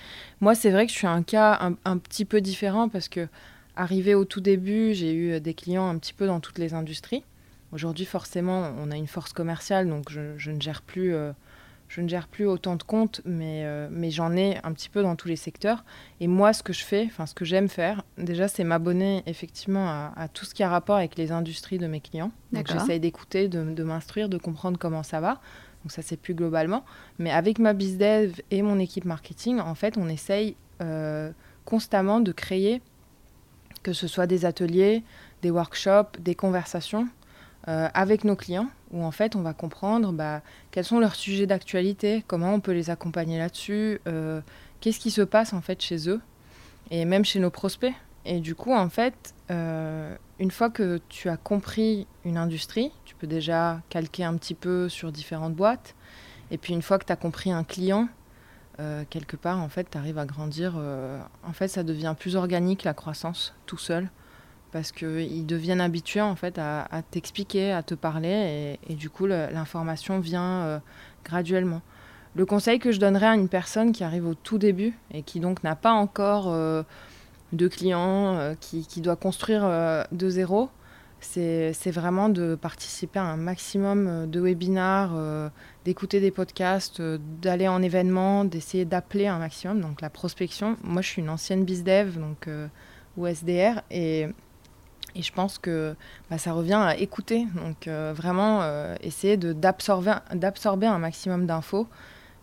Moi, 0.40 0.54
c'est 0.54 0.70
vrai 0.70 0.86
que 0.86 0.92
je 0.92 0.98
suis 0.98 1.08
un 1.08 1.24
cas 1.24 1.58
un, 1.84 1.98
petit 1.98 2.24
peu 2.24 2.40
différent 2.40 2.88
parce 2.88 3.08
que 3.08 3.26
arrivé 3.76 4.14
au 4.14 4.24
tout 4.24 4.40
début, 4.40 4.94
j'ai 4.94 5.14
eu 5.14 5.40
des 5.40 5.54
clients 5.54 5.88
un 5.88 5.98
petit 5.98 6.12
peu 6.12 6.26
dans 6.26 6.40
toutes 6.40 6.58
les 6.58 6.74
industries. 6.74 7.24
Aujourd'hui, 7.72 8.04
forcément, 8.04 8.72
on 8.78 8.90
a 8.90 8.96
une 8.96 9.06
force 9.06 9.32
commerciale, 9.32 9.88
donc 9.88 10.10
je, 10.10 10.36
je 10.36 10.50
ne 10.50 10.60
gère 10.60 10.82
plus 10.82 11.14
je 11.92 12.00
ne 12.00 12.08
gère 12.08 12.26
plus 12.26 12.46
autant 12.46 12.76
de 12.76 12.82
comptes, 12.82 13.20
mais, 13.26 13.64
euh, 13.66 13.86
mais 13.90 14.10
j'en 14.10 14.34
ai 14.34 14.56
un 14.64 14.72
petit 14.72 14.88
peu 14.88 15.02
dans 15.02 15.14
tous 15.14 15.28
les 15.28 15.36
secteurs. 15.36 15.84
Et 16.20 16.26
moi, 16.26 16.54
ce 16.54 16.62
que 16.62 16.72
je 16.72 16.84
fais, 16.84 17.04
enfin 17.04 17.26
ce 17.26 17.34
que 17.34 17.44
j'aime 17.44 17.68
faire, 17.68 18.02
déjà, 18.16 18.48
c'est 18.48 18.64
m'abonner 18.64 19.22
effectivement 19.26 19.88
à, 19.88 20.28
tout 20.32 20.46
ce 20.46 20.54
qui 20.54 20.62
a 20.62 20.70
rapport 20.70 20.96
avec 20.96 21.16
les 21.16 21.32
industries 21.32 21.76
de 21.76 21.86
mes 21.86 22.00
clients. 22.00 22.32
Donc 22.52 22.66
j'essaye 22.66 22.98
d'écouter, 22.98 23.48
de, 23.48 23.82
m'instruire, 23.82 24.30
de 24.30 24.38
comprendre 24.38 24.78
comment 24.78 25.02
ça 25.02 25.20
va. 25.20 25.40
Donc 25.84 25.92
ça, 25.92 26.00
c'est 26.00 26.16
plus 26.16 26.34
globalement. 26.34 26.82
Mais 27.18 27.30
avec 27.30 27.58
ma 27.58 27.74
BizDev 27.74 28.40
et 28.50 28.62
mon 28.62 28.78
équipe 28.78 29.04
marketing, 29.04 29.60
en 29.60 29.74
fait, 29.74 29.98
on 29.98 30.08
essaye 30.08 30.56
euh, 30.80 31.30
constamment 31.66 32.20
de 32.20 32.32
créer, 32.32 32.80
que 33.82 33.92
ce 33.92 34.06
soit 34.06 34.26
des 34.26 34.44
ateliers, 34.44 35.02
des 35.42 35.50
workshops, 35.50 36.18
des 36.18 36.34
conversations 36.34 37.08
euh, 37.68 37.88
avec 37.94 38.24
nos 38.24 38.34
clients 38.34 38.68
où 38.90 39.04
en 39.04 39.12
fait 39.12 39.36
on 39.36 39.42
va 39.42 39.52
comprendre 39.52 40.12
bah, 40.12 40.42
quels 40.72 40.84
sont 40.84 40.98
leurs 40.98 41.14
sujets 41.14 41.46
d'actualité, 41.46 42.24
comment 42.26 42.54
on 42.54 42.60
peut 42.60 42.72
les 42.72 42.90
accompagner 42.90 43.38
là-dessus, 43.38 44.00
euh, 44.08 44.40
qu'est-ce 44.80 44.98
qui 44.98 45.10
se 45.10 45.22
passe 45.22 45.52
en 45.52 45.60
fait 45.60 45.80
chez 45.80 46.08
eux 46.08 46.20
et 46.90 47.04
même 47.04 47.24
chez 47.24 47.38
nos 47.38 47.50
prospects. 47.50 47.94
Et 48.24 48.40
du 48.40 48.54
coup 48.54 48.72
en 48.72 48.88
fait, 48.88 49.34
euh, 49.50 50.16
une 50.40 50.50
fois 50.50 50.70
que 50.70 51.00
tu 51.08 51.28
as 51.28 51.36
compris 51.36 52.06
une 52.24 52.36
industrie, 52.36 52.90
tu 53.04 53.14
peux 53.14 53.28
déjà 53.28 53.80
calquer 53.90 54.24
un 54.24 54.36
petit 54.36 54.54
peu 54.54 54.88
sur 54.88 55.12
différentes 55.12 55.54
boîtes. 55.54 55.94
Et 56.50 56.58
puis 56.58 56.74
une 56.74 56.82
fois 56.82 56.98
que 56.98 57.04
tu 57.04 57.12
as 57.12 57.16
compris 57.16 57.52
un 57.52 57.64
client, 57.64 58.08
euh, 58.80 59.04
quelque 59.08 59.36
part 59.36 59.58
en 59.58 59.68
fait 59.68 59.88
tu 59.90 59.98
arrives 59.98 60.18
à 60.18 60.26
grandir. 60.26 60.74
en 61.44 61.52
fait 61.52 61.68
ça 61.68 61.82
devient 61.82 62.14
plus 62.18 62.36
organique 62.36 62.84
la 62.84 62.94
croissance 62.94 63.54
tout 63.66 63.78
seul 63.78 64.08
parce 64.72 64.90
qu'ils 64.90 65.46
deviennent 65.46 65.80
habitués 65.80 66.22
en 66.22 66.34
fait 66.34 66.58
à, 66.58 67.02
t'expliquer, 67.10 67.72
à 67.72 67.82
te 67.82 67.94
parler 67.94 68.78
et, 68.88 68.94
du 68.94 69.10
coup 69.10 69.26
l'information 69.26 70.18
vient 70.18 70.62
euh, 70.62 70.78
graduellement. 71.24 71.82
Le 72.34 72.46
conseil 72.46 72.78
que 72.78 72.90
je 72.90 72.98
donnerais 72.98 73.26
à 73.26 73.34
une 73.34 73.48
personne 73.48 73.92
qui 73.92 74.02
arrive 74.02 74.26
au 74.26 74.34
tout 74.34 74.56
début 74.56 74.98
et 75.12 75.22
qui 75.22 75.38
donc 75.38 75.62
n'a 75.62 75.76
pas 75.76 75.92
encore 75.92 76.46
euh, 76.48 76.82
de 77.52 77.68
clients, 77.68 78.34
euh, 78.38 78.54
qui, 78.58 78.86
qui, 78.86 79.02
doit 79.02 79.16
construire 79.16 79.62
de 80.10 80.28
zéro, 80.30 80.70
c'est 81.24 81.90
vraiment 81.90 82.28
de 82.28 82.54
participer 82.54 83.18
à 83.18 83.24
un 83.24 83.36
maximum 83.36 84.28
de 84.30 84.40
webinars, 84.40 85.50
d'écouter 85.84 86.20
des 86.20 86.30
podcasts, 86.30 87.00
d'aller 87.00 87.68
en 87.68 87.82
événements, 87.82 88.44
d'essayer 88.44 88.84
d'appeler 88.84 89.26
un 89.26 89.38
maximum. 89.38 89.80
Donc 89.80 90.00
la 90.00 90.10
prospection, 90.10 90.76
moi 90.82 91.02
je 91.02 91.08
suis 91.08 91.22
une 91.22 91.30
ancienne 91.30 91.64
bizdev 91.64 92.18
donc 92.18 92.48
ou 93.16 93.26
SDR 93.26 93.82
et 93.90 94.28
et 95.14 95.22
je 95.22 95.32
pense 95.32 95.58
que 95.58 95.94
bah, 96.30 96.38
ça 96.38 96.52
revient 96.52 96.80
à 96.80 96.96
écouter, 96.96 97.46
donc 97.54 97.86
euh, 97.86 98.12
vraiment 98.16 98.62
euh, 98.62 98.94
essayer 99.02 99.36
d'absorber 99.36 100.86
un 100.86 100.98
maximum 100.98 101.46
d'infos. 101.46 101.86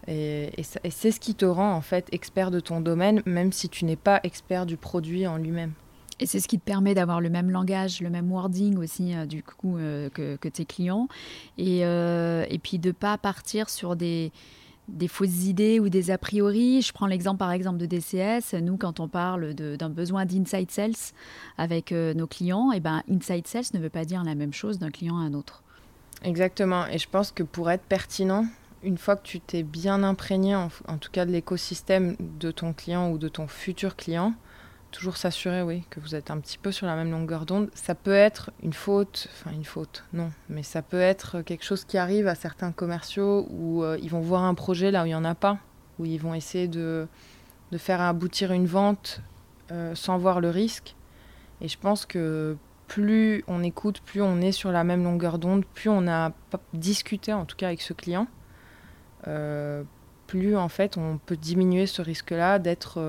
Et, 0.07 0.51
c'est 0.63 1.11
ce 1.11 1.19
qui 1.19 1.36
te 1.36 1.45
rend 1.45 1.73
en 1.73 1.82
fait 1.82 2.07
expert 2.11 2.51
de 2.51 2.59
ton 2.59 2.82
domaine, 2.82 3.21
même 3.25 3.51
si 3.51 3.69
tu 3.69 3.86
n'es 3.86 3.95
pas 3.95 4.19
expert 4.23 4.65
du 4.65 4.77
produit 4.77 5.27
en 5.27 5.38
lui-même. 5.38 5.73
Et 6.20 6.26
c'est 6.26 6.39
ce 6.39 6.47
qui 6.47 6.59
te 6.59 6.63
permet 6.63 6.93
d'avoir 6.93 7.22
le 7.22 7.30
même 7.30 7.49
langage, 7.49 8.01
le 8.01 8.09
même 8.09 8.32
wording 8.32 8.78
aussi, 8.78 9.15
euh, 9.15 9.26
du 9.26 9.43
coup, 9.43 9.78
que, 10.13 10.36
que, 10.36 10.49
tes 10.49 10.65
clients. 10.65 11.07
Et, 11.57 11.80
et 11.80 12.59
puis 12.61 12.80
de 12.80 12.89
ne 12.89 12.93
pas 12.93 13.17
partir 13.17 13.70
sur 13.70 13.95
des, 13.95 14.32
fausses 15.07 15.45
idées 15.45 15.80
ou 15.80 15.89
des 15.89 16.11
a 16.11 16.17
priori. 16.17 16.82
Je 16.82 16.91
prends 16.91 17.07
l'exemple 17.07 17.38
par 17.38 17.51
exemple 17.51 17.78
de 17.78 17.86
DCS. 17.86 18.53
Nous, 18.61 18.78
quand 18.78 18.99
on 18.99 19.07
parle 19.07 19.53
d'un 19.53 19.89
besoin 19.89 20.26
d'inside 20.26 20.72
sales 20.72 21.13
avec 21.57 21.91
euh, 21.91 22.13
nos 22.13 22.28
clients, 22.28 22.72
et 22.72 22.78
eh 22.78 22.80
ben 22.80 23.03
inside 23.09 23.47
sales 23.47 23.65
ne 23.74 23.80
veut 23.80 23.89
pas 23.89 24.05
dire 24.05 24.24
la 24.24 24.36
même 24.36 24.53
chose 24.53 24.80
d'un 24.80 24.91
client 24.91 25.17
à 25.17 25.22
un 25.22 25.34
autre. 25.34 25.63
Exactement. 26.24 26.86
Et 26.88 26.97
je 26.97 27.07
pense 27.09 27.32
que 27.32 27.43
pour 27.43 27.70
être 27.70 27.84
pertinent, 27.84 28.45
une 28.84 28.97
fois 28.97 29.15
que 29.15 29.24
tu 29.24 29.39
t'es 29.39 29.63
bien 29.63 30.03
imprégné, 30.03 30.55
en, 30.55 30.70
tout 30.99 31.11
cas 31.11 31.26
de 31.26 31.32
l'écosystème 31.32 32.15
de 32.20 32.51
ton 32.51 32.74
client 32.74 33.11
ou 33.11 33.17
de 33.17 33.28
ton 33.28 33.47
futur 33.47 33.95
client, 33.95 34.34
toujours 34.92 35.18
s'assurer, 35.18 35.62
oui, 35.62 35.84
que 35.90 36.00
vous 36.00 36.16
êtes 36.16 36.32
un 36.32 36.40
petit 36.40 36.58
peu 36.58 36.72
sur 36.72 36.88
la 36.88 36.96
même 36.96 37.12
longueur 37.12 37.46
d'onde. 37.46 37.70
Ça 37.74 37.96
peut 37.96 38.14
être 38.14 38.52
une 38.64 38.74
faute, 38.74 39.28
enfin 39.34 39.52
une 39.56 39.66
faute, 39.66 40.04
non, 40.14 40.32
mais 40.50 40.64
ça 40.64 40.82
peut 40.82 41.00
être 41.00 41.42
quelque 41.42 41.64
chose 41.64 41.86
qui 41.86 41.98
arrive 41.98 42.28
à 42.28 42.36
certains 42.36 42.72
commerciaux 42.72 43.48
où 43.50 43.84
euh, 43.84 43.98
ils 44.02 44.10
vont 44.10 44.22
voir 44.22 44.44
un 44.44 44.54
projet 44.54 44.92
là 44.92 45.04
où 45.04 45.06
il 45.06 45.10
n'y 45.10 45.16
en 45.16 45.26
a 45.26 45.36
pas, 45.36 45.58
où 46.00 46.06
ils 46.06 46.20
vont 46.20 46.34
essayer 46.34 46.68
de, 46.68 47.08
de 47.72 47.78
faire 47.78 48.02
aboutir 48.02 48.52
une 48.52 48.66
vente 48.66 49.22
euh, 49.72 49.94
sans 49.96 50.18
voir 50.18 50.42
le 50.42 50.50
risque. 50.50 50.96
Et 51.62 51.68
je 51.68 51.78
pense 51.78 52.06
que 52.06 52.58
plus 52.88 53.44
on 53.48 53.64
écoute, 53.64 54.02
plus 54.02 54.22
on 54.22 54.42
est 54.42 54.52
sur 54.52 54.72
la 54.72 54.84
même 54.84 55.04
longueur 55.04 55.38
d'onde, 55.38 55.66
plus 55.66 55.90
on 55.90 56.08
a 56.08 56.32
discuté 56.74 57.34
en 57.34 57.46
tout 57.46 57.56
cas 57.56 57.68
avec 57.68 57.82
ce 57.82 57.94
client, 57.94 58.28
euh, 59.28 59.84
plus 60.26 60.56
en 60.56 60.70
fait 60.70 60.98
on 60.98 61.20
peut 61.24 61.38
diminuer 61.38 61.86
ce 61.86 62.02
risque-là 62.02 62.58
d'être 62.58 63.00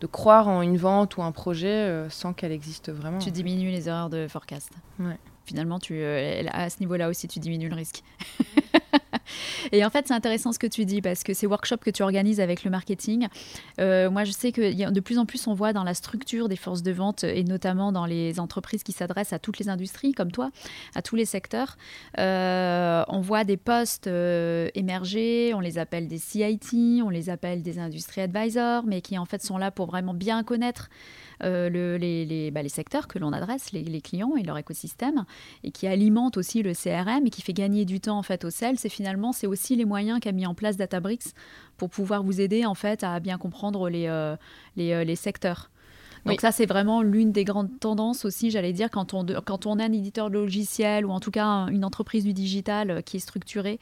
de 0.00 0.06
croire 0.06 0.48
en 0.48 0.62
une 0.62 0.76
vente 0.76 1.16
ou 1.16 1.22
un 1.22 1.32
projet 1.32 1.68
euh, 1.68 2.10
sans 2.10 2.32
qu'elle 2.32 2.52
existe 2.52 2.90
vraiment. 2.90 3.18
Tu 3.18 3.30
diminues 3.30 3.70
les 3.70 3.88
erreurs 3.88 4.10
de 4.10 4.26
forecast. 4.28 4.70
Ouais. 4.98 5.18
Finalement, 5.44 5.78
tu, 5.78 5.94
euh, 5.94 6.44
à 6.52 6.68
ce 6.70 6.80
niveau-là 6.80 7.08
aussi, 7.08 7.26
tu 7.26 7.38
diminues 7.38 7.68
le 7.68 7.74
risque. 7.74 8.02
Et 9.72 9.84
en 9.84 9.90
fait, 9.90 10.08
c'est 10.08 10.14
intéressant 10.14 10.52
ce 10.52 10.58
que 10.58 10.66
tu 10.66 10.84
dis 10.84 11.02
parce 11.02 11.22
que 11.22 11.34
ces 11.34 11.46
workshops 11.46 11.78
que 11.84 11.90
tu 11.90 12.02
organises 12.02 12.40
avec 12.40 12.64
le 12.64 12.70
marketing, 12.70 13.28
euh, 13.80 14.10
moi 14.10 14.24
je 14.24 14.32
sais 14.32 14.52
que 14.52 14.90
de 14.90 15.00
plus 15.00 15.18
en 15.18 15.26
plus 15.26 15.46
on 15.46 15.54
voit 15.54 15.72
dans 15.72 15.84
la 15.84 15.94
structure 15.94 16.48
des 16.48 16.56
forces 16.56 16.82
de 16.82 16.92
vente 16.92 17.24
et 17.24 17.44
notamment 17.44 17.92
dans 17.92 18.06
les 18.06 18.40
entreprises 18.40 18.82
qui 18.82 18.92
s'adressent 18.92 19.32
à 19.32 19.38
toutes 19.38 19.58
les 19.58 19.68
industries 19.68 20.12
comme 20.12 20.30
toi, 20.30 20.50
à 20.94 21.02
tous 21.02 21.16
les 21.16 21.24
secteurs, 21.24 21.76
euh, 22.18 23.04
on 23.08 23.20
voit 23.20 23.44
des 23.44 23.56
postes 23.56 24.06
euh, 24.06 24.68
émerger, 24.74 25.52
on 25.54 25.60
les 25.60 25.78
appelle 25.78 26.08
des 26.08 26.18
CIT, 26.18 27.02
on 27.04 27.10
les 27.10 27.30
appelle 27.30 27.62
des 27.62 27.78
industry 27.78 28.20
advisors, 28.20 28.84
mais 28.86 29.00
qui 29.00 29.18
en 29.18 29.24
fait 29.24 29.42
sont 29.42 29.58
là 29.58 29.70
pour 29.70 29.86
vraiment 29.86 30.14
bien 30.14 30.42
connaître 30.42 30.88
euh, 31.44 31.68
le, 31.68 31.96
les, 31.96 32.24
les, 32.24 32.50
bah, 32.50 32.62
les, 32.62 32.68
secteurs 32.68 33.08
que 33.08 33.18
l'on 33.18 33.32
adresse, 33.32 33.72
les, 33.72 33.82
les, 33.82 34.00
clients 34.00 34.34
et 34.36 34.42
leur 34.42 34.58
écosystème, 34.58 35.24
et 35.64 35.70
qui 35.70 35.86
alimente 35.86 36.36
aussi 36.36 36.62
le 36.62 36.72
CRM 36.74 37.26
et 37.26 37.30
qui 37.30 37.42
fait 37.42 37.52
gagner 37.52 37.84
du 37.84 38.00
temps 38.00 38.18
en 38.18 38.22
fait 38.22 38.44
au 38.44 38.50
sales. 38.50 38.76
Et 38.84 38.88
finalement, 38.88 39.32
c'est 39.32 39.46
aussi 39.46 39.76
les 39.76 39.84
moyens 39.84 40.20
qu'a 40.20 40.32
mis 40.32 40.46
en 40.46 40.54
place 40.54 40.76
Databricks 40.76 41.34
pour 41.76 41.90
pouvoir 41.90 42.22
vous 42.22 42.40
aider 42.40 42.66
en 42.66 42.74
fait 42.74 43.04
à 43.04 43.20
bien 43.20 43.38
comprendre 43.38 43.88
les, 43.88 44.06
euh, 44.08 44.36
les, 44.76 44.92
euh, 44.92 45.04
les 45.04 45.16
secteurs. 45.16 45.70
Donc 46.26 46.40
ça, 46.40 46.52
c'est 46.52 46.66
vraiment 46.66 47.00
l'une 47.00 47.32
des 47.32 47.44
grandes 47.44 47.78
tendances 47.80 48.24
aussi, 48.26 48.50
j'allais 48.50 48.74
dire, 48.74 48.90
quand 48.90 49.14
on, 49.14 49.24
quand 49.46 49.64
on 49.64 49.78
a 49.78 49.84
un 49.84 49.92
éditeur 49.92 50.28
de 50.28 50.34
logiciel 50.34 51.06
ou 51.06 51.10
en 51.10 51.20
tout 51.20 51.30
cas 51.30 51.68
une 51.68 51.84
entreprise 51.84 52.24
du 52.24 52.34
digital 52.34 53.02
qui 53.04 53.16
est 53.16 53.20
structurée, 53.20 53.78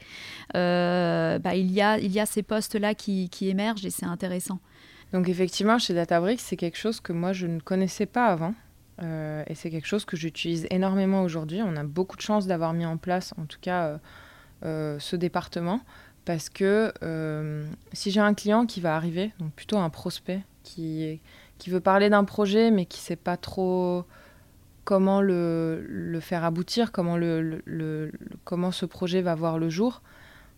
bah, 0.53 1.55
il, 1.55 1.71
y 1.71 1.81
a, 1.81 1.97
il 1.97 2.11
y 2.11 2.19
a 2.19 2.25
ces 2.25 2.43
postes-là 2.43 2.93
qui, 2.93 3.27
qui 3.29 3.49
émergent 3.49 3.85
et 3.85 3.89
c'est 3.89 4.05
intéressant. 4.05 4.59
Donc 5.13 5.29
effectivement, 5.29 5.79
chez 5.79 5.93
Databricks, 5.93 6.41
c'est 6.41 6.57
quelque 6.57 6.77
chose 6.77 6.99
que 6.99 7.13
moi, 7.13 7.33
je 7.33 7.47
ne 7.47 7.59
connaissais 7.59 8.05
pas 8.05 8.27
avant. 8.27 8.53
Euh, 9.03 9.43
et 9.47 9.55
c'est 9.55 9.69
quelque 9.69 9.87
chose 9.87 10.05
que 10.05 10.17
j'utilise 10.17 10.67
énormément 10.71 11.21
aujourd'hui. 11.21 11.61
On 11.63 11.75
a 11.75 11.83
beaucoup 11.83 12.17
de 12.17 12.21
chance 12.21 12.47
d'avoir 12.47 12.73
mis 12.73 12.85
en 12.85 12.97
place, 12.97 13.33
en 13.37 13.45
tout 13.45 13.59
cas, 13.61 13.85
euh, 13.85 13.97
euh, 14.65 14.99
ce 14.99 15.15
département. 15.15 15.81
Parce 16.25 16.49
que 16.49 16.91
si 17.93 18.11
j'ai 18.11 18.19
un 18.19 18.33
client 18.33 18.65
qui 18.65 18.81
va 18.81 18.97
arriver, 18.97 19.31
donc 19.39 19.53
plutôt 19.53 19.77
un 19.77 19.89
prospect, 19.89 20.41
qui, 20.63 21.21
qui 21.57 21.69
veut 21.69 21.79
parler 21.79 22.09
d'un 22.09 22.25
projet, 22.25 22.69
mais 22.69 22.85
qui 22.85 22.99
ne 22.99 23.03
sait 23.03 23.15
pas 23.15 23.37
trop 23.37 24.03
comment 24.83 25.21
le, 25.21 25.85
le 25.87 26.19
faire 26.19 26.43
aboutir, 26.43 26.91
comment, 26.91 27.15
le, 27.15 27.61
le, 27.63 28.11
comment 28.43 28.71
ce 28.71 28.85
projet 28.85 29.21
va 29.21 29.35
voir 29.35 29.57
le 29.57 29.69
jour, 29.69 30.01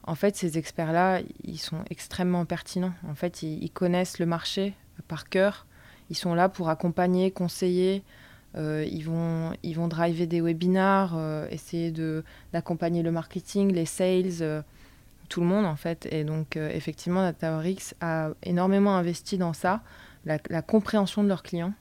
en 0.10 0.16
fait, 0.16 0.36
ces 0.36 0.58
experts-là, 0.58 1.22
ils 1.44 1.60
sont 1.60 1.84
extrêmement 1.92 2.44
pertinents. 2.44 2.94
En 3.08 3.14
fait, 3.14 3.44
ils, 3.44 3.70
connaissent 3.70 4.18
le 4.18 4.26
marché 4.26 4.74
par 5.08 5.30
cœur. 5.30 5.68
Ils 6.10 6.16
sont 6.16 6.34
là 6.34 6.50
pour 6.50 6.70
accompagner, 6.70 7.30
conseiller. 7.30 8.02
Euh, 8.58 8.84
ils, 8.92 9.04
vont, 9.04 9.54
ils 9.62 9.74
vont 9.74 9.88
driver 9.88 10.26
des 10.26 10.42
webinars, 10.42 11.14
euh, 11.16 11.48
essayer 11.52 11.94
d'accompagner 12.52 13.04
le 13.04 13.12
marketing, 13.12 13.72
les 13.72 13.86
sales, 13.86 14.42
euh, 14.42 14.64
tout 15.30 15.42
le 15.42 15.46
monde 15.46 15.66
en 15.66 15.76
fait. 15.76 16.08
Et 16.12 16.24
donc, 16.24 16.58
effectivement, 16.58 17.22
Databricks 17.22 17.94
a 18.02 18.30
énormément 18.42 18.96
investi 18.96 19.38
dans 19.38 19.54
ça. 19.54 19.84
la, 20.26 20.40
compréhension 20.64 21.22
de 21.24 21.28
leurs 21.28 21.44
clients 21.44 21.74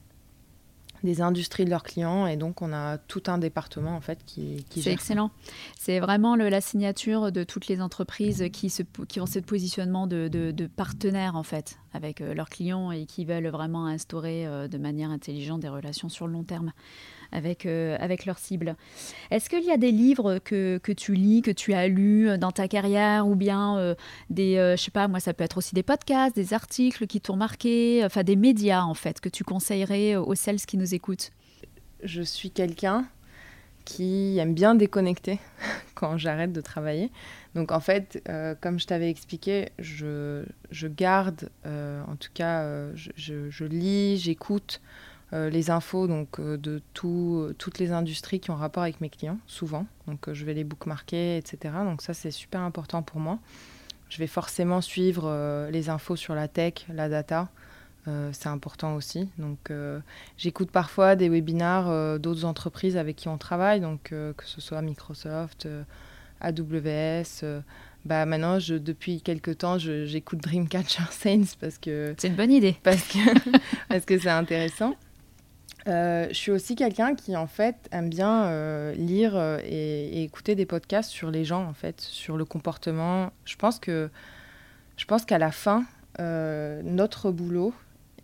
des 1.03 1.21
industries 1.21 1.65
de 1.65 1.69
leurs 1.69 1.83
clients 1.83 2.27
et 2.27 2.37
donc 2.37 2.61
on 2.61 2.73
a 2.73 2.97
tout 2.97 3.23
un 3.27 3.37
département 3.37 3.95
en 3.95 4.01
fait 4.01 4.19
qui, 4.25 4.65
qui 4.69 4.81
C'est 4.81 4.91
excellent. 4.91 5.31
C'est 5.77 5.99
vraiment 5.99 6.35
le, 6.35 6.49
la 6.49 6.61
signature 6.61 7.31
de 7.31 7.43
toutes 7.43 7.67
les 7.67 7.81
entreprises 7.81 8.45
qui, 8.51 8.69
se, 8.69 8.83
qui 9.07 9.19
ont 9.19 9.25
ce 9.25 9.39
positionnement 9.39 10.07
de, 10.07 10.27
de, 10.27 10.51
de 10.51 10.67
partenaire 10.67 11.35
en 11.35 11.43
fait 11.43 11.77
avec 11.93 12.21
euh, 12.21 12.33
leurs 12.33 12.49
clients 12.49 12.91
et 12.91 13.05
qui 13.05 13.25
veulent 13.25 13.47
vraiment 13.47 13.85
instaurer 13.85 14.45
euh, 14.45 14.67
de 14.67 14.77
manière 14.77 15.09
intelligente 15.09 15.61
des 15.61 15.69
relations 15.69 16.09
sur 16.09 16.27
le 16.27 16.33
long 16.33 16.43
terme 16.43 16.71
avec, 17.31 17.65
euh, 17.65 17.97
avec 17.99 18.25
leurs 18.25 18.39
cibles. 18.39 18.75
Est-ce 19.31 19.49
qu'il 19.49 19.63
y 19.63 19.71
a 19.71 19.77
des 19.77 19.91
livres 19.91 20.39
que, 20.39 20.77
que, 20.77 20.91
tu 20.91 21.13
lis, 21.13 21.41
que 21.41 21.51
tu 21.51 21.73
as 21.73 21.87
lus 21.87 22.37
dans 22.37 22.51
ta 22.51 22.67
carrière 22.67 23.27
ou 23.27 23.35
bien 23.35 23.95
des, 24.29 24.55
je 24.77 24.81
sais 24.81 24.91
pas, 24.91 25.07
moi 25.07 25.19
ça 25.19 25.33
peut 25.33 25.43
être 25.43 25.57
aussi 25.57 25.75
des 25.75 25.83
podcasts, 25.83 26.35
des 26.35 26.53
articles 26.53 27.07
qui 27.07 27.21
t'ont 27.21 27.35
marqué, 27.35 28.01
enfin 28.05 28.23
des 28.23 28.35
médias 28.35 28.83
en 28.83 28.93
fait 28.93 29.19
que 29.19 29.29
tu 29.29 29.43
conseillerais 29.43 30.15
aux 30.15 30.35
sales 30.35 30.59
qui 30.59 30.77
nous 30.77 30.93
écoutent? 30.93 31.31
Je 32.03 32.21
suis 32.21 32.51
quelqu'un 32.51 33.05
qui 33.89 34.37
aime 34.37 34.53
bien 34.53 34.75
déconnecter 34.75 35.39
quand 35.95 36.17
j'arrête 36.17 36.53
de 36.53 36.61
travailler. 36.61 37.11
Donc 37.55 37.71
en 37.71 37.79
fait, 37.79 38.21
euh, 38.29 38.53
comme 38.59 38.79
je 38.79 38.85
t'avais 38.85 39.09
expliqué, 39.09 39.69
je, 39.79 40.43
je 40.69 40.87
garde, 40.87 41.49
euh, 41.65 42.03
en 42.07 42.15
tout 42.15 42.29
cas, 42.33 42.61
euh, 42.61 42.91
je, 42.95 43.49
je, 43.49 43.65
lis, 43.65 44.17
j'écoute 44.17 44.81
les 45.31 45.69
infos 45.69 46.07
donc, 46.07 46.41
de 46.41 46.81
tout, 46.93 47.53
toutes 47.57 47.77
les 47.77 47.91
industries 47.91 48.39
qui 48.39 48.49
ont 48.49 48.55
rapport 48.55 48.83
avec 48.83 48.99
mes 48.99 49.09
clients, 49.09 49.37
souvent. 49.45 49.85
Donc 50.07 50.31
je 50.33 50.43
vais 50.43 50.53
les 50.53 50.63
bookmarker, 50.63 51.37
etc. 51.37 51.75
Donc 51.85 52.01
ça, 52.01 52.13
c'est 52.13 52.31
super 52.31 52.61
important 52.61 53.03
pour 53.03 53.19
moi. 53.19 53.37
Je 54.09 54.17
vais 54.17 54.27
forcément 54.27 54.81
suivre 54.81 55.69
les 55.69 55.89
infos 55.89 56.15
sur 56.15 56.33
la 56.33 56.47
tech, 56.47 56.85
la 56.91 57.09
data. 57.09 57.49
c'est 58.31 58.47
important 58.47 58.95
aussi. 58.95 59.29
Donc, 59.37 59.71
j'écoute 60.35 60.71
parfois 60.71 61.15
des 61.15 61.29
webinars 61.29 62.19
d'autres 62.19 62.45
entreprises 62.45 62.97
avec 62.97 63.15
qui 63.15 63.27
on 63.27 63.37
travaille, 63.37 63.81
donc 63.81 64.05
que 64.05 64.45
ce 64.45 64.61
soit 64.61 64.81
Microsoft, 64.81 65.67
AWS. 66.41 67.43
Euh, 67.43 67.61
bah 68.05 68.25
maintenant, 68.25 68.59
je, 68.59 68.75
depuis 68.75 69.21
quelques 69.21 69.57
temps, 69.59 69.77
j'écoute 69.77 70.39
Dreamcatcher 70.39 71.03
Saints 71.11 71.55
parce 71.59 71.77
que... 71.77 72.15
C'est 72.17 72.29
une 72.29 72.35
bonne 72.35 72.51
idée. 72.51 72.75
Parce 72.83 73.07
que 73.07 73.57
parce 73.89 74.05
que 74.05 74.17
c'est 74.17 74.29
intéressant. 74.29 74.95
Euh, 75.87 76.27
je 76.29 76.33
suis 76.33 76.51
aussi 76.51 76.75
quelqu'un 76.75 77.15
qui, 77.15 77.35
en 77.35 77.47
fait, 77.47 77.75
aime 77.91 78.09
bien 78.09 78.45
euh, 78.45 78.93
lire 78.93 79.37
et, 79.63 80.23
écouter 80.23 80.55
des 80.55 80.65
podcasts 80.65 81.09
sur 81.09 81.31
les 81.31 81.45
gens, 81.45 81.65
en 81.65 81.73
fait, 81.73 82.01
sur 82.01 82.37
le 82.37 82.45
comportement. 82.45 83.31
Je 83.45 83.55
pense 83.55 83.79
que 83.79 84.09
je 84.97 85.05
pense 85.05 85.25
qu'à 85.25 85.37
la 85.37 85.51
fin, 85.51 85.85
notre 86.19 87.31
boulot 87.31 87.73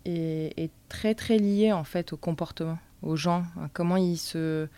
est, 0.04 0.52
est, 0.58 0.70
très, 0.88 1.14
très 1.14 1.38
lié, 1.38 1.72
en 1.72 1.84
fait, 1.84 2.12
au 2.12 2.16
comportement, 2.16 2.78
aux 3.02 3.16
gens, 3.16 3.44
comment 3.72 3.96
ils 3.96 4.18
se 4.18 4.68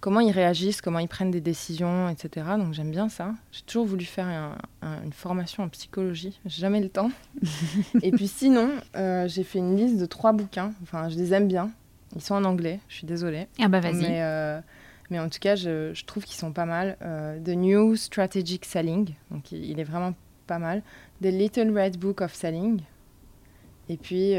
comment 0.00 0.20
ils 0.20 0.30
réagissent, 0.30 0.80
comment 0.80 0.98
ils 0.98 1.08
prennent 1.08 1.30
des 1.30 1.40
décisions, 1.40 2.08
etc. 2.08 2.46
Donc 2.58 2.72
j'aime 2.72 2.90
bien 2.90 3.08
ça. 3.08 3.34
J'ai 3.52 3.62
toujours 3.62 3.86
voulu 3.86 4.04
faire 4.04 4.56
une 4.82 5.12
formation 5.12 5.64
en 5.64 5.68
psychologie, 5.68 6.40
j'ai 6.46 6.60
jamais 6.60 6.80
le 6.80 6.88
temps. 6.88 7.10
et 8.02 8.10
puis 8.12 8.28
sinon, 8.28 8.70
euh, 8.96 9.28
j'ai 9.28 9.44
fait 9.44 9.58
une 9.58 9.76
liste 9.76 9.98
de 9.98 10.06
trois 10.06 10.32
bouquins. 10.32 10.72
Enfin, 10.82 11.08
je 11.08 11.16
les 11.16 11.32
aime 11.32 11.48
bien. 11.48 11.70
Ils 12.16 12.22
sont 12.22 12.34
en 12.34 12.44
anglais, 12.44 12.80
je 12.88 12.96
suis 12.96 13.06
désolée. 13.06 13.46
Ah 13.60 13.68
bah 13.68 13.80
vas-y. 13.80 14.02
Mais, 14.02 14.22
euh, 14.22 14.60
mais, 15.10 15.18
en 15.18 15.28
tout 15.28 15.38
cas, 15.40 15.56
je, 15.56 15.92
je 15.94 16.04
trouve 16.04 16.24
qu'ils 16.24 16.38
sont 16.38 16.52
pas 16.52 16.66
mal. 16.66 16.96
Euh, 17.02 17.38
The 17.40 17.50
New 17.50 17.96
Strategic 17.96 18.64
Selling, 18.64 19.14
donc 19.30 19.52
il, 19.52 19.64
il, 19.64 19.80
est 19.80 19.84
vraiment 19.84 20.14
pas 20.46 20.58
mal. 20.58 20.82
The 21.22 21.26
Little 21.26 21.76
Red 21.78 21.98
Book 21.98 22.20
of 22.20 22.34
Selling. 22.34 22.80
Et 23.90 23.96
puis 23.96 24.34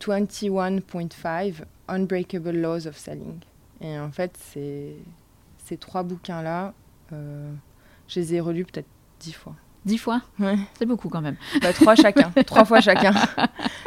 21.5 0.00 1.64
Unbreakable 1.88 2.56
Laws 2.56 2.86
of 2.86 2.96
Selling. 2.96 3.40
Et 3.80 3.98
en 3.98 4.10
fait, 4.10 4.36
ces, 4.36 4.96
trois 5.78 6.02
bouquins-là, 6.02 6.74
euh, 7.12 7.52
je 8.08 8.20
les 8.20 8.34
ai 8.34 8.40
relus 8.40 8.64
peut-être 8.64 8.88
dix 9.20 9.32
fois. 9.32 9.54
Dix 9.84 9.98
fois 9.98 10.20
Ouais. 10.38 10.56
C'est 10.78 10.86
beaucoup 10.86 11.08
quand 11.08 11.22
même. 11.22 11.36
Bah, 11.62 11.72
trois 11.72 11.94
chacun, 11.94 12.30
trois 12.46 12.64
fois 12.64 12.80
chacun. 12.80 13.12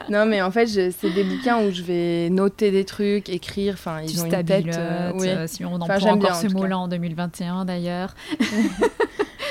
non, 0.09 0.25
mais 0.25 0.41
en 0.41 0.49
fait, 0.49 0.65
c'est 0.65 1.09
des 1.11 1.23
bouquins 1.23 1.63
où 1.63 1.71
je 1.71 1.83
vais 1.83 2.29
noter 2.29 2.71
des 2.71 2.83
trucs, 2.83 3.29
écrire. 3.29 3.75
Enfin, 3.75 4.01
ils 4.01 4.21
ont 4.21 4.25
une 4.25 4.43
tête. 4.43 4.75
Euh, 4.75 5.11
oui. 5.15 5.27
Euh, 5.27 5.47
si 5.47 5.63
on 5.63 5.75
emploie 5.75 5.95
encore 5.95 6.17
bien, 6.17 6.33
ce 6.33 6.47
mot-là 6.47 6.77
en 6.79 6.87
2021 6.87 7.65
d'ailleurs. 7.65 8.15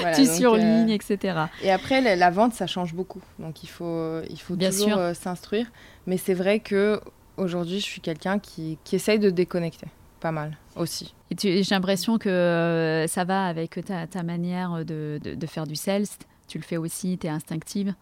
voilà, 0.00 0.16
tu 0.16 0.26
surlignes, 0.26 0.90
euh, 0.90 0.94
etc. 0.94 1.44
Et 1.62 1.70
après, 1.70 2.00
la, 2.00 2.16
la, 2.16 2.30
vente, 2.30 2.54
ça 2.54 2.66
change 2.66 2.94
beaucoup. 2.94 3.22
Donc 3.38 3.62
il 3.62 3.68
faut, 3.68 4.20
il 4.28 4.38
faut 4.38 4.56
bien 4.56 4.70
toujours 4.70 4.98
euh, 4.98 5.14
s'instruire. 5.14 5.66
Mais 6.06 6.16
c'est 6.16 6.34
vrai 6.34 6.60
que 6.60 7.00
aujourd'hui, 7.36 7.80
je 7.80 7.84
suis 7.84 8.00
quelqu'un 8.00 8.38
qui, 8.38 8.78
qui 8.84 8.96
essaye 8.96 9.18
de 9.18 9.30
déconnecter 9.30 9.86
pas 10.20 10.32
mal 10.32 10.56
aussi. 10.76 11.14
Et 11.30 11.36
j'ai 11.62 11.74
l'impression 11.74 12.16
que 12.18 12.28
euh, 12.28 13.06
ça 13.06 13.24
va 13.24 13.46
avec 13.46 13.84
ta, 13.84 14.06
ta 14.06 14.22
manière 14.22 14.84
de, 14.84 15.18
de, 15.22 15.46
faire 15.46 15.66
du 15.66 15.74
sales. 15.74 16.06
Tu 16.52 16.58
le 16.58 16.64
fais 16.64 16.76
aussi, 16.76 17.16
tu 17.16 17.26
es 17.26 17.30
instinctive 17.30 17.94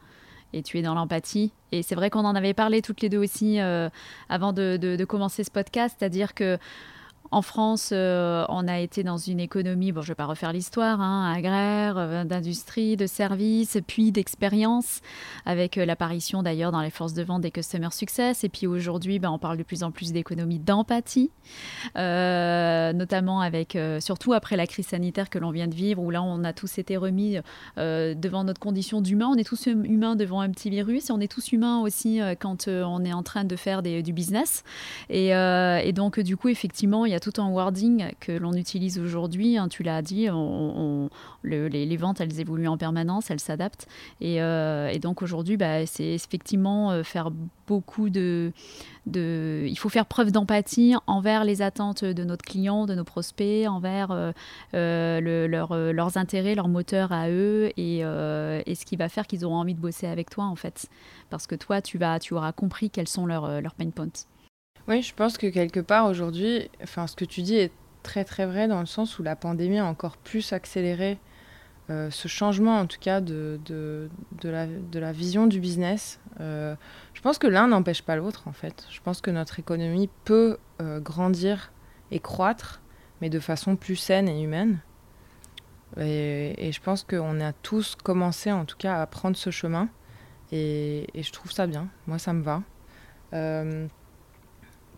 et 0.53 0.65
tu 0.65 0.77
es 0.77 0.83
dans 0.83 0.95
l'empathie. 0.95 1.53
Et 1.71 1.85
c'est 1.85 1.95
vrai 1.95 2.11
qu'on 2.11 2.25
en 2.25 2.35
avait 2.35 2.53
parlé 2.53 2.83
toutes 2.83 3.01
les 3.01 3.09
deux 3.09 3.19
aussi 3.19 3.61
euh, 3.61 3.89
avant 4.29 4.53
de, 4.53 4.77
de, 4.77 5.05
commencer 5.05 5.45
ce 5.45 5.53
podcast, 5.53 5.95
c'est-à-dire 5.97 6.35
que 6.35 6.59
en 7.33 7.43
France, 7.43 7.91
euh, 7.93 8.45
on 8.49 8.67
a 8.67 8.81
été 8.81 9.05
dans 9.05 9.17
une 9.17 9.39
économie, 9.39 9.93
bon, 9.93 10.01
je 10.01 10.07
ne 10.07 10.11
vais 10.11 10.17
pas 10.17 10.27
refaire 10.27 10.53
l'histoire, 10.53 11.01
hein, 11.01 11.33
agraire, 11.33 11.97
euh, 11.97 12.25
d'industrie, 12.25 12.97
de 12.97 13.07
services, 13.07 13.79
puis 13.87 14.11
d'expérience, 14.11 15.01
avec 15.47 15.79
euh, 15.79 15.85
l'apparition 15.85 16.43
d'ailleurs 16.43 16.73
dans 16.73 16.81
les 16.81 16.91
forces 16.91 17.15
de 17.15 17.23
vente 17.23 17.43
des 17.43 17.53
Customer 17.53 17.91
Success. 17.93 18.43
Et 18.43 18.49
puis 18.49 18.67
aujourd'hui, 18.67 19.21
ben, 19.21 19.31
on 19.31 19.39
parle 19.39 19.59
de 19.59 19.63
plus 19.63 19.85
en 19.85 19.93
plus 19.93 20.13
d'économie 20.13 20.59
d'empathie, 20.59 21.31
notamment 21.95 23.41
avec, 23.41 23.79
surtout 24.01 24.33
après 24.33 24.57
la 24.57 24.67
crise 24.67 24.89
sanitaire 24.89 25.31
que 25.31 25.39
l'on 25.39 25.51
vient 25.51 25.69
de 25.69 25.75
vivre, 25.75 26.03
où 26.03 26.11
là, 26.11 26.23
on 26.23 26.43
a 26.43 26.53
tous 26.53 26.79
été 26.79 26.97
remis 26.97 27.39
devant 27.77 28.45
notre 28.45 28.61
condition 28.61 29.01
d'humain. 29.01 29.29
On 29.33 29.37
est 29.37 29.45
tous 29.45 29.69
hum, 29.69 29.85
humains 29.85 30.17
devant 30.17 30.41
un 30.41 30.51
petit 30.51 30.71
virus 30.71 31.11
et 31.11 31.13
on 31.13 31.21
est 31.21 31.31
tous 31.31 31.53
humains 31.53 31.81
aussi 31.81 32.21
quand 32.41 32.67
on 32.69 33.05
est 33.05 33.13
en 33.13 33.23
train 33.23 33.45
de 33.45 33.57
faire 33.57 33.83
du 33.83 34.13
business. 34.13 34.65
Et 35.09 35.33
donc, 35.95 36.19
du 36.21 36.37
coup, 36.37 36.49
effectivement, 36.49 37.07
il 37.07 37.13
y 37.13 37.15
a 37.15 37.20
tout 37.21 37.41
un 37.41 37.49
wording 37.49 38.11
que 38.19 38.33
l'on 38.33 38.55
utilise 38.55 38.99
aujourd'hui. 38.99 39.57
Hein, 39.57 39.69
tu 39.69 39.83
l'as 39.83 40.03
dit, 40.03 40.29
les, 41.45 41.97
ventes, 41.97 42.21
elles 42.21 42.41
évoluent 42.41 42.69
en 42.69 42.77
permanence, 42.77 43.31
elles 43.31 43.41
s'adaptent. 43.41 43.87
Et, 44.21 44.43
euh, 44.43 44.99
donc 44.99 45.23
aujourd'hui, 45.23 45.57
bah, 45.57 45.87
c'est 45.87 46.13
effectivement 46.15 46.91
euh, 46.91 47.03
faire 47.03 47.31
beaucoup 47.67 48.11
de. 48.11 48.53
Il 49.07 49.77
faut 49.79 49.89
faire 49.89 50.07
preuve 50.07 50.31
d'empathie 50.31 50.95
envers 51.07 51.45
les 51.45 51.63
attentes 51.63 52.05
de 52.05 52.25
notre 52.25 52.45
client, 52.45 52.87
de 52.87 52.95
nos 52.95 53.05
prospects, 53.05 53.67
envers 53.67 54.11
euh, 54.11 54.33
le, 55.21 55.47
leur, 55.47 55.75
leurs 55.75 56.17
intérêts, 56.17 56.55
leurs 56.55 56.69
moteurs 56.69 57.13
à 57.13 57.31
eux 57.31 57.71
et, 57.77 58.01
ce 58.03 58.85
qui 58.85 58.97
va 58.97 59.09
faire 59.09 59.27
qu'ils 59.27 59.45
auront 59.45 59.57
envie 59.57 59.75
de 59.75 59.81
bosser 59.81 60.07
avec 60.07 60.31
toi 60.31 60.45
en 60.45 60.57
fait. 60.57 60.89
Parce 61.29 61.47
que 61.47 61.55
toi, 61.55 61.81
tu 61.81 61.99
auras 62.35 62.53
compris 62.53 62.91
quels 62.91 63.09
sont 63.09 63.27
leurs, 63.27 63.61
leurs 63.61 63.75
pain 63.75 63.91
points. 63.91 64.27
Oui, 64.89 65.03
je 65.03 65.15
pense 65.15 65.39
que 65.39 65.47
quelque 65.47 65.81
part 65.81 66.07
aujourd'hui, 66.07 66.71
enfin, 66.83 67.07
ce 67.07 67.17
que 67.17 67.25
tu 67.25 67.43
dis 67.43 67.57
est 67.57 67.73
très 68.03 68.25
très 68.25 68.47
vrai 68.47 68.67
dans 68.67 68.81
le 68.81 68.87
sens 68.87 69.19
où 69.19 69.23
la 69.23 69.37
pandémie 69.37 69.79
a 69.79 69.85
encore 69.85 70.17
plus 70.17 70.53
accéléré 70.53 71.19
euh, 71.91 72.09
ce 72.11 72.29
changement 72.29 72.79
en 72.79 72.87
tout 72.87 73.01
cas 73.01 73.21
de, 73.21 73.59
de, 73.65 74.09
de, 74.41 74.49
la, 74.49 74.67
de 74.67 74.99
la, 75.01 75.11
vision 75.11 75.49
du 75.49 75.59
business. 75.59 76.21
Euh, 76.39 76.77
je 77.15 77.21
pense 77.21 77.39
que 77.39 77.49
l'un 77.49 77.67
n'empêche 77.67 78.03
pas 78.03 78.15
l'autre 78.15 78.47
en 78.47 78.53
fait. 78.53 78.87
Je 78.91 79.01
pense 79.01 79.21
que 79.21 79.31
notre 79.31 79.59
économie 79.59 80.09
peut 80.25 80.59
euh, 80.81 81.01
grandir 81.01 81.73
et 82.13 82.21
croître, 82.21 82.81
mais 83.21 83.29
de 83.29 83.41
façon 83.41 83.75
plus 83.75 83.97
saine 83.97 84.29
et 84.29 84.41
humaine. 84.41 84.79
Et, 85.99 86.71
je 86.73 86.81
pense 86.81 87.03
qu'on 87.03 87.41
a 87.41 87.53
tous 87.53 87.97
commencé 87.97 88.53
en 88.53 88.65
tout 88.65 88.77
cas 88.77 89.03
à 89.03 89.07
prendre 89.07 89.37
ce 89.37 89.51
chemin. 89.51 89.89
Et 90.53 91.07
je 91.15 91.33
trouve 91.33 91.51
ça 91.51 91.67
bien. 91.67 91.89
Moi, 92.07 92.19
ça 92.19 92.33
me 92.33 92.43
va. 92.43 92.63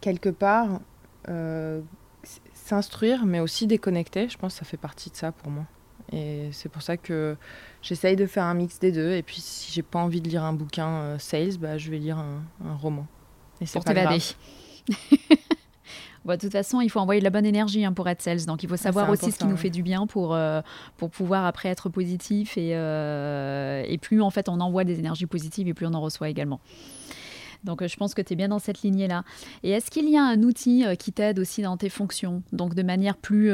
Quelque 0.03 0.29
part, 0.29 0.81
euh, 1.31 1.81
s'instruire, 2.53 3.25
mais 3.25 3.41
aussi 3.41 3.67
déconnecter, 3.67 4.29
je 4.29 4.37
pense 4.37 4.53
que 4.53 4.59
ça 4.59 4.65
fait 4.65 4.77
partie 4.77 5.09
de 5.09 5.17
ça 5.17 5.33
pour 5.33 5.51
moi. 5.51 5.65
Et 6.13 6.51
c'est 6.53 6.69
pour 6.69 6.83
ça 6.83 6.99
que 6.99 7.37
j'essaye 7.81 8.17
de 8.17 8.27
faire 8.27 8.45
un 8.45 8.55
mix 8.55 8.79
des 8.79 8.93
deux. 8.93 9.13
Et 9.13 9.23
puis, 9.23 9.41
si 9.41 9.73
j'ai 9.73 9.83
pas 9.83 9.99
envie 9.99 10.21
de 10.21 10.29
lire 10.29 10.45
un 10.45 10.53
bouquin 10.53 10.89
euh, 10.89 11.19
sales, 11.19 11.57
bah, 11.59 11.79
je 11.79 11.91
vais 11.91 11.99
lire 11.99 12.19
un, 12.19 12.43
un 12.67 12.75
roman. 12.75 13.07
Et 13.61 13.67
c'est 13.67 13.83
pas 13.83 13.95
grave. 13.95 14.21
Bon, 16.25 16.35
de 16.35 16.39
toute 16.39 16.53
façon, 16.53 16.81
il 16.81 16.89
faut 16.89 17.01
envoyer 17.01 17.21
de 17.21 17.25
la 17.25 17.31
bonne 17.31 17.47
énergie 17.47 17.85
hein, 17.85 17.93
pour 17.93 18.09
être 18.09 18.23
sales. 18.23 18.45
Donc, 18.47 18.63
il 18.63 18.69
faut 18.69 18.77
savoir 18.77 19.11
aussi 19.11 19.33
ce 19.33 19.39
qui 19.39 19.47
nous 19.47 19.57
fait 19.57 19.71
du 19.71 19.83
bien 19.83 20.07
pour, 20.07 20.35
euh, 20.35 20.61
pour 20.97 21.11
pouvoir 21.11 21.45
après 21.47 21.69
être 21.69 21.89
positif. 21.89 22.57
Et, 22.57 22.77
euh, 22.77 23.83
et 23.87 23.99
plus, 23.99 24.23
en 24.23 24.31
fait, 24.31 24.49
on 24.49 24.61
envoie 24.61 24.85
des 24.85 25.01
énergies 25.01 25.27
positives 25.27 25.67
et 25.67 25.75
plus 25.75 25.87
on 25.87 25.95
en 25.95 26.01
reçoit 26.01 26.29
également. 26.29 26.61
Donc 27.65 27.87
je 27.87 27.97
pense 27.97 28.15
que 28.15 28.23
tu 28.23 28.33
es 28.33 28.37
bien 28.37 28.49
dans 28.49 28.59
cette 28.59 28.83
lignée-là. 28.83 29.25
Et 29.63 29.71
est-ce 29.71 29.91
qu'il 29.91 30.09
y 30.09 30.17
a 30.17 30.23
un 30.23 30.43
outil 30.43 30.85
qui 30.99 31.13
t'aide 31.13 31.39
aussi 31.39 31.63
dans 31.63 31.77
tes 31.77 31.89
fonctions? 31.89 32.43
Donc 32.53 32.75
de 32.75 32.83
manière 32.83 33.17
plus 33.17 33.53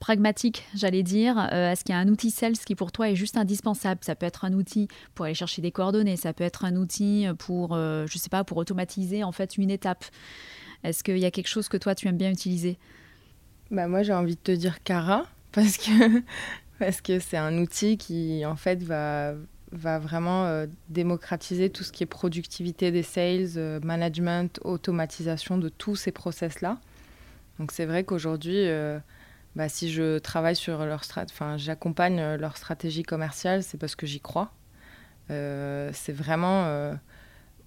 pragmatique, 0.00 0.64
j'allais 0.74 1.02
dire, 1.02 1.38
est-ce 1.52 1.84
qu'il 1.84 1.94
y 1.94 1.98
a 1.98 2.00
un 2.00 2.08
outil 2.08 2.30
sales 2.30 2.56
qui 2.56 2.74
pour 2.74 2.92
toi 2.92 3.10
est 3.10 3.16
juste 3.16 3.36
indispensable? 3.36 4.00
Ça 4.02 4.14
peut 4.14 4.26
être 4.26 4.44
un 4.44 4.52
outil 4.52 4.88
pour 5.14 5.26
aller 5.26 5.34
chercher 5.34 5.62
des 5.62 5.70
coordonnées, 5.70 6.16
ça 6.16 6.32
peut 6.32 6.44
être 6.44 6.64
un 6.64 6.76
outil 6.76 7.26
pour, 7.38 7.74
je 7.76 8.18
sais 8.18 8.30
pas, 8.30 8.44
pour 8.44 8.56
automatiser 8.56 9.24
en 9.24 9.32
fait 9.32 9.56
une 9.58 9.70
étape. 9.70 10.04
Est-ce 10.84 11.04
qu'il 11.04 11.18
y 11.18 11.24
a 11.24 11.30
quelque 11.30 11.48
chose 11.48 11.68
que 11.68 11.76
toi 11.76 11.94
tu 11.94 12.08
aimes 12.08 12.16
bien 12.16 12.30
utiliser? 12.30 12.78
Bah 13.70 13.86
moi 13.88 14.02
j'ai 14.02 14.12
envie 14.12 14.34
de 14.34 14.40
te 14.40 14.52
dire 14.52 14.82
Cara 14.82 15.24
parce 15.52 15.76
que 15.78 16.22
parce 16.78 17.00
que 17.00 17.20
c'est 17.20 17.36
un 17.36 17.58
outil 17.58 17.96
qui 17.96 18.44
en 18.44 18.56
fait 18.56 18.82
va 18.82 19.34
va 19.72 19.98
vraiment 19.98 20.44
euh, 20.44 20.66
démocratiser 20.90 21.70
tout 21.70 21.82
ce 21.82 21.92
qui 21.92 22.02
est 22.02 22.06
productivité 22.06 22.90
des 22.90 23.02
sales, 23.02 23.56
euh, 23.56 23.80
management, 23.82 24.60
automatisation 24.62 25.58
de 25.58 25.68
tous 25.68 25.96
ces 25.96 26.12
process-là. 26.12 26.78
Donc 27.58 27.72
c'est 27.72 27.86
vrai 27.86 28.04
qu'aujourd'hui, 28.04 28.68
euh, 28.68 28.98
bah, 29.56 29.68
si 29.68 29.90
je 29.90 30.18
travaille 30.18 30.56
sur 30.56 30.84
leur 30.84 31.02
enfin 31.16 31.56
j'accompagne 31.56 32.36
leur 32.36 32.56
stratégie 32.56 33.02
commerciale, 33.02 33.62
c'est 33.62 33.78
parce 33.78 33.96
que 33.96 34.06
j'y 34.06 34.20
crois. 34.20 34.52
c'est 35.28 36.12
vraiment 36.12 36.96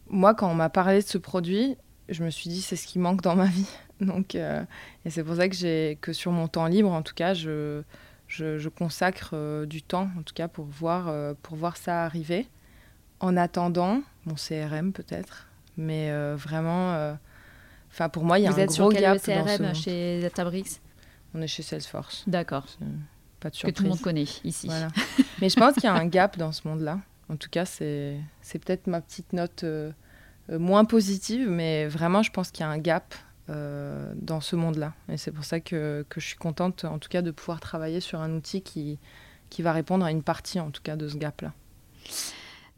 moi 0.08 0.36
quand 0.36 0.50
on 0.52 0.56
m'a 0.56 0.70
parlé 0.70 1.02
de 1.02 1.08
ce 1.08 1.18
produit, 1.18 1.78
je 2.10 2.24
me 2.24 2.30
suis 2.30 2.50
dit 2.50 2.62
c'est 2.62 2.76
ce 2.76 2.88
qui 2.88 3.00
manque 3.00 3.22
dans 3.22 3.36
ma 3.36 3.46
vie. 3.58 3.70
Donc 4.02 4.36
et 4.36 5.10
c'est 5.10 5.24
pour 5.24 5.36
ça 5.36 5.48
que 5.48 5.94
que 5.96 6.14
sur 6.14 6.32
mon 6.32 6.48
temps 6.48 6.68
libre 6.68 6.92
en 6.92 7.04
tout 7.04 7.14
cas 7.14 7.34
je 7.34 7.84
je, 8.36 8.70
consacre 8.70 9.32
euh, 9.34 9.66
du 9.66 9.82
temps, 9.82 10.10
en 10.18 10.24
tout 10.24 10.34
cas, 10.34 10.48
pour 10.48 10.66
voir, 10.66 11.08
euh, 11.08 11.34
pour 11.42 11.56
voir 11.56 11.78
ça 11.78 12.04
arriver. 12.04 12.48
En 13.20 13.38
attendant, 13.38 14.02
mon 14.26 14.36
CRM 14.36 14.92
peut-être, 14.92 15.48
mais 15.78 16.12
euh, 16.12 16.36
vraiment, 16.36 17.16
enfin 17.92 18.10
pour 18.10 18.26
moi, 18.26 18.40
il 18.40 18.44
y 18.44 18.48
a 18.48 18.52
Vous 18.52 18.60
un 18.60 18.64
êtes 18.64 18.78
gros 18.78 18.92
sur 18.92 19.00
gap 19.00 19.18
CRM 19.22 19.74
chez 19.74 20.22
Databricks? 20.22 20.82
On 21.34 21.42
est 21.42 21.48
chez 21.48 21.64
Salesforce. 21.64 22.24
D'accord. 22.28 22.66
Pas 23.40 23.50
de 23.50 23.56
surprise. 23.56 23.74
Que 23.74 23.78
tout 23.78 23.84
le 23.84 23.90
monde 23.90 24.02
connaît 24.02 24.26
ici. 24.44 24.68
Voilà. 24.68 24.90
mais 25.42 25.50
je 25.50 25.56
pense 25.56 25.76
qu'il 25.76 25.86
y 25.86 25.88
a 25.88 25.94
un 25.94 26.06
gap 26.06 26.38
dans 26.38 26.52
ce 26.52 26.68
monde-là. 26.68 27.00
En 27.30 27.38
tout 27.38 27.50
cas, 27.50 27.66
c'est 27.66 28.20
peut-être 28.52 28.88
ma 28.88 29.00
petite 29.02 29.32
note 29.32 29.64
moins 30.50 30.86
positive, 30.86 31.50
mais 31.50 31.88
vraiment, 31.88 32.22
je 32.22 32.32
pense 32.32 32.52
qu'il 32.52 32.66
y 32.66 32.68
a 32.68 32.70
un 32.70 32.78
gap 32.78 33.16
dans 33.48 34.42
ce 34.42 34.56
monde-là. 34.56 34.94
Et 35.10 35.18
c'est 35.18 35.32
pour 35.32 35.44
ça 35.44 35.60
que, 35.60 36.06
je 36.16 36.26
suis 36.26 36.38
contente, 36.38 36.86
en 36.86 37.00
tout 37.00 37.10
cas, 37.10 37.22
de 37.22 37.32
pouvoir 37.32 37.60
travailler 37.60 38.00
sur 38.00 38.22
un 38.22 38.34
outil 38.34 38.62
qui, 38.62 38.98
qui 39.50 39.62
va 39.62 39.72
répondre 39.72 40.06
à 40.06 40.12
une 40.12 40.24
partie, 40.24 40.60
en 40.60 40.72
tout 40.72 40.82
cas, 40.82 40.96
de 40.96 41.08
ce 41.08 41.18
gap-là. 41.18 41.54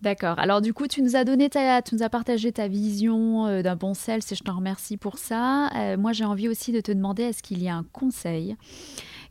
D'accord. 0.01 0.37
Alors 0.37 0.61
du 0.61 0.73
coup, 0.73 0.87
tu 0.87 1.01
nous 1.01 1.15
as 1.15 1.23
donné, 1.23 1.49
ta, 1.49 1.81
tu 1.81 1.95
nous 1.95 2.03
as 2.03 2.09
partagé 2.09 2.51
ta 2.51 2.67
vision 2.67 3.47
euh, 3.47 3.61
d'un 3.63 3.75
bon 3.75 3.95
sales 3.95 4.21
et 4.29 4.35
je 4.35 4.43
t'en 4.43 4.57
remercie 4.57 4.95
pour 4.95 5.17
ça. 5.17 5.69
Euh, 5.75 5.97
moi, 5.97 6.13
j'ai 6.13 6.25
envie 6.25 6.47
aussi 6.47 6.71
de 6.71 6.81
te 6.81 6.91
demander, 6.91 7.23
est-ce 7.23 7.41
qu'il 7.41 7.63
y 7.63 7.67
a 7.67 7.75
un 7.75 7.85
conseil 7.93 8.55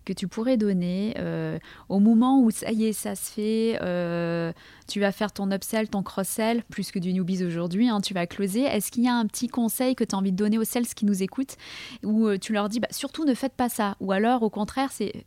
que 0.07 0.15
tu 0.15 0.29
pourrais 0.29 0.57
donner 0.57 1.15
euh, 1.19 1.59
au 1.91 1.99
moment 1.99 2.41
où 2.41 2.51
ça 2.51 2.71
y 2.73 2.87
est, 2.87 2.93
ça 2.95 3.15
se 3.15 3.31
fait, 3.31 3.79
euh, 3.83 4.53
tu 4.89 5.01
vas 5.01 5.13
faire 5.13 5.33
ton 5.33 5.51
upsell, 5.51 5.91
ton 5.91 6.03
cross-sell, 6.03 6.63
plus 6.71 6.91
que 6.91 6.99
du 6.99 7.13
newbies 7.13 7.45
aujourd'hui, 7.45 7.89
hein, 7.89 8.01
tu 8.01 8.15
vas 8.15 8.27
closer. 8.27 8.63
Est-ce 8.63 8.91
qu'il 8.91 9.05
y 9.05 9.09
a 9.09 9.15
un 9.15 9.27
petit 9.27 9.49
conseil 9.49 9.95
que 9.95 10.05
tu 10.05 10.15
as 10.15 10.19
envie 10.19 10.33
de 10.33 10.37
donner 10.37 10.57
aux 10.57 10.65
sales 10.65 10.87
qui 10.87 11.05
nous 11.05 11.23
écoutent 11.23 11.57
où 12.03 12.27
euh, 12.27 12.39
tu 12.39 12.55
leur 12.55 12.71
dis 12.71 12.81
bah, 12.81 12.89
surtout 12.91 13.27
ne 13.27 13.35
faites 13.35 13.55
pas 13.55 13.69
ça? 13.69 13.97
Ou 14.01 14.13
alors 14.13 14.43
au 14.43 14.51
contraire, 14.51 14.91
c'est 14.93 15.27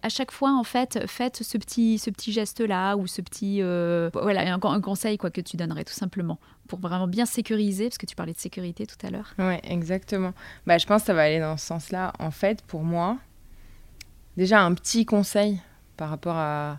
à 0.00 0.08
chaque 0.08 0.30
fois, 0.30 0.56
en 0.56 0.62
fait, 0.62 1.08
faites 1.08 1.42
ce 1.42 1.58
petit, 1.58 1.98
ce 1.98 2.08
petit 2.10 2.30
geste-là 2.30 2.94
ou 2.94 3.08
ce 3.08 3.20
petit. 3.20 3.62
voilà, 4.12 4.54
un, 4.54 4.60
un, 4.62 4.80
conseil 4.80 5.18
quoi, 5.18 5.32
que 5.32 5.40
tu 5.40 5.56
donnerais 5.56 5.82
tout 5.82 5.92
simplement 5.92 6.38
pour 6.68 6.78
vraiment 6.78 7.08
bien 7.08 7.26
sécuriser, 7.26 7.88
parce 7.88 7.98
que 7.98 8.06
tu 8.06 8.14
parlais 8.14 8.32
de 8.32 8.38
sécurité 8.38 8.86
tout 8.86 9.04
à 9.04 9.10
l'heure. 9.10 9.34
Oui, 9.40 9.56
exactement. 9.64 10.34
Bah, 10.68 10.78
je 10.78 10.86
pense 10.86 11.02
que 11.02 11.06
ça 11.08 11.14
va 11.14 11.22
aller 11.22 11.40
dans 11.40 11.56
ce 11.56 11.66
sens-là. 11.66 12.12
En 12.20 12.30
fait, 12.30 12.62
pour 12.62 12.84
moi, 12.84 13.18
Déjà, 14.36 14.62
un 14.62 14.72
petit 14.74 15.04
conseil 15.04 15.60
par 15.96 16.08
rapport 16.08 16.36
à, 16.36 16.78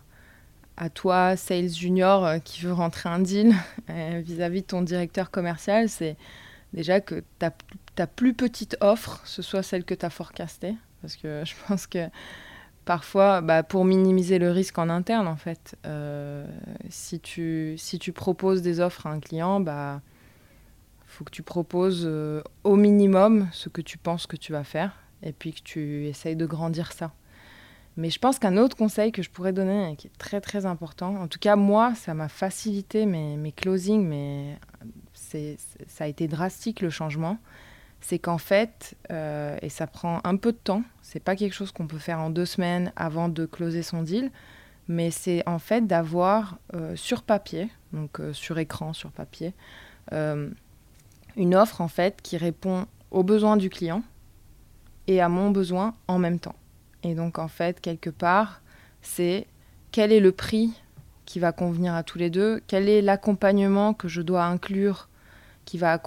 toi, 0.96 1.38
sales 1.38 1.70
junior, 1.70 2.26
euh, 2.26 2.40
qui 2.40 2.62
veut 2.62 2.74
rentrer 2.74 3.08
un 3.08 3.20
deal 3.20 3.54
euh, 3.90 4.22
vis-à-vis 4.26 4.62
de 4.62 4.68
ton 4.68 4.82
directeur 4.82 5.30
commercial, 5.30 5.88
c'est 5.88 6.18
déjà 6.74 7.00
que 7.00 7.24
ta, 7.38 7.52
ta, 7.96 8.08
plus 8.08 8.34
petite 8.34 8.76
offre, 8.82 9.22
ce 9.24 9.42
soit 9.42 9.64
celle 9.64 9.86
que 9.86 9.94
tu 9.94 10.06
as 10.06 10.10
forecastée. 10.10 10.76
Parce 11.02 11.16
que 11.16 11.44
je 11.46 11.54
pense 11.68 11.86
que 11.86 12.10
parfois, 12.86 13.42
bah, 13.42 13.62
pour 13.62 13.86
minimiser 13.86 14.40
le 14.40 14.50
risque 14.50 14.80
en 14.80 14.90
interne, 14.90 15.28
en 15.28 15.38
fait, 15.38 15.78
euh, 15.86 16.46
si, 16.90 17.20
tu, 17.20 17.76
si 17.78 18.00
tu 18.00 18.12
proposes 18.12 18.64
des 18.64 18.80
offres 18.80 19.06
à 19.06 19.12
un 19.12 19.20
client, 19.20 19.60
bah 19.60 20.02
faut 21.06 21.24
que 21.24 21.32
tu 21.32 21.44
proposes 21.44 22.10
au 22.64 22.76
minimum 22.76 23.48
ce 23.52 23.70
que 23.70 23.82
tu 23.82 24.00
penses 24.00 24.26
que 24.26 24.36
tu 24.36 24.52
vas 24.52 24.64
faire 24.64 24.98
et 25.22 25.32
puis 25.32 25.54
que 25.54 25.62
tu 25.62 26.08
essayes 26.08 26.36
de 26.36 26.48
grandir 26.48 26.92
ça. 26.92 27.14
Mais 27.96 28.10
je 28.10 28.18
pense 28.18 28.40
qu'un 28.40 28.58
autre 28.58 28.76
conseil 28.76 29.12
que 29.12 29.22
je 29.22 29.30
pourrais 29.30 29.54
donner, 29.54 29.96
qui 29.98 30.08
est 30.08 30.18
très 30.18 30.42
très 30.42 30.66
important, 30.66 31.16
en 31.16 31.28
tout 31.28 31.40
cas 31.40 31.56
moi, 31.56 31.94
ça 31.96 32.14
m'a 32.14 32.28
facilité 32.28 33.06
mes, 33.06 33.52
closings, 33.52 34.06
mais 34.06 34.58
ça 35.14 36.04
a 36.04 36.08
été 36.08 36.28
drastique 36.28 36.82
le 36.82 36.90
changement, 36.90 37.38
c'est 38.02 38.20
qu'en 38.20 38.38
fait, 38.38 38.96
euh, 39.12 39.58
et 39.62 39.70
ça 39.70 39.88
prend 39.88 40.20
un 40.24 40.36
peu 40.36 40.52
de 40.52 40.58
temps, 40.58 40.84
c'est 41.02 41.20
pas 41.20 41.36
quelque 41.36 41.54
chose 41.54 41.72
qu'on 41.72 41.88
peut 41.88 42.00
faire 42.00 42.20
en 42.20 42.30
deux 42.30 42.46
semaines 42.46 42.92
avant 42.96 43.30
de 43.30 43.46
closer 43.46 43.84
son 43.84 44.02
deal, 44.02 44.32
mais 44.88 45.12
c'est 45.12 45.48
en 45.48 45.60
fait 45.60 45.86
d'avoir 45.88 46.58
euh, 46.74 46.96
sur 46.96 47.22
papier, 47.24 47.70
donc 47.94 48.20
euh, 48.20 48.34
sur 48.34 48.58
écran, 48.58 48.94
sur 48.94 49.12
papier, 49.12 49.54
une 50.12 51.56
offre 51.56 51.82
en 51.82 51.88
fait 51.88 52.22
qui 52.22 52.38
répond 52.38 52.86
aux 53.10 53.24
besoins 53.24 53.56
du 53.56 53.70
client 53.70 54.04
et 55.08 55.22
à 55.22 55.30
mon 55.30 55.50
besoin 55.50 55.96
en 56.08 56.20
même 56.20 56.40
temps. 56.40 56.56
Et 57.04 57.16
donc, 57.16 57.40
en 57.40 57.48
fait, 57.48 57.80
quelque 57.82 58.10
part, 58.10 58.62
c'est 59.02 59.48
quel 59.92 60.12
est 60.12 60.20
le 60.20 60.32
prix 60.32 60.74
qui 61.26 61.40
va 61.40 61.52
convenir 61.52 61.94
à 61.94 62.04
tous 62.04 62.18
les 62.18 62.30
deux, 62.30 62.62
quel 62.68 62.90
est 62.90 63.02
l'accompagnement 63.02 63.94
que 63.94 64.08
je 64.08 64.22
dois 64.22 64.46
inclure 64.46 65.10
qui 65.66 65.78
va, 65.78 66.00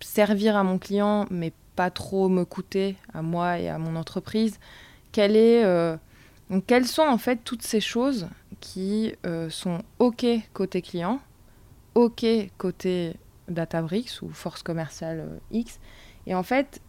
servir 0.00 0.56
à 0.56 0.64
mon 0.64 0.78
client, 0.78 1.26
mais 1.30 1.52
pas 1.76 1.90
trop 1.90 2.28
me 2.28 2.44
coûter 2.44 2.96
à 3.12 3.22
moi 3.22 3.58
et 3.58 3.68
à 3.68 3.78
mon 3.78 3.96
entreprise. 3.96 4.58
Euh, 5.18 5.96
quelles 6.66 6.86
sont 6.86 7.02
en 7.02 7.18
fait 7.18 7.40
toutes 7.44 7.62
ces 7.62 7.80
choses 7.80 8.28
qui 8.60 9.14
euh, 9.26 9.48
sont 9.50 9.82
OK 9.98 10.26
côté 10.52 10.82
client, 10.82 11.20
OK 11.94 12.24
côté 12.58 13.16
Databricks 13.48 14.22
ou 14.22 14.30
force 14.30 14.62
commerciale 14.62 15.20
euh, 15.20 15.38
X. 15.50 15.78
Et 16.26 16.34
en 16.34 16.42
fait, 16.42 16.80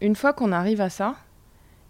une 0.00 0.16
fois 0.16 0.32
qu'on 0.32 0.52
arrive 0.52 0.80
à 0.80 0.90
ça, 0.90 1.16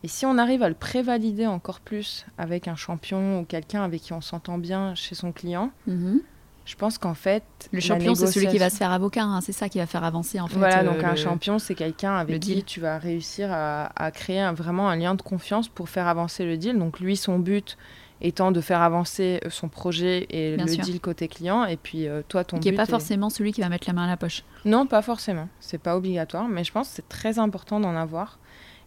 et 0.05 0.09
si 0.09 0.27
on 0.27 0.37
arrive 0.39 0.63
à 0.63 0.69
le 0.69 0.75
prévalider 0.75 1.47
encore 1.47 1.81
plus 1.81 2.27
avec 2.37 2.67
un 2.67 2.75
champion 2.75 3.41
ou 3.41 3.45
quelqu'un 3.45 3.83
avec 3.85 4.03
qui 4.03 4.13
on 4.13 4.21
s'entend 4.21 4.59
bien 4.59 4.95
chez 4.95 5.15
son 5.15 5.31
client, 5.31 5.71
mhm. 5.87 6.21
je 6.65 6.75
pense 6.75 6.99
qu'en 6.99 7.15
fait. 7.15 7.45
Le 7.71 7.81
champion, 7.81 8.15
c'est 8.15 8.27
celui 8.27 8.49
qui 8.49 8.59
va 8.59 8.69
se 8.69 8.77
faire 8.77 8.91
avocat, 8.91 9.23
hein, 9.23 9.41
c'est 9.41 9.53
ça 9.53 9.69
qui 9.69 9.79
va 9.79 9.87
faire 9.87 10.03
avancer 10.03 10.41
en 10.41 10.49
fait. 10.49 10.59
Voilà, 10.59 10.81
euh, 10.81 10.93
donc 10.93 11.05
un 11.05 11.15
champion, 11.15 11.59
c'est 11.59 11.77
quelqu'un 11.77 12.17
avec 12.17 12.41
qui 12.41 12.65
tu 12.65 12.81
vas 12.81 12.99
réussir 12.99 13.51
à, 13.53 14.11
créer 14.13 14.51
vraiment 14.53 14.89
un 14.89 14.97
lien 14.97 15.15
de 15.15 15.23
confiance 15.23 15.69
pour 15.69 15.89
faire 15.89 16.09
avancer 16.09 16.45
le 16.45 16.57
deal. 16.57 16.79
Donc 16.79 16.99
lui, 16.99 17.17
son 17.17 17.39
but 17.39 17.77
étant 18.23 18.53
de 18.53 18.61
faire 18.61 18.83
avancer 18.83 19.41
euh, 19.45 19.51
son 19.51 19.69
projet 19.69 20.27
et 20.31 20.57
le 20.57 20.65
deal 20.65 21.01
côté 21.01 21.29
client, 21.29 21.65
et 21.65 21.77
puis 21.77 22.09
euh, 22.09 22.23
toi, 22.29 22.45
ton 22.45 22.59
qui 22.59 22.71
n'est 22.71 22.77
pas 22.77 22.87
forcément 22.87 23.31
celui 23.31 23.53
qui 23.53 23.61
va 23.61 23.69
mettre 23.69 23.89
la 23.89 23.93
main 23.93 24.05
à 24.05 24.09
la 24.09 24.17
poche. 24.17 24.45
Non, 24.65 24.87
pas 24.87 25.03
forcément. 25.03 25.49
C'est 25.61 25.79
pas 25.79 25.97
obligatoire, 25.97 26.49
mais 26.49 26.65
je 26.65 26.73
pense 26.73 26.89
que 26.89 26.95
c'est 26.97 27.09
très 27.09 27.39
important 27.39 27.81
d'en 27.81 27.95
avoir. 27.97 28.39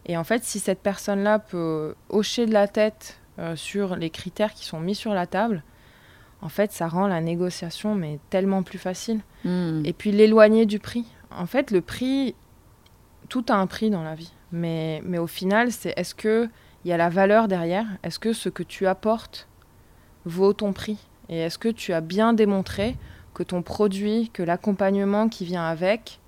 Et 0.06 0.16
en 0.16 0.24
fait, 0.24 0.44
si 0.44 0.58
cette 0.58 0.80
personne-là 0.80 1.38
peut 1.38 1.94
hocher 2.08 2.46
de 2.46 2.52
la 2.52 2.68
tête 2.68 3.20
euh, 3.38 3.56
sur 3.56 3.96
les 3.96 4.10
critères 4.10 4.54
qui 4.54 4.64
sont 4.64 4.80
mis 4.80 4.94
sur 4.94 5.12
la 5.12 5.26
table, 5.26 5.62
en 6.42 6.48
fait, 6.48 6.72
ça 6.72 6.86
rend 6.86 7.08
la 7.08 7.20
négociation 7.20 7.94
mais 7.94 8.20
tellement 8.30 8.62
plus 8.62 8.78
facile. 8.78 9.20
Hmm. 9.44 9.82
Et 9.84 9.92
puis 9.92 10.12
l'éloigner 10.12 10.64
du 10.64 10.78
prix. 10.78 11.06
En 11.30 11.46
fait, 11.46 11.70
le 11.70 11.80
prix, 11.80 12.34
tout 13.28 13.44
a 13.48 13.54
un 13.54 13.66
prix 13.66 13.90
dans 13.90 14.04
la 14.04 14.14
vie. 14.14 14.32
Mais, 14.52 15.02
mais 15.04 15.18
au 15.18 15.26
final, 15.26 15.72
c'est 15.72 15.92
est-ce 15.96 16.14
que 16.14 16.48
il 16.84 16.88
y 16.88 16.92
a 16.92 16.96
la 16.96 17.08
valeur 17.08 17.48
derrière? 17.48 17.86
Est-ce 18.04 18.20
que 18.20 18.32
ce 18.32 18.48
que 18.48 18.62
tu 18.62 18.86
apportes 18.86 19.48
vaut 20.24 20.52
ton 20.52 20.72
prix? 20.72 20.98
Et 21.28 21.38
est-ce 21.38 21.58
que 21.58 21.68
tu 21.68 21.92
as 21.92 22.00
bien 22.00 22.32
démontré 22.32 22.96
que 23.34 23.42
ton 23.42 23.62
produit, 23.62 24.30
que 24.32 24.44
l'accompagnement 24.44 25.28
qui 25.28 25.44
vient 25.44 25.66
avec 25.66 26.20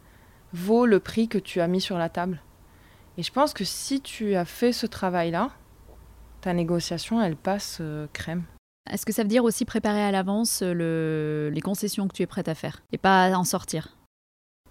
vaut 0.53 0.85
le 0.85 0.99
prix 0.99 1.29
que 1.29 1.39
tu 1.39 1.61
as 1.61 1.69
mis 1.69 1.81
sur 1.81 1.97
la 1.97 2.09
table? 2.09 2.41
Et 3.19 3.23
je 3.23 3.33
pense 3.33 3.53
que 3.53 3.65
si 3.65 4.01
tu 4.01 4.35
as 4.35 4.47
fait 4.47 4.73
ce 4.73 4.87
travail-là, 4.87 5.51
ta 6.41 6.55
négociation, 6.55 7.21
elle 7.21 7.37
passe 7.37 7.79
euh, 7.81 8.07
crème. 8.15 8.45
Est-ce 8.91 9.05
que 9.05 9.13
ça 9.13 9.23
veut 9.23 9.29
dire 9.29 9.45
aussi 9.45 9.67
préparer 9.67 10.03
à 10.03 10.11
l'avance 10.11 10.61
euh, 10.63 11.51
les 11.51 11.61
concessions 11.61 12.09
que 12.09 12.15
tu 12.15 12.23
es 12.23 12.27
prête 12.27 12.49
à 12.49 12.55
faire 12.55 12.83
et 12.93 12.99
pas 12.99 13.37
en 13.37 13.45
sortir? 13.45 13.97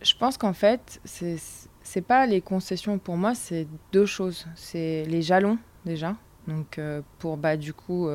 Je 0.02 0.16
pense 0.16 0.38
qu'en 0.38 0.54
fait, 0.54 1.00
c'est 1.06 1.38
c'est 1.84 2.02
pas 2.02 2.26
les 2.26 2.42
concessions 2.42 2.98
pour 2.98 3.18
moi, 3.18 3.36
c'est 3.36 3.68
deux 3.92 4.06
choses. 4.06 4.48
C'est 4.56 5.04
les 5.06 5.22
jalons 5.22 5.58
déjà, 5.86 6.16
donc 6.48 6.80
euh, 6.80 7.02
pour 7.20 7.38
bah 7.38 7.58
du 7.58 7.74
coup 7.74 8.10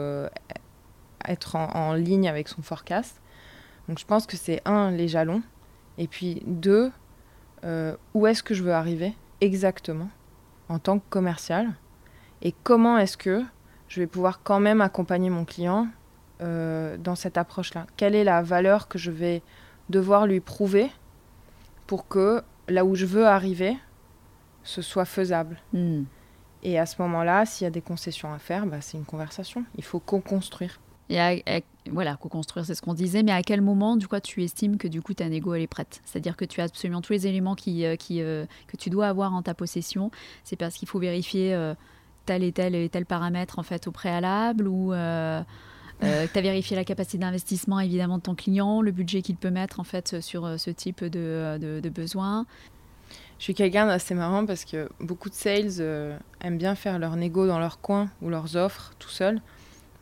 être 1.29 1.57
en, 1.57 1.95
ligne 1.95 2.29
avec 2.29 2.49
son 2.49 2.63
forecast. 2.63 3.21
Donc 3.89 3.99
je 3.99 4.05
pense 4.05 4.27
que 4.27 4.37
c'est 4.37 4.61
un, 4.65 4.91
les 4.91 5.09
jalons, 5.09 5.43
et 5.99 6.07
puis 6.07 6.43
deux, 6.47 6.91
euh, 7.65 7.97
où 8.15 8.27
est-ce 8.27 8.43
que 8.43 8.55
je 8.55 8.63
veux 8.63 8.73
arriver 8.73 9.15
exactement? 9.41 10.09
En 10.73 10.79
tant 10.79 10.99
que 10.99 11.05
commercial, 11.11 11.69
et 12.41 12.55
comment 12.65 12.97
est-ce 12.97 13.19
que 13.19 13.43
je 13.89 14.01
vais 14.01 14.07
pouvoir 14.07 14.43
quand 14.43 14.59
même 14.59 14.81
accompagner 14.81 15.29
mon 15.29 15.45
client 15.45 15.87
euh, 16.41 16.97
dans 16.97 17.15
cette 17.15 17.37
approche-là? 17.37 17.87
Quelle 17.97 18.15
est 18.15 18.25
la 18.25 18.43
valeur 18.43 18.89
que 18.89 18.99
je 18.99 19.11
vais 19.11 19.43
devoir 19.91 20.27
lui 20.27 20.41
prouver 20.41 20.91
pour 21.87 22.09
que 22.09 22.43
là 22.69 22.87
où 22.87 22.95
je 22.95 23.05
veux 23.05 23.27
arriver, 23.27 23.77
ce 24.63 24.81
soit 24.81 25.05
faisable? 25.05 25.59
Hmm. 25.75 26.05
Et 26.63 26.79
à 26.79 26.87
ce 26.87 27.03
moment-là, 27.03 27.45
s'il 27.45 27.65
y 27.65 27.69
a 27.69 27.71
des 27.71 27.83
concessions 27.83 28.33
à 28.33 28.39
faire, 28.39 28.67
bah, 28.67 28.81
c'est 28.81 28.97
une 28.97 29.05
conversation. 29.05 29.65
Il 29.77 29.85
faut 29.85 30.01
co-construire. 30.01 30.81
Et 31.11 31.65
voilà, 31.91 32.17
co-construire, 32.17 32.65
c'est 32.65 32.75
ce 32.75 32.83
qu'on 32.83 32.95
disait, 32.95 33.23
mais 33.23 33.33
à 33.33 33.43
quel 33.43 33.61
moment, 33.61 33.97
du 33.97 34.09
coup, 34.09 34.19
tu 34.21 34.43
estimes 34.43 34.79
que 34.79 34.89
du 34.89 35.03
coup, 35.03 35.15
ta 35.15 35.29
négo, 35.29 35.55
elle 35.55 35.63
est 35.63 35.67
prête? 35.67 36.01
C'est-à-dire 36.05 36.37
que 36.37 36.45
tu 36.45 36.61
as 36.61 36.65
absolument 36.65 37.03
tous 37.03 37.13
les 37.13 37.27
éléments 37.27 37.55
qui, 37.55 37.85
euh, 37.85 37.97
qui, 37.97 38.23
euh, 38.23 38.47
que 38.67 38.77
tu 38.77 38.89
dois 38.89 39.09
avoir 39.09 39.35
en 39.35 39.43
ta 39.43 39.55
possession. 39.55 40.11
C'est 40.45 40.57
parce 40.57 40.77
qu'il 40.77 40.89
faut 40.89 40.99
vérifier 40.99 41.55
euh, 41.55 41.75
tel 42.25 42.43
et 42.45 42.53
tel 42.53 42.75
et 42.75 42.89
tel 42.89 43.05
paramètre, 43.05 43.59
en 43.59 43.63
fait, 43.63 43.87
au 43.87 43.93
préalable 43.93 44.69
ou... 44.69 44.93
tu 46.03 46.07
as 46.09 46.43
vérifié 46.43 46.75
la 46.75 46.85
capacité 46.85 47.19
d'investissement 47.19 47.79
évidemment 47.79 48.19
de 48.19 48.23
ton 48.23 48.35
client, 48.35 48.83
le 48.83 48.91
budget 48.91 49.23
qu'il 49.23 49.37
peut 49.37 49.51
mettre 49.51 49.79
en 49.79 49.85
fait 49.85 50.21
sur 50.21 50.59
ce 50.59 50.71
type 50.71 51.05
de, 51.05 51.59
de, 51.61 51.79
de 51.79 51.89
besoins. 51.89 52.45
Je 53.43 53.47
suis 53.47 53.55
quelqu'un 53.55 53.89
d'assez 53.89 54.15
marrant 54.15 54.47
parce 54.47 54.65
que 54.65 54.89
beaucoup 55.01 55.29
de 55.29 55.35
sales 55.35 55.81
euh, 55.81 56.17
aiment 56.43 56.59
bien 56.59 56.77
faire 56.77 57.01
leur 57.01 57.17
négo 57.17 57.45
dans 57.49 57.59
leur 57.59 57.81
coin 57.81 58.09
ou 58.23 58.29
leurs 58.29 58.55
offres 58.55 58.93
tout 59.01 59.09
seul. 59.09 59.43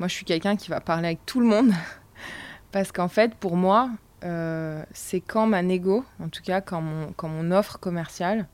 Moi, 0.01 0.09
je 0.09 0.15
suis 0.15 0.25
quelqu'un 0.25 0.57
qui 0.57 0.71
va 0.71 0.81
parler 0.81 1.09
avec 1.09 1.27
tout 1.27 1.41
le 1.41 1.47
monde 1.47 1.73
parce 2.73 2.91
qu'en 2.91 3.09
fait, 3.09 3.35
pour 3.35 3.55
moi, 3.55 3.91
euh, 4.25 4.83
c'est 4.93 5.21
quand 5.21 5.47
ma 5.47 5.63
négo, 5.63 6.07
en 6.21 6.31
tout 6.31 6.43
cas 6.43 6.63
quand 6.63 6.81
mon, 6.81 7.53
offre 7.53 7.79
commerciale, 7.79 8.49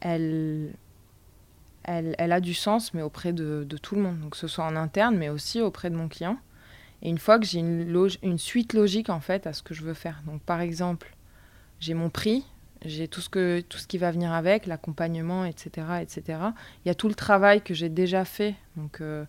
elle, 0.00 0.72
elle, 1.82 2.14
elle, 2.18 2.32
a 2.32 2.40
du 2.40 2.54
sens, 2.54 2.94
mais 2.94 3.02
auprès 3.02 3.34
de, 3.34 3.66
tout 3.82 3.94
le 3.94 4.00
monde. 4.00 4.20
Donc, 4.20 4.30
que 4.30 4.36
ce 4.38 4.48
soit 4.48 4.64
en 4.64 4.74
interne, 4.74 5.18
mais 5.18 5.28
aussi 5.28 5.60
auprès 5.60 5.90
de 5.90 5.96
mon 5.96 6.08
client. 6.08 6.38
Et 7.02 7.10
une 7.10 7.18
fois 7.18 7.38
que 7.38 7.44
j'ai 7.44 7.58
une, 7.58 8.08
une 8.22 8.38
suite 8.38 8.72
logique, 8.72 9.10
en 9.10 9.20
fait, 9.20 9.46
à 9.46 9.52
ce 9.52 9.62
que 9.62 9.74
je 9.74 9.82
veux 9.82 9.94
faire. 9.94 10.22
Donc, 10.26 10.40
par 10.40 10.62
exemple, 10.62 11.14
j'ai 11.78 11.92
mon 11.92 12.08
prix, 12.08 12.46
j'ai 12.86 13.06
tout 13.06 13.20
ce, 13.20 13.28
que, 13.28 13.60
tout 13.60 13.76
ce 13.76 13.86
qui 13.86 13.98
va 13.98 14.10
venir 14.10 14.32
avec, 14.32 14.64
l'accompagnement, 14.64 15.44
etc., 15.44 15.86
etc. 16.00 16.38
Il 16.84 16.88
y 16.88 16.90
a 16.90 16.94
tout 16.94 17.08
le 17.08 17.14
travail 17.14 17.60
que 17.60 17.74
j'ai 17.74 17.90
déjà 17.90 18.24
fait, 18.24 18.54
donc 18.76 19.02
euh, 19.02 19.26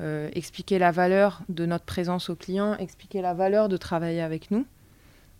euh, 0.00 0.30
expliquer 0.34 0.78
la 0.78 0.90
valeur 0.90 1.42
de 1.50 1.66
notre 1.66 1.84
présence 1.84 2.30
au 2.30 2.34
client, 2.34 2.76
expliquer 2.78 3.20
la 3.20 3.34
valeur 3.34 3.68
de 3.68 3.76
travailler 3.76 4.22
avec 4.22 4.50
nous. 4.50 4.64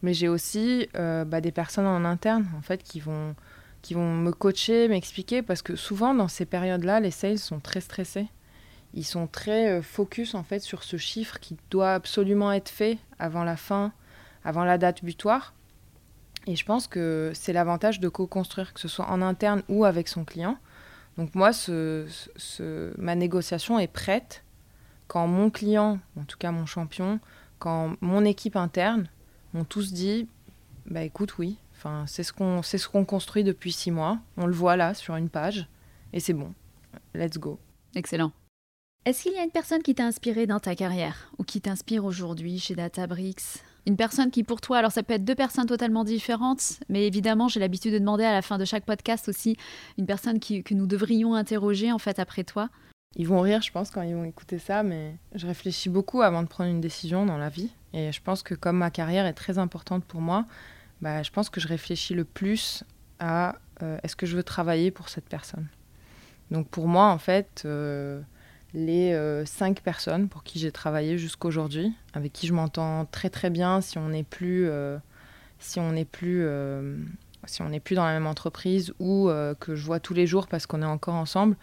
Mais 0.03 0.12
j'ai 0.12 0.28
aussi 0.28 0.88
euh, 0.94 1.24
bah, 1.24 1.40
des 1.40 1.53
personnes 1.53 1.86
en 1.86 2.05
interne, 2.05 2.46
en 2.59 2.61
fait, 2.61 2.82
qui 2.82 3.00
vont, 3.00 3.34
qui 3.80 3.94
vont 3.94 4.12
me 4.12 4.30
coacher, 4.30 4.88
m'expliquer, 4.88 5.42
parce 5.42 5.62
que 5.62 5.74
souvent, 5.74 6.14
dans 6.14 6.28
ces 6.28 6.44
périodes-là, 6.44 7.00
les 7.00 7.11
sales 7.11 7.38
sont 7.38 7.61
très 7.61 7.80
stressés. 7.80 8.26
Ils 8.94 9.07
sont 9.07 9.26
très 9.26 9.80
focus, 9.80 10.34
en 10.34 10.42
fait, 10.42 10.61
sur 10.61 10.82
ce 10.82 10.98
chiffre 10.98 11.40
qui 11.40 11.57
doit 11.70 11.94
absolument 11.94 12.53
être 12.53 12.68
fait 12.68 12.98
avant 13.18 13.44
la 13.44 13.57
fin, 13.57 13.92
avant 14.44 14.64
la 14.64 14.76
date 14.76 15.03
butoir. 15.03 15.55
Et 16.46 16.57
je 16.57 16.64
pense 16.64 16.88
que 16.88 17.32
c'est 17.34 17.55
l'avantage 17.55 18.00
de 18.00 18.09
co-construire, 18.09 18.74
que 18.74 18.80
ce 18.80 18.88
soit 18.88 19.09
en 19.09 19.22
interne 19.22 19.62
ou 19.68 19.86
avec 19.86 20.09
son 20.09 20.24
client. 20.24 20.59
Donc 21.16 21.34
moi, 21.34 21.53
ma 22.98 23.14
négociation 23.14 23.78
est 23.78 23.86
prête 23.86 24.41
quand 25.12 25.26
mon 25.26 25.50
client, 25.50 26.00
en 26.18 26.24
tout 26.24 26.38
cas 26.38 26.52
mon 26.52 26.64
champion, 26.64 27.20
quand 27.58 27.96
mon 28.00 28.24
équipe 28.24 28.56
interne 28.56 29.10
m'ont 29.52 29.66
tous 29.66 29.92
dit, 29.92 30.26
bah 30.86 31.02
écoute, 31.02 31.36
oui, 31.36 31.58
enfin, 31.76 32.04
c'est 32.06 32.22
ce 32.22 32.32
qu'on 32.32 32.62
ce 32.62 32.88
construit 33.02 33.44
depuis 33.44 33.72
six 33.72 33.90
mois, 33.90 34.20
on 34.38 34.46
le 34.46 34.54
voit 34.54 34.74
là 34.74 34.94
sur 34.94 35.14
une 35.16 35.28
page, 35.28 35.68
et 36.14 36.20
c'est 36.20 36.32
bon, 36.32 36.54
let's 37.12 37.36
go. 37.36 37.58
Excellent. 37.94 38.32
Est-ce 39.04 39.24
qu'il 39.24 39.34
y 39.34 39.38
a 39.38 39.44
une 39.44 39.50
personne 39.50 39.82
qui 39.82 39.94
t'a 39.94 40.06
inspiré 40.06 40.46
dans 40.46 40.60
ta 40.60 40.74
carrière 40.74 41.30
ou 41.38 41.44
qui 41.44 41.60
t'inspire 41.60 42.06
aujourd'hui 42.06 42.58
chez 42.58 42.74
Databricks? 42.74 43.62
Une 43.86 43.98
personne 43.98 44.30
qui 44.30 44.44
pour 44.44 44.62
toi, 44.62 44.78
alors 44.78 44.92
ça 44.92 45.02
peut 45.02 45.12
être 45.12 45.26
deux 45.26 45.34
personnes 45.34 45.66
totalement 45.66 46.04
différentes, 46.04 46.80
mais 46.88 47.06
évidemment 47.06 47.48
j'ai 47.48 47.60
l'habitude 47.60 47.92
de 47.92 47.98
demander 47.98 48.24
à 48.24 48.32
la 48.32 48.40
fin 48.40 48.56
de 48.56 48.64
chaque 48.64 48.86
podcast 48.86 49.28
aussi 49.28 49.58
une 49.98 50.06
personne 50.06 50.40
que 50.40 50.72
nous 50.72 50.86
devrions 50.86 51.34
interroger 51.34 51.92
en 51.92 51.98
fait 51.98 52.18
après 52.18 52.44
toi. 52.44 52.70
Ils 53.16 53.28
vont 53.28 53.40
rire, 53.40 53.60
je 53.60 53.70
pense, 53.70 53.90
quand 53.90 54.02
ils 54.02 54.14
vont 54.14 54.24
écouter 54.24 54.58
ça, 54.58 54.82
mais 54.82 55.16
je 55.34 55.46
réfléchis 55.46 55.88
beaucoup 55.88 56.22
avant 56.22 56.42
de 56.42 56.48
prendre 56.48 56.70
une 56.70 56.80
décision 56.80 57.26
dans 57.26 57.36
la 57.36 57.50
vie. 57.50 57.70
Et 57.92 58.10
je 58.10 58.22
pense 58.22 58.42
que 58.42 58.54
comme 58.54 58.78
ma 58.78 58.90
carrière 58.90 59.26
est 59.26 59.34
très 59.34 59.58
importante 59.58 60.04
pour 60.04 60.20
moi, 60.20 60.46
bah, 61.02 61.22
je 61.22 61.30
pense 61.30 61.50
que 61.50 61.60
je 61.60 61.68
réfléchis 61.68 62.14
le 62.14 62.24
plus 62.24 62.84
à 63.18 63.56
euh, 63.82 63.98
est-ce 64.02 64.16
que 64.16 64.24
je 64.24 64.36
veux 64.36 64.42
travailler 64.42 64.90
pour 64.90 65.08
cette 65.08 65.28
personne? 65.28 65.66
Donc 66.50 66.68
pour 66.68 66.88
moi, 66.88 67.06
en 67.08 67.18
fait, 67.18 67.62
euh, 67.64 68.20
les 68.72 69.12
euh, 69.12 69.44
cinq 69.44 69.80
personnes 69.80 70.28
pour 70.28 70.42
qui 70.42 70.58
j'ai 70.58 70.72
travaillé 70.72 71.18
jusqu'aujourd'hui, 71.18 71.92
avec 72.14 72.32
qui 72.32 72.46
je 72.46 72.54
m'entends 72.54 73.04
très 73.06 73.30
très 73.30 73.50
bien 73.50 73.80
si 73.80 73.98
on 73.98 74.08
n'est 74.08 74.22
plus, 74.22 74.68
si 75.58 75.80
on 75.80 75.92
n'est 75.92 76.04
plus, 76.04 76.46
si 77.44 77.62
on 77.62 77.68
n'est 77.68 77.80
plus 77.80 77.94
dans 77.94 78.04
la 78.04 78.12
même 78.12 78.26
entreprise 78.26 78.94
ou 79.00 79.28
que 79.60 79.74
je 79.74 79.84
vois 79.84 80.00
tous 80.00 80.14
les 80.14 80.26
jours 80.26 80.46
parce 80.46 80.66
qu'on 80.66 80.82
est 80.82 80.86
encore 80.86 81.14
ensemble. 81.14 81.56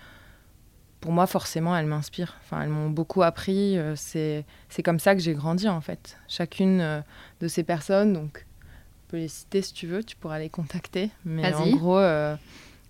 Pour 1.02 1.12
moi, 1.12 1.28
forcément, 1.28 1.76
elles 1.78 1.86
m'inspirent. 1.86 2.38
Enfin, 2.44 2.62
elles 2.62 2.70
m'ont 2.70 2.90
beaucoup 2.90 3.24
appris. 3.24 3.78
c'est 3.96 4.46
c'est 4.68 4.84
comme 4.84 5.00
ça 5.00 5.16
que 5.16 5.22
j'ai 5.22 5.34
grandi 5.34 5.68
en 5.68 5.82
fait. 5.82 6.18
Chacune 6.28 7.04
de 7.40 7.48
ces 7.48 7.64
personnes, 7.64 8.14
donc, 8.14 8.46
je 9.06 9.12
peux 9.12 9.18
les 9.18 9.30
citer 9.30 9.62
si 9.62 9.74
tu 9.74 9.88
veux. 9.88 10.04
Tu 10.04 10.16
pourras 10.18 10.40
les 10.40 10.50
contacter. 10.50 11.10
Mais 11.24 11.54
en 11.54 11.70
gros 11.70 12.00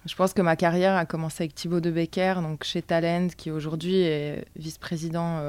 je 0.06 0.16
pense 0.16 0.34
que 0.34 0.42
ma 0.42 0.56
carrière 0.56 0.96
a 0.96 1.06
commencé 1.06 1.44
avec 1.44 1.56
Thibaut 1.56 1.82
de 1.82 1.92
Becker, 1.92 2.36
donc 2.42 2.64
chez 2.64 2.82
Talent, 2.82 3.28
qui 3.36 3.52
aujourd'hui 3.52 4.02
est 4.02 4.46
vice-président 4.56 5.40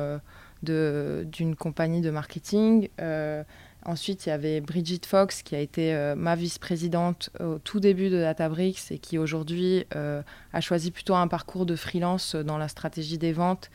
euh, 0.69 1.25
d'une 1.25 1.57
compagnie 1.57 2.01
de 2.01 2.11
marketing. 2.11 2.89
Euh, 3.01 3.45
ensuite, 3.85 4.27
il 4.27 4.31
y 4.31 4.33
avait 4.33 4.61
Bridget 4.61 5.01
Fox, 5.07 5.43
qui 5.43 5.55
a 5.55 5.61
été 5.61 5.95
euh, 5.95 6.15
ma 6.15 6.37
vice-présidente 6.37 7.31
au 7.41 7.59
tout 7.59 7.81
début 7.81 8.11
de 8.11 8.19
Databricks 8.21 8.91
et 8.91 8.99
qui 8.99 9.19
aujourd'hui 9.19 9.85
a 9.93 10.61
choisi 10.61 10.91
plutôt 10.91 11.15
un 11.15 11.29
parcours 11.29 11.67
de 11.67 11.77
freelance 11.77 12.35
dans 12.35 12.59
la 12.59 12.69
stratégie 12.69 13.19
des 13.19 13.33
ventes 13.33 13.71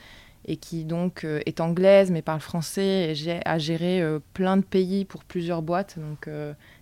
et 0.47 0.57
qui 0.57 0.85
donc 0.85 1.25
est 1.45 1.59
anglaise 1.59 2.11
mais 2.11 2.21
parle 2.21 2.39
français 2.39 3.15
et 3.15 3.41
a 3.45 3.57
géré 3.57 4.03
plein 4.33 4.57
de 4.57 4.63
pays 4.63 5.05
pour 5.05 5.23
plusieurs 5.23 5.61
boîtes. 5.61 5.97
Donc 5.97 6.27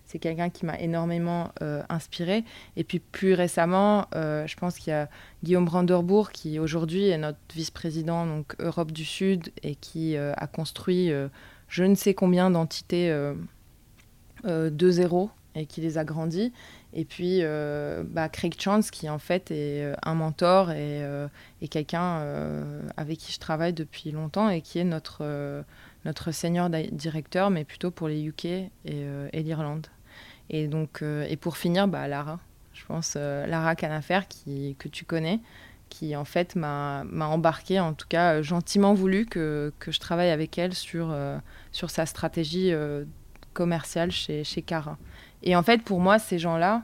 c'est 0.04 0.18
quelqu'un 0.18 0.50
qui 0.50 0.66
m'a 0.66 0.78
énormément 0.78 1.50
euh, 1.62 1.82
inspiré. 1.88 2.44
Et 2.76 2.84
puis 2.84 3.00
plus 3.00 3.34
récemment, 3.34 4.06
euh, 4.14 4.46
je 4.46 4.56
pense 4.56 4.78
qu'il 4.78 4.90
y 4.90 4.94
a 4.94 5.08
Guillaume 5.42 5.64
Branderbourg 5.64 6.30
qui 6.30 6.58
aujourd'hui 6.58 7.08
est 7.08 7.18
notre 7.18 7.38
vice-président 7.54 8.44
Europe 8.58 8.92
du 8.92 9.04
Sud 9.04 9.50
et 9.62 9.74
qui 9.74 10.16
euh, 10.16 10.32
a 10.36 10.46
construit 10.46 11.10
je 11.74 11.82
ne 11.84 11.96
sais 11.96 12.14
combien 12.14 12.50
d'entités 12.50 13.12
de 14.44 14.90
zéro 14.90 15.30
et 15.56 15.66
qui 15.66 15.80
les 15.80 15.98
a 15.98 16.04
grandis. 16.04 16.52
Et 16.92 17.04
puis 17.04 17.42
bah, 17.42 18.28
Craig 18.28 18.54
Chance 18.60 18.92
qui 18.92 19.10
en 19.10 19.18
fait 19.18 19.50
est 19.50 19.92
un 20.04 20.14
mentor 20.14 20.70
et, 20.70 21.02
quelqu'un 21.68 22.22
avec 22.96 23.18
qui 23.18 23.32
je 23.32 23.40
travaille 23.40 23.72
depuis 23.72 24.12
longtemps 24.12 24.48
et 24.48 24.60
qui 24.60 24.78
est 24.78 24.84
notre 24.84 25.64
notre 26.04 26.32
senior 26.32 26.70
directeur, 26.70 27.50
mais 27.50 27.64
plutôt 27.64 27.90
pour 27.90 28.08
les 28.08 28.22
UK 28.22 28.44
et, 28.44 28.70
l'Irlande. 29.32 29.86
Et 30.50 30.68
donc, 30.68 31.02
euh, 31.02 31.26
et 31.28 31.36
pour 31.36 31.56
finir, 31.56 31.88
bah, 31.88 32.06
Lara, 32.08 32.38
je 32.74 32.84
pense, 32.84 33.14
euh, 33.16 33.46
Lara 33.46 33.74
Canafer, 33.74 34.20
qui, 34.28 34.76
que 34.78 34.88
tu 34.88 35.04
connais, 35.04 35.40
qui 35.94 36.16
en 36.16 36.24
fait 36.24 36.56
m'a 36.56 37.04
embarqué, 37.20 37.78
en 37.78 37.94
tout 37.94 38.08
cas 38.08 38.42
gentiment 38.42 38.94
voulu 38.94 39.26
que, 39.26 39.72
que 39.78 39.92
je 39.92 40.00
travaille 40.00 40.30
avec 40.30 40.58
elle 40.58 40.74
sur, 40.74 41.10
euh, 41.10 41.38
sur 41.70 41.90
sa 41.90 42.04
stratégie 42.04 42.72
commerciale 43.52 44.10
chez, 44.10 44.44
chez 44.44 44.60
Cara. 44.60 44.98
Et 45.44 45.54
en 45.54 45.62
fait, 45.62 45.82
pour 45.82 46.00
moi, 46.00 46.18
ces 46.18 46.38
gens-là, 46.38 46.82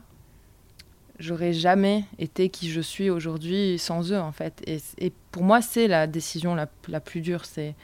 j'aurais 1.18 1.52
jamais 1.52 2.04
été 2.18 2.48
qui 2.48 2.70
je 2.70 2.80
suis 2.80 3.10
aujourd'hui 3.10 3.78
sans 3.78 4.12
eux, 4.12 4.20
en 4.20 4.32
fait. 4.32 4.62
Et, 4.66 4.80
et 4.98 5.12
pour 5.32 5.42
moi, 5.42 5.60
c'est 5.60 5.88
la 5.88 6.06
décision 6.06 6.54
la, 6.54 6.68
la 6.88 7.00
plus 7.00 7.20
dure. 7.20 7.44
C'est 7.44 7.74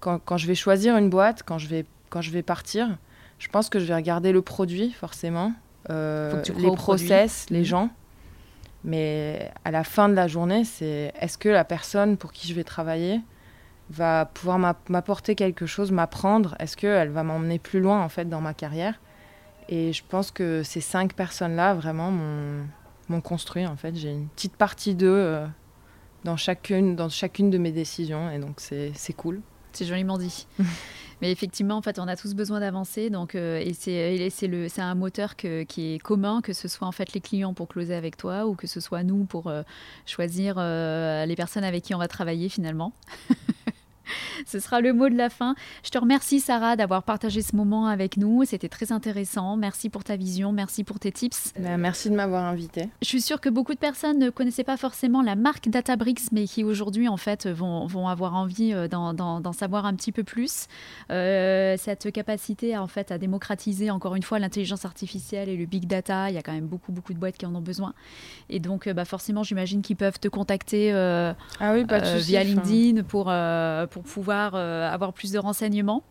quand, 0.00 0.18
quand, 0.18 0.38
je 0.38 0.46
vais 0.46 0.54
choisir 0.54 0.96
une 0.96 1.10
boîte, 1.10 1.42
quand 1.44 1.58
je 1.58 1.68
vais, 1.68 1.84
quand 2.08 2.22
je 2.22 2.30
vais 2.30 2.42
partir, 2.42 2.96
je 3.38 3.48
pense 3.48 3.68
que 3.68 3.78
je 3.78 3.84
vais 3.84 3.94
regarder 3.94 4.32
le 4.32 4.42
produit, 4.42 4.92
forcément, 4.92 5.52
euh, 5.90 6.42
les 6.56 6.70
process, 6.72 7.46
les 7.50 7.60
mhm. 7.60 7.64
gens. 7.64 7.90
Mais 8.84 9.50
à 9.64 9.70
la 9.70 9.84
fin 9.84 10.08
de 10.08 10.14
la 10.14 10.26
journée, 10.26 10.64
c'est 10.64 11.12
est-ce 11.20 11.36
que 11.36 11.48
la 11.48 11.64
personne 11.64 12.16
pour 12.16 12.32
qui 12.32 12.48
je 12.48 12.54
vais 12.54 12.64
travailler 12.64 13.20
va 13.90 14.24
pouvoir 14.24 14.58
m'apporter 14.88 15.34
quelque 15.34 15.66
chose, 15.66 15.92
m'apprendre? 15.92 16.54
Est-ce 16.58 16.76
qu'elle 16.76 17.10
va 17.10 17.22
m'emmener 17.22 17.58
plus 17.58 17.80
loin, 17.80 18.02
en 18.02 18.08
fait, 18.08 18.28
dans 18.28 18.40
ma 18.40 18.54
carrière? 18.54 19.00
Et 19.68 19.92
je 19.92 20.02
pense 20.08 20.30
que 20.30 20.62
ces 20.62 20.80
cinq 20.80 21.14
personnes-là, 21.14 21.74
vraiment, 21.74 22.10
m'ont 22.10 23.20
construit, 23.20 23.66
en 23.66 23.76
fait. 23.76 23.94
J'ai 23.96 24.12
une 24.12 24.28
petite 24.28 24.56
partie 24.56 24.94
d'eux 24.94 25.08
euh, 25.08 25.46
dans, 26.24 26.36
chacune, 26.36 26.96
dans 26.96 27.08
chacune 27.08 27.50
de 27.50 27.58
mes 27.58 27.72
décisions, 27.72 28.30
et 28.30 28.38
donc 28.38 28.60
c'est 28.60 29.12
cool. 29.16 29.40
C'est 29.72 29.84
joliment 29.84 30.18
dit. 30.18 30.46
Mais 31.20 31.30
effectivement, 31.30 31.76
en 31.76 31.82
fait, 31.82 31.98
on 31.98 32.08
a 32.08 32.16
tous 32.16 32.34
besoin 32.34 32.60
d'avancer. 32.60 33.10
Donc, 33.10 33.34
et 33.34 33.72
c'est 33.74 34.28
c'est 34.30 34.80
un 34.80 34.94
moteur 34.94 35.36
qui 35.36 35.94
est 35.94 36.02
commun, 36.02 36.40
que 36.42 36.52
ce 36.52 36.68
soit 36.68 36.86
en 36.86 36.92
fait 36.92 37.12
les 37.12 37.20
clients 37.20 37.54
pour 37.54 37.68
closer 37.68 37.94
avec 37.94 38.16
toi 38.16 38.46
ou 38.46 38.54
que 38.54 38.66
ce 38.66 38.80
soit 38.80 39.02
nous 39.02 39.24
pour 39.24 39.52
choisir 40.06 40.56
les 40.56 41.34
personnes 41.36 41.64
avec 41.64 41.84
qui 41.84 41.94
on 41.94 41.98
va 41.98 42.08
travailler 42.08 42.48
finalement. 42.48 42.92
Ce 44.46 44.58
sera 44.58 44.80
le 44.80 44.92
mot 44.92 45.08
de 45.08 45.16
la 45.16 45.30
fin. 45.30 45.54
Je 45.84 45.90
te 45.90 45.98
remercie, 45.98 46.40
Sarah, 46.40 46.76
d'avoir 46.76 47.02
partagé 47.02 47.42
ce 47.42 47.56
moment 47.56 47.86
avec 47.86 48.16
nous. 48.16 48.44
C'était 48.44 48.68
très 48.68 48.92
intéressant. 48.92 49.56
Merci 49.56 49.88
pour 49.88 50.04
ta 50.04 50.16
vision. 50.16 50.52
Merci 50.52 50.84
pour 50.84 50.98
tes 50.98 51.12
tips. 51.12 51.52
Ben, 51.58 51.76
merci 51.78 52.10
de 52.10 52.14
m'avoir 52.14 52.44
invité. 52.44 52.88
Je 53.02 53.06
suis 53.06 53.20
sûre 53.20 53.40
que 53.40 53.48
beaucoup 53.48 53.74
de 53.74 53.78
personnes 53.78 54.18
ne 54.18 54.30
connaissaient 54.30 54.64
pas 54.64 54.76
forcément 54.76 55.22
la 55.22 55.36
marque 55.36 55.68
Databricks, 55.68 56.32
mais 56.32 56.44
qui 56.44 56.64
aujourd'hui, 56.64 57.08
en 57.08 57.16
fait, 57.16 57.48
vont, 57.48 57.86
vont 57.86 58.08
avoir 58.08 58.34
envie 58.34 58.72
euh, 58.72 58.88
d'en 58.88 59.52
savoir 59.52 59.86
un 59.86 59.94
petit 59.94 60.12
peu 60.12 60.24
plus. 60.24 60.66
Euh, 61.10 61.76
cette 61.78 62.10
capacité, 62.12 62.76
en 62.76 62.86
fait, 62.86 63.10
à 63.10 63.18
démocratiser, 63.18 63.90
encore 63.90 64.14
une 64.14 64.22
fois, 64.22 64.38
l'intelligence 64.38 64.84
artificielle 64.84 65.48
et 65.48 65.56
le 65.56 65.66
big 65.66 65.86
data, 65.86 66.30
il 66.30 66.34
y 66.34 66.38
a 66.38 66.42
quand 66.42 66.52
même 66.52 66.66
beaucoup, 66.66 66.92
beaucoup 66.92 67.12
de 67.12 67.18
boîtes 67.18 67.36
qui 67.36 67.46
en 67.46 67.54
ont 67.54 67.60
besoin. 67.60 67.94
Et 68.48 68.60
donc, 68.60 68.86
euh, 68.86 68.94
bah, 68.94 69.04
forcément, 69.04 69.42
j'imagine 69.42 69.82
qu'ils 69.82 69.96
peuvent 69.96 70.18
te 70.18 70.28
contacter 70.28 70.92
ah 70.92 71.72
oui, 71.72 71.84
via 72.18 72.44
LinkedIn 72.44 73.02
pour, 73.04 73.30
pour 73.90 74.02
pouvoir 74.02 74.54
euh, 74.54 74.88
avoir 74.90 75.12
plus 75.12 75.32
de 75.32 75.38
renseignements 75.38 76.02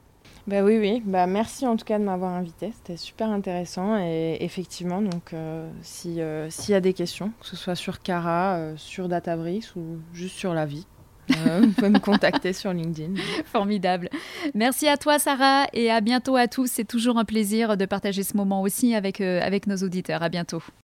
bah 0.47 0.63
oui, 0.63 0.79
oui. 0.79 1.03
Bah, 1.05 1.27
merci 1.27 1.67
en 1.67 1.77
tout 1.77 1.85
cas 1.85 1.99
de 1.99 2.03
m'avoir 2.03 2.33
invité. 2.33 2.71
C'était 2.75 2.97
super 2.97 3.29
intéressant. 3.29 3.97
Et 3.99 4.37
effectivement, 4.39 4.99
donc 4.99 5.33
euh, 5.33 5.69
euh, 6.07 6.47
s'il 6.49 6.71
y 6.71 6.73
a 6.73 6.81
des 6.81 6.93
questions, 6.93 7.31
que 7.39 7.45
ce 7.45 7.55
soit 7.55 7.75
sur 7.75 8.01
Cara, 8.01 8.73
sur 8.75 9.07
Databricks 9.09 9.75
ou 9.75 9.99
juste 10.11 10.35
sur 10.35 10.55
la 10.55 10.65
vie, 10.65 10.87
vous 11.29 11.71
pouvez 11.73 11.89
me 11.89 11.99
contacter 11.99 12.53
sur 12.53 12.73
LinkedIn. 12.73 13.13
Formidable. 13.45 14.09
Merci 14.55 14.87
à 14.87 14.97
toi, 14.97 15.19
Sarah, 15.19 15.67
et 15.73 15.91
à 15.91 16.01
bientôt 16.01 16.35
à 16.35 16.47
tous. 16.47 16.67
C'est 16.71 16.87
toujours 16.87 17.19
un 17.19 17.25
plaisir 17.25 17.77
de 17.77 17.85
partager 17.85 18.23
ce 18.23 18.35
moment 18.35 18.63
aussi 18.63 18.95
avec, 18.95 19.21
avec 19.21 19.67
nos 19.67 19.77
auditeurs. 19.77 20.23
À 20.23 20.29
bientôt. 20.29 20.63